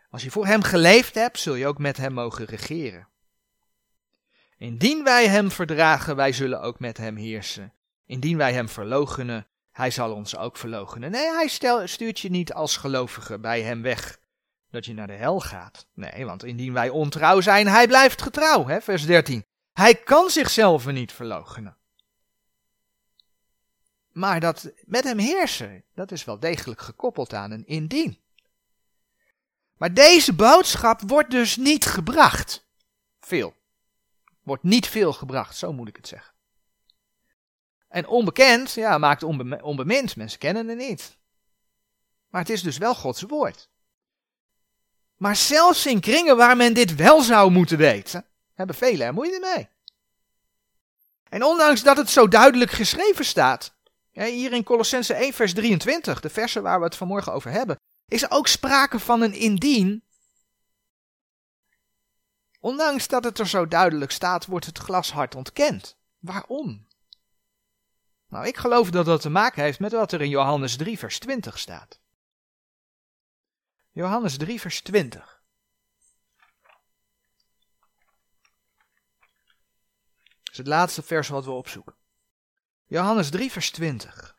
Als 0.09 0.23
je 0.23 0.31
voor 0.31 0.45
hem 0.45 0.61
geleefd 0.61 1.15
hebt, 1.15 1.39
zul 1.39 1.55
je 1.55 1.67
ook 1.67 1.79
met 1.79 1.97
hem 1.97 2.13
mogen 2.13 2.45
regeren. 2.45 3.07
Indien 4.57 5.03
wij 5.03 5.27
hem 5.27 5.51
verdragen, 5.51 6.15
wij 6.15 6.31
zullen 6.31 6.61
ook 6.61 6.79
met 6.79 6.97
hem 6.97 7.15
heersen. 7.15 7.73
Indien 8.05 8.37
wij 8.37 8.53
hem 8.53 8.69
verloochenen, 8.69 9.47
hij 9.71 9.91
zal 9.91 10.13
ons 10.13 10.37
ook 10.37 10.57
verloochenen. 10.57 11.11
Nee, 11.11 11.31
hij 11.31 11.47
stuurt 11.87 12.19
je 12.19 12.29
niet 12.29 12.53
als 12.53 12.77
gelovige 12.77 13.39
bij 13.39 13.61
hem 13.61 13.81
weg, 13.81 14.19
dat 14.71 14.85
je 14.85 14.93
naar 14.93 15.07
de 15.07 15.13
hel 15.13 15.39
gaat. 15.39 15.87
Nee, 15.93 16.25
want 16.25 16.43
indien 16.43 16.73
wij 16.73 16.89
ontrouw 16.89 17.41
zijn, 17.41 17.67
hij 17.67 17.87
blijft 17.87 18.21
getrouw, 18.21 18.67
hè, 18.67 18.81
vers 18.81 19.05
13. 19.05 19.45
Hij 19.73 19.95
kan 19.95 20.29
zichzelf 20.29 20.85
niet 20.85 21.11
verloochenen. 21.11 21.77
Maar 24.11 24.39
dat 24.39 24.71
met 24.85 25.03
hem 25.03 25.17
heersen, 25.17 25.83
dat 25.93 26.11
is 26.11 26.23
wel 26.23 26.39
degelijk 26.39 26.81
gekoppeld 26.81 27.33
aan 27.33 27.51
een 27.51 27.67
indien. 27.67 28.19
Maar 29.77 29.93
deze 29.93 30.33
boodschap 30.33 31.01
wordt 31.07 31.31
dus 31.31 31.55
niet 31.55 31.85
gebracht. 31.85 32.65
Veel. 33.19 33.55
Wordt 34.45 34.63
niet 34.63 34.87
veel 34.87 35.13
gebracht, 35.13 35.57
zo 35.57 35.73
moet 35.73 35.87
ik 35.87 35.95
het 35.95 36.07
zeggen. 36.07 36.33
En 37.87 38.07
onbekend, 38.07 38.71
ja, 38.71 38.97
maakt 38.97 39.23
onbe 39.23 39.59
onbemind. 39.63 40.15
Mensen 40.15 40.39
kennen 40.39 40.67
het 40.67 40.77
niet. 40.77 41.17
Maar 42.29 42.41
het 42.41 42.49
is 42.49 42.61
dus 42.61 42.77
wel 42.77 42.95
Gods 42.95 43.21
woord. 43.21 43.69
Maar 45.17 45.35
zelfs 45.35 45.85
in 45.85 45.99
kringen 45.99 46.37
waar 46.37 46.57
men 46.57 46.73
dit 46.73 46.95
wel 46.95 47.21
zou 47.21 47.51
moeten 47.51 47.77
weten, 47.77 48.25
hebben 48.53 48.75
velen 48.75 49.07
er 49.07 49.13
moeite 49.13 49.39
mee. 49.55 49.69
En 51.29 51.43
ondanks 51.43 51.83
dat 51.83 51.97
het 51.97 52.09
zo 52.09 52.27
duidelijk 52.27 52.71
geschreven 52.71 53.25
staat, 53.25 53.73
hier 54.11 54.53
in 54.53 54.63
Colossense 54.63 55.13
1 55.13 55.33
vers 55.33 55.53
23, 55.53 56.19
de 56.19 56.29
versen 56.29 56.63
waar 56.63 56.79
we 56.79 56.85
het 56.85 56.95
vanmorgen 56.95 57.33
over 57.33 57.51
hebben, 57.51 57.79
is 58.07 58.23
er 58.23 58.31
ook 58.31 58.47
sprake 58.47 58.99
van 58.99 59.21
een 59.21 59.33
indien 59.33 60.03
Ondanks 62.65 63.07
dat 63.07 63.23
het 63.23 63.39
er 63.39 63.47
zo 63.47 63.67
duidelijk 63.67 64.11
staat, 64.11 64.45
wordt 64.45 64.65
het 64.65 64.77
glashard 64.77 65.35
ontkend. 65.35 65.97
Waarom? 66.19 66.87
Nou, 68.27 68.47
ik 68.47 68.57
geloof 68.57 68.89
dat 68.89 69.05
dat 69.05 69.21
te 69.21 69.29
maken 69.29 69.63
heeft 69.63 69.79
met 69.79 69.91
wat 69.91 70.11
er 70.11 70.21
in 70.21 70.29
Johannes 70.29 70.75
3, 70.75 70.97
vers 70.97 71.19
20 71.19 71.59
staat. 71.59 71.99
Johannes 73.91 74.37
3, 74.37 74.59
vers 74.59 74.81
20. 74.81 75.43
Dat 80.43 80.51
is 80.51 80.57
het 80.57 80.67
laatste 80.67 81.03
vers 81.03 81.27
wat 81.27 81.45
we 81.45 81.51
opzoeken. 81.51 81.95
Johannes 82.85 83.29
3, 83.29 83.51
vers 83.51 83.71
20. 83.71 84.35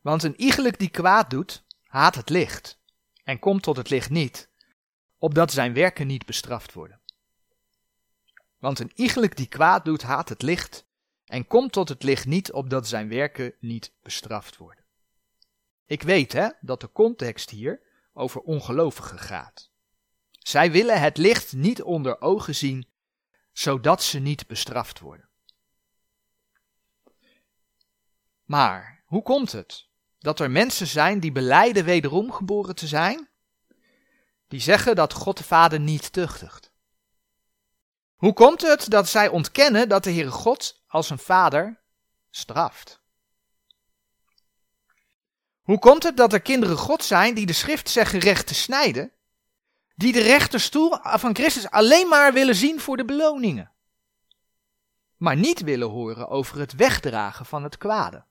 Want 0.00 0.22
een 0.22 0.40
iegelijk 0.40 0.78
die 0.78 0.90
kwaad 0.90 1.30
doet, 1.30 1.66
haat 1.88 2.14
het 2.14 2.28
licht 2.28 2.78
en 3.24 3.38
komt 3.38 3.62
tot 3.62 3.76
het 3.76 3.90
licht 3.90 4.10
niet, 4.10 4.48
opdat 5.18 5.52
zijn 5.52 5.74
werken 5.74 6.06
niet 6.06 6.26
bestraft 6.26 6.72
worden. 6.72 7.00
Want 8.58 8.78
een 8.78 8.92
iegelijk 8.94 9.36
die 9.36 9.46
kwaad 9.46 9.84
doet, 9.84 10.02
haat 10.02 10.28
het 10.28 10.42
licht 10.42 10.86
en 11.24 11.46
komt 11.46 11.72
tot 11.72 11.88
het 11.88 12.02
licht 12.02 12.26
niet, 12.26 12.52
opdat 12.52 12.88
zijn 12.88 13.08
werken 13.08 13.54
niet 13.60 13.92
bestraft 14.02 14.56
worden. 14.56 14.84
Ik 15.86 16.02
weet 16.02 16.32
hè, 16.32 16.48
dat 16.60 16.80
de 16.80 16.92
context 16.92 17.50
hier 17.50 17.80
over 18.12 18.40
ongelovigen 18.40 19.18
gaat. 19.18 19.70
Zij 20.30 20.70
willen 20.70 21.00
het 21.00 21.16
licht 21.16 21.52
niet 21.52 21.82
onder 21.82 22.20
ogen 22.20 22.54
zien, 22.54 22.88
zodat 23.52 24.02
ze 24.02 24.18
niet 24.18 24.46
bestraft 24.46 25.00
worden. 25.00 25.28
Maar 28.44 29.02
hoe 29.04 29.22
komt 29.22 29.52
het 29.52 29.87
dat 30.18 30.40
er 30.40 30.50
mensen 30.50 30.86
zijn 30.86 31.20
die 31.20 31.32
beleiden 31.32 31.84
wederom 31.84 32.32
geboren 32.32 32.74
te 32.74 32.86
zijn, 32.86 33.28
die 34.48 34.60
zeggen 34.60 34.96
dat 34.96 35.12
God 35.12 35.36
de 35.36 35.44
Vader 35.44 35.80
niet 35.80 36.12
tuchtigt. 36.12 36.72
Hoe 38.14 38.32
komt 38.32 38.62
het 38.62 38.90
dat 38.90 39.08
zij 39.08 39.28
ontkennen 39.28 39.88
dat 39.88 40.04
de 40.04 40.12
Heere 40.12 40.30
God 40.30 40.82
als 40.86 41.10
een 41.10 41.18
vader 41.18 41.80
straft? 42.30 43.00
Hoe 45.60 45.78
komt 45.78 46.02
het 46.02 46.16
dat 46.16 46.32
er 46.32 46.40
kinderen 46.40 46.76
God 46.76 47.04
zijn 47.04 47.34
die 47.34 47.46
de 47.46 47.52
schrift 47.52 47.88
zeggen 47.88 48.18
recht 48.18 48.46
te 48.46 48.54
snijden, 48.54 49.12
die 49.94 50.12
de 50.12 50.22
rechterstoel 50.22 50.98
van 51.02 51.34
Christus 51.34 51.70
alleen 51.70 52.08
maar 52.08 52.32
willen 52.32 52.54
zien 52.54 52.80
voor 52.80 52.96
de 52.96 53.04
beloningen? 53.04 53.72
maar 55.18 55.36
niet 55.36 55.60
willen 55.60 55.88
horen 55.88 56.28
over 56.28 56.58
het 56.58 56.72
wegdragen 56.72 57.46
van 57.46 57.62
het 57.62 57.78
kwade. 57.78 58.24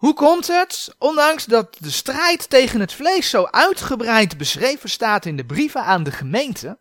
Hoe 0.00 0.14
komt 0.14 0.46
het, 0.46 0.94
ondanks 0.98 1.44
dat 1.44 1.76
de 1.78 1.90
strijd 1.90 2.50
tegen 2.50 2.80
het 2.80 2.92
vlees 2.92 3.30
zo 3.30 3.44
uitgebreid 3.44 4.38
beschreven 4.38 4.90
staat 4.90 5.24
in 5.24 5.36
de 5.36 5.46
brieven 5.46 5.84
aan 5.84 6.02
de 6.02 6.12
gemeente, 6.12 6.78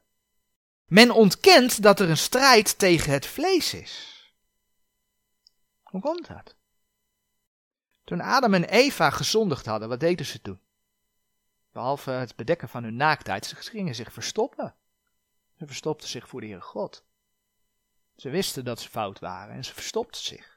men 0.86 1.11
ontkent 1.11 1.82
dat 1.82 1.99
er 1.99 2.09
een 2.09 2.17
strijd 2.17 2.78
tegen 2.78 3.11
het 3.11 3.26
vlees 3.26 3.74
is? 3.74 4.24
Hoe 5.84 6.01
komt 6.01 6.28
dat? 6.28 6.55
Toen 8.03 8.22
Adam 8.22 8.53
en 8.53 8.63
Eva 8.63 9.09
gezondigd 9.09 9.65
hadden, 9.65 9.89
wat 9.89 9.99
deden 9.99 10.26
ze 10.26 10.41
toen? 10.41 10.61
Behalve 11.72 12.11
het 12.11 12.36
bedekken 12.36 12.70
van 12.70 12.84
hun 12.84 12.95
naaktheid, 12.95 13.45
ze 13.45 13.55
gingen 13.55 13.95
zich 13.95 14.13
verstoppen. 14.13 14.76
Ze 15.57 15.65
verstopten 15.65 16.09
zich 16.09 16.28
voor 16.28 16.41
de 16.41 16.47
Heere 16.47 16.61
God. 16.61 17.03
Ze 18.15 18.30
wisten 18.30 18.65
dat 18.65 18.80
ze 18.80 18.89
fout 18.89 19.20
waren 19.20 19.55
en 19.55 19.63
ze 19.63 19.74
verstopten 19.74 20.22
zich. 20.22 20.48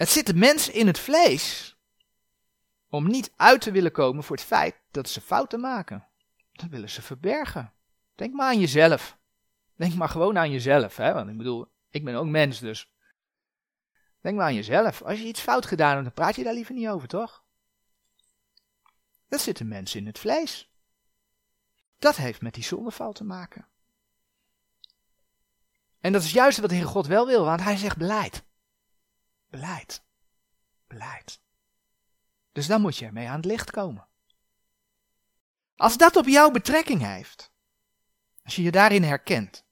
Het 0.00 0.08
zit 0.08 0.26
de 0.26 0.34
mens 0.34 0.68
in 0.68 0.86
het 0.86 0.98
vlees 0.98 1.76
om 2.88 3.06
niet 3.06 3.32
uit 3.36 3.60
te 3.60 3.70
willen 3.70 3.92
komen 3.92 4.24
voor 4.24 4.36
het 4.36 4.44
feit 4.44 4.80
dat 4.90 5.08
ze 5.08 5.20
fouten 5.20 5.60
maken. 5.60 6.06
Dat 6.52 6.68
willen 6.68 6.90
ze 6.90 7.02
verbergen. 7.02 7.72
Denk 8.14 8.34
maar 8.34 8.46
aan 8.46 8.60
jezelf. 8.60 9.18
Denk 9.76 9.94
maar 9.94 10.08
gewoon 10.08 10.38
aan 10.38 10.50
jezelf. 10.50 10.96
Hè? 10.96 11.12
Want 11.12 11.30
ik 11.30 11.36
bedoel, 11.36 11.68
ik 11.90 12.04
ben 12.04 12.14
ook 12.14 12.26
mens 12.26 12.58
dus. 12.58 12.92
Denk 14.20 14.36
maar 14.36 14.46
aan 14.46 14.54
jezelf. 14.54 15.02
Als 15.02 15.18
je 15.18 15.26
iets 15.26 15.40
fout 15.40 15.66
gedaan 15.66 15.92
hebt, 15.92 16.04
dan 16.04 16.12
praat 16.12 16.36
je 16.36 16.44
daar 16.44 16.54
liever 16.54 16.74
niet 16.74 16.88
over, 16.88 17.08
toch? 17.08 17.44
Dat 19.28 19.40
zit 19.40 19.58
de 19.58 19.64
mens 19.64 19.94
in 19.94 20.06
het 20.06 20.18
vlees. 20.18 20.70
Dat 21.98 22.16
heeft 22.16 22.42
met 22.42 22.54
die 22.54 22.64
zondeval 22.64 23.12
te 23.12 23.24
maken. 23.24 23.66
En 26.00 26.12
dat 26.12 26.22
is 26.22 26.32
juist 26.32 26.58
wat 26.58 26.70
de 26.70 26.76
Heer 26.76 26.86
God 26.86 27.06
wel 27.06 27.26
wil, 27.26 27.44
want 27.44 27.62
hij 27.62 27.76
zegt 27.76 27.96
beleid. 27.96 28.48
Beleid. 29.50 30.02
Beleid. 30.86 31.40
Dus 32.52 32.66
dan 32.66 32.80
moet 32.80 32.96
je 32.96 33.06
ermee 33.06 33.28
aan 33.28 33.36
het 33.36 33.44
licht 33.44 33.70
komen. 33.70 34.08
Als 35.76 35.96
dat 35.96 36.16
op 36.16 36.26
jou 36.26 36.52
betrekking 36.52 37.00
heeft, 37.00 37.52
als 38.44 38.56
je 38.56 38.62
je 38.62 38.70
daarin 38.70 39.02
herkent, 39.02 39.64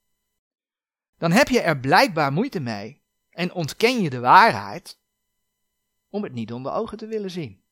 dan 1.16 1.32
heb 1.32 1.48
je 1.48 1.60
er 1.60 1.78
blijkbaar 1.78 2.32
moeite 2.32 2.60
mee 2.60 3.02
en 3.30 3.52
ontken 3.52 4.00
je 4.00 4.10
de 4.10 4.20
waarheid 4.20 4.98
om 6.08 6.22
het 6.22 6.32
niet 6.32 6.52
onder 6.52 6.72
ogen 6.72 6.98
te 6.98 7.06
willen 7.06 7.30
zien. 7.30 7.62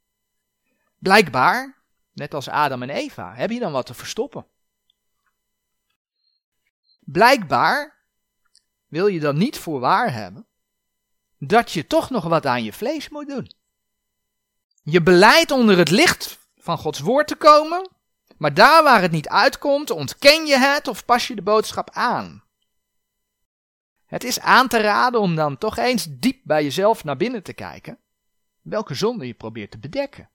Blijkbaar, 0.98 1.82
net 2.12 2.34
als 2.34 2.48
Adam 2.48 2.82
en 2.82 2.90
Eva, 2.90 3.34
heb 3.34 3.50
je 3.50 3.58
dan 3.58 3.72
wat 3.72 3.86
te 3.86 3.94
verstoppen. 3.94 4.46
Blijkbaar 7.00 8.04
wil 8.86 9.06
je 9.06 9.20
dan 9.20 9.36
niet 9.36 9.58
voor 9.58 9.80
waar 9.80 10.12
hebben 10.12 10.46
dat 11.46 11.72
je 11.72 11.86
toch 11.86 12.10
nog 12.10 12.24
wat 12.24 12.46
aan 12.46 12.64
je 12.64 12.72
vlees 12.72 13.08
moet 13.08 13.28
doen. 13.28 13.50
Je 14.82 15.02
beleidt 15.02 15.50
onder 15.50 15.78
het 15.78 15.90
licht 15.90 16.38
van 16.56 16.78
Gods 16.78 17.00
woord 17.00 17.28
te 17.28 17.36
komen, 17.36 17.90
maar 18.36 18.54
daar 18.54 18.82
waar 18.82 19.02
het 19.02 19.10
niet 19.10 19.28
uitkomt, 19.28 19.90
ontken 19.90 20.46
je 20.46 20.58
het 20.58 20.88
of 20.88 21.04
pas 21.04 21.26
je 21.26 21.34
de 21.34 21.42
boodschap 21.42 21.90
aan. 21.90 22.44
Het 24.06 24.24
is 24.24 24.40
aan 24.40 24.68
te 24.68 24.80
raden 24.80 25.20
om 25.20 25.34
dan 25.34 25.58
toch 25.58 25.76
eens 25.76 26.06
diep 26.10 26.40
bij 26.44 26.62
jezelf 26.62 27.04
naar 27.04 27.16
binnen 27.16 27.42
te 27.42 27.52
kijken, 27.52 27.98
welke 28.62 28.94
zonde 28.94 29.26
je 29.26 29.34
probeert 29.34 29.70
te 29.70 29.78
bedekken. 29.78 30.30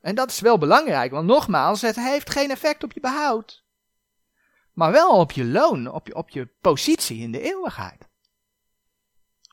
En 0.00 0.14
dat 0.14 0.30
is 0.30 0.40
wel 0.40 0.58
belangrijk, 0.58 1.10
want 1.10 1.26
nogmaals, 1.26 1.80
het 1.80 1.96
heeft 1.96 2.30
geen 2.30 2.50
effect 2.50 2.84
op 2.84 2.92
je 2.92 3.00
behoud, 3.00 3.64
maar 4.72 4.92
wel 4.92 5.18
op 5.18 5.32
je 5.32 5.44
loon, 5.44 5.92
op 5.92 6.06
je, 6.06 6.14
op 6.14 6.30
je 6.30 6.46
positie 6.60 7.20
in 7.20 7.32
de 7.32 7.40
eeuwigheid. 7.40 8.09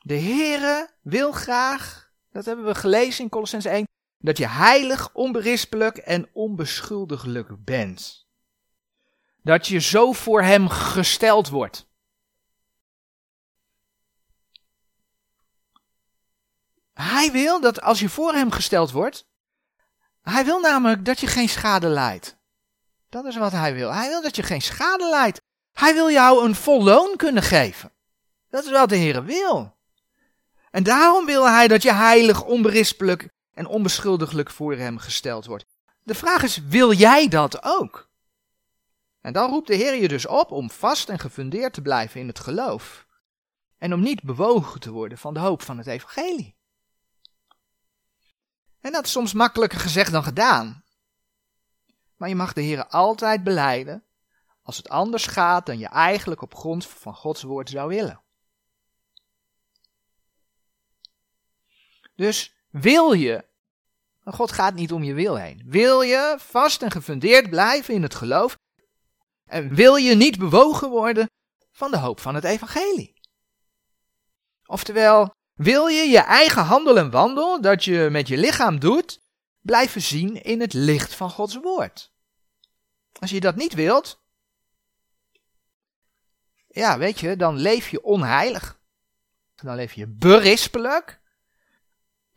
De 0.08 0.20
Heere 0.20 0.89
wil 1.01 1.32
graag, 1.32 2.12
dat 2.32 2.45
hebben 2.45 2.66
we 2.66 2.76
gelezen 2.76 3.24
in 3.24 3.30
Colossens 3.30 3.66
1, 3.66 3.88
dat 4.18 4.38
je 4.38 4.47
heilig, 4.47 5.14
onberispelijk 5.14 5.97
en 5.97 6.30
onbeschuldiglijk 6.34 7.64
bent. 7.64 8.28
Dat 9.41 9.68
je 9.68 9.80
zo 9.80 10.12
voor 10.12 10.41
Hem 10.41 10.70
gesteld 10.70 11.49
wordt. 11.49 11.88
Hij 16.93 17.32
wil 17.32 17.62
dat 17.62 17.82
als 17.82 17.99
je 17.99 18.10
voor 18.10 18.34
Hem 18.34 18.51
gesteld 18.51 18.91
wordt, 18.91 19.28
Hij 20.22 20.45
wil 20.45 20.60
namelijk 20.60 21.05
dat 21.05 21.20
je 21.20 21.28
geen 21.28 21.49
schade 21.49 21.88
leidt. 21.88 22.38
Dat 23.10 23.26
is 23.26 23.38
wat 23.38 23.51
Hij 23.51 23.74
wil. 23.74 23.93
Hij 23.93 24.08
wil 24.08 24.22
dat 24.22 24.36
je 24.36 24.43
geen 24.43 24.62
schade 24.62 25.10
leidt. 25.10 25.41
Hij 25.72 25.93
wil 25.93 26.12
jou 26.12 26.45
een 26.45 26.55
vol 26.55 26.84
loon 26.84 27.16
kunnen 27.16 27.43
geven. 27.43 27.91
Dat 28.49 28.64
is 28.64 28.72
wat 28.72 28.89
de 28.89 28.95
Heer 28.95 29.24
wil. 29.24 29.76
En 30.72 30.84
daarom 30.84 31.26
wil 31.26 31.49
hij 31.49 31.68
dat 31.68 31.84
je 31.84 31.93
heilig, 31.93 32.43
onberispelijk 32.43 33.30
en 33.53 33.68
onbeschuldiglijk 33.68 34.49
voor 34.49 34.76
hem 34.76 34.97
gesteld 34.97 35.45
wordt. 35.45 35.65
De 36.03 36.15
vraag 36.15 36.43
is, 36.43 36.57
wil 36.57 36.93
jij 36.93 37.28
dat 37.28 37.63
ook? 37.63 38.09
En 39.22 39.34
dan 39.34 39.49
roept 39.49 39.68
de 39.68 39.76
Heer 39.76 39.95
je 39.95 40.07
dus 40.07 40.28
op 40.28 40.51
om 40.51 40.70
vast 40.70 41.09
en 41.09 41.20
gefundeerd 41.20 41.74
te 41.74 41.82
blijven 41.82 42.20
in 42.20 42.28
het 42.28 42.39
geloof. 42.39 43.05
En 43.78 43.93
om 43.93 43.99
niet 43.99 44.24
bewogen 44.24 44.80
te 44.80 44.91
worden 44.91 45.18
van 45.18 45.34
de 45.34 45.39
hoop 45.39 45.61
van 45.61 45.78
het 45.78 45.88
evangelie. 45.88 46.55
En 48.82 48.91
dat 48.91 49.05
is 49.05 49.11
soms 49.11 49.34
makkelijker 49.34 49.80
gezegd 49.80 50.11
dan 50.11 50.24
gedaan. 50.24 50.84
Maar 52.15 52.30
je 52.30 52.36
mag 52.36 52.53
de 52.53 52.61
Heer 52.61 52.88
altijd 52.88 53.43
beleiden 53.43 54.03
als 54.61 54.78
het 54.78 54.89
anders 54.89 55.26
gaat 55.26 55.65
dan 55.65 55.78
je 55.80 55.88
eigenlijk 55.88 56.41
op 56.41 56.55
grond 56.55 56.88
van 56.88 57.15
Gods 57.15 57.43
woord 57.43 57.70
zou 57.70 57.88
willen. 57.88 58.22
Dus 62.18 62.55
wil 62.70 63.13
je, 63.13 63.45
God 64.24 64.51
gaat 64.51 64.74
niet 64.74 64.91
om 64.91 65.03
je 65.03 65.13
wil 65.13 65.36
heen, 65.36 65.63
wil 65.65 66.01
je 66.01 66.36
vast 66.39 66.82
en 66.82 66.91
gefundeerd 66.91 67.49
blijven 67.49 67.93
in 67.93 68.01
het 68.01 68.15
geloof 68.15 68.57
en 69.45 69.76
wil 69.76 69.95
je 69.95 70.15
niet 70.15 70.38
bewogen 70.38 70.89
worden 70.89 71.30
van 71.72 71.91
de 71.91 71.97
hoop 71.97 72.20
van 72.20 72.36
het 72.36 72.43
evangelie. 72.43 73.22
Oftewel, 74.65 75.36
wil 75.53 75.88
je 75.88 76.03
je 76.09 76.20
eigen 76.20 76.63
handel 76.63 76.97
en 76.97 77.11
wandel 77.11 77.61
dat 77.61 77.84
je 77.84 78.07
met 78.11 78.28
je 78.28 78.38
lichaam 78.38 78.80
doet, 78.80 79.22
blijven 79.61 80.01
zien 80.01 80.43
in 80.43 80.61
het 80.61 80.74
licht 80.74 81.15
van 81.15 81.30
Gods 81.30 81.55
woord. 81.55 82.11
Als 83.20 83.32
je 83.32 83.39
dat 83.39 83.55
niet 83.55 83.74
wilt, 83.74 84.22
ja, 86.68 86.97
weet 86.97 87.20
je, 87.20 87.36
dan 87.36 87.55
leef 87.57 87.89
je 87.89 88.03
onheilig. 88.03 88.80
Dan 89.55 89.76
leef 89.76 89.93
je 89.93 90.07
berispelijk 90.07 91.20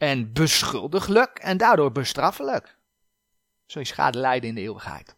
en 0.01 0.33
beschuldiglijk 0.33 1.39
en 1.39 1.57
daardoor 1.57 1.93
bestraffelijk. 1.93 2.77
Zul 3.67 3.81
je 3.81 3.87
schade 3.87 4.19
lijden 4.19 4.49
in 4.49 4.55
de 4.55 4.61
eeuwigheid. 4.61 5.17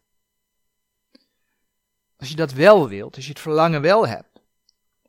Als 2.17 2.29
je 2.29 2.37
dat 2.37 2.53
wel 2.53 2.89
wilt, 2.89 3.17
als 3.17 3.25
je 3.25 3.31
het 3.31 3.41
verlangen 3.41 3.81
wel 3.81 4.09
hebt, 4.09 4.41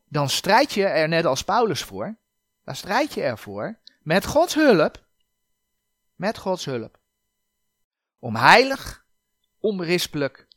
dan 0.06 0.30
strijd 0.30 0.74
je 0.74 0.86
er 0.86 1.08
net 1.08 1.26
als 1.26 1.44
Paulus 1.44 1.84
voor. 1.84 2.16
Dan 2.64 2.76
strijd 2.76 3.14
je 3.14 3.22
ervoor 3.22 3.80
met 4.02 4.26
Gods 4.26 4.54
hulp. 4.54 5.06
Met 6.16 6.38
Gods 6.38 6.66
hulp. 6.66 7.00
Om 8.20 8.36
heilig, 8.36 9.06
onberispelijk 9.60 10.48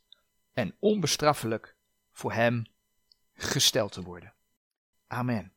en 0.53 0.75
onbestraffelijk 0.79 1.75
voor 2.11 2.33
Hem 2.33 2.65
gesteld 3.33 3.91
te 3.91 4.01
worden. 4.01 4.33
Amen. 5.07 5.56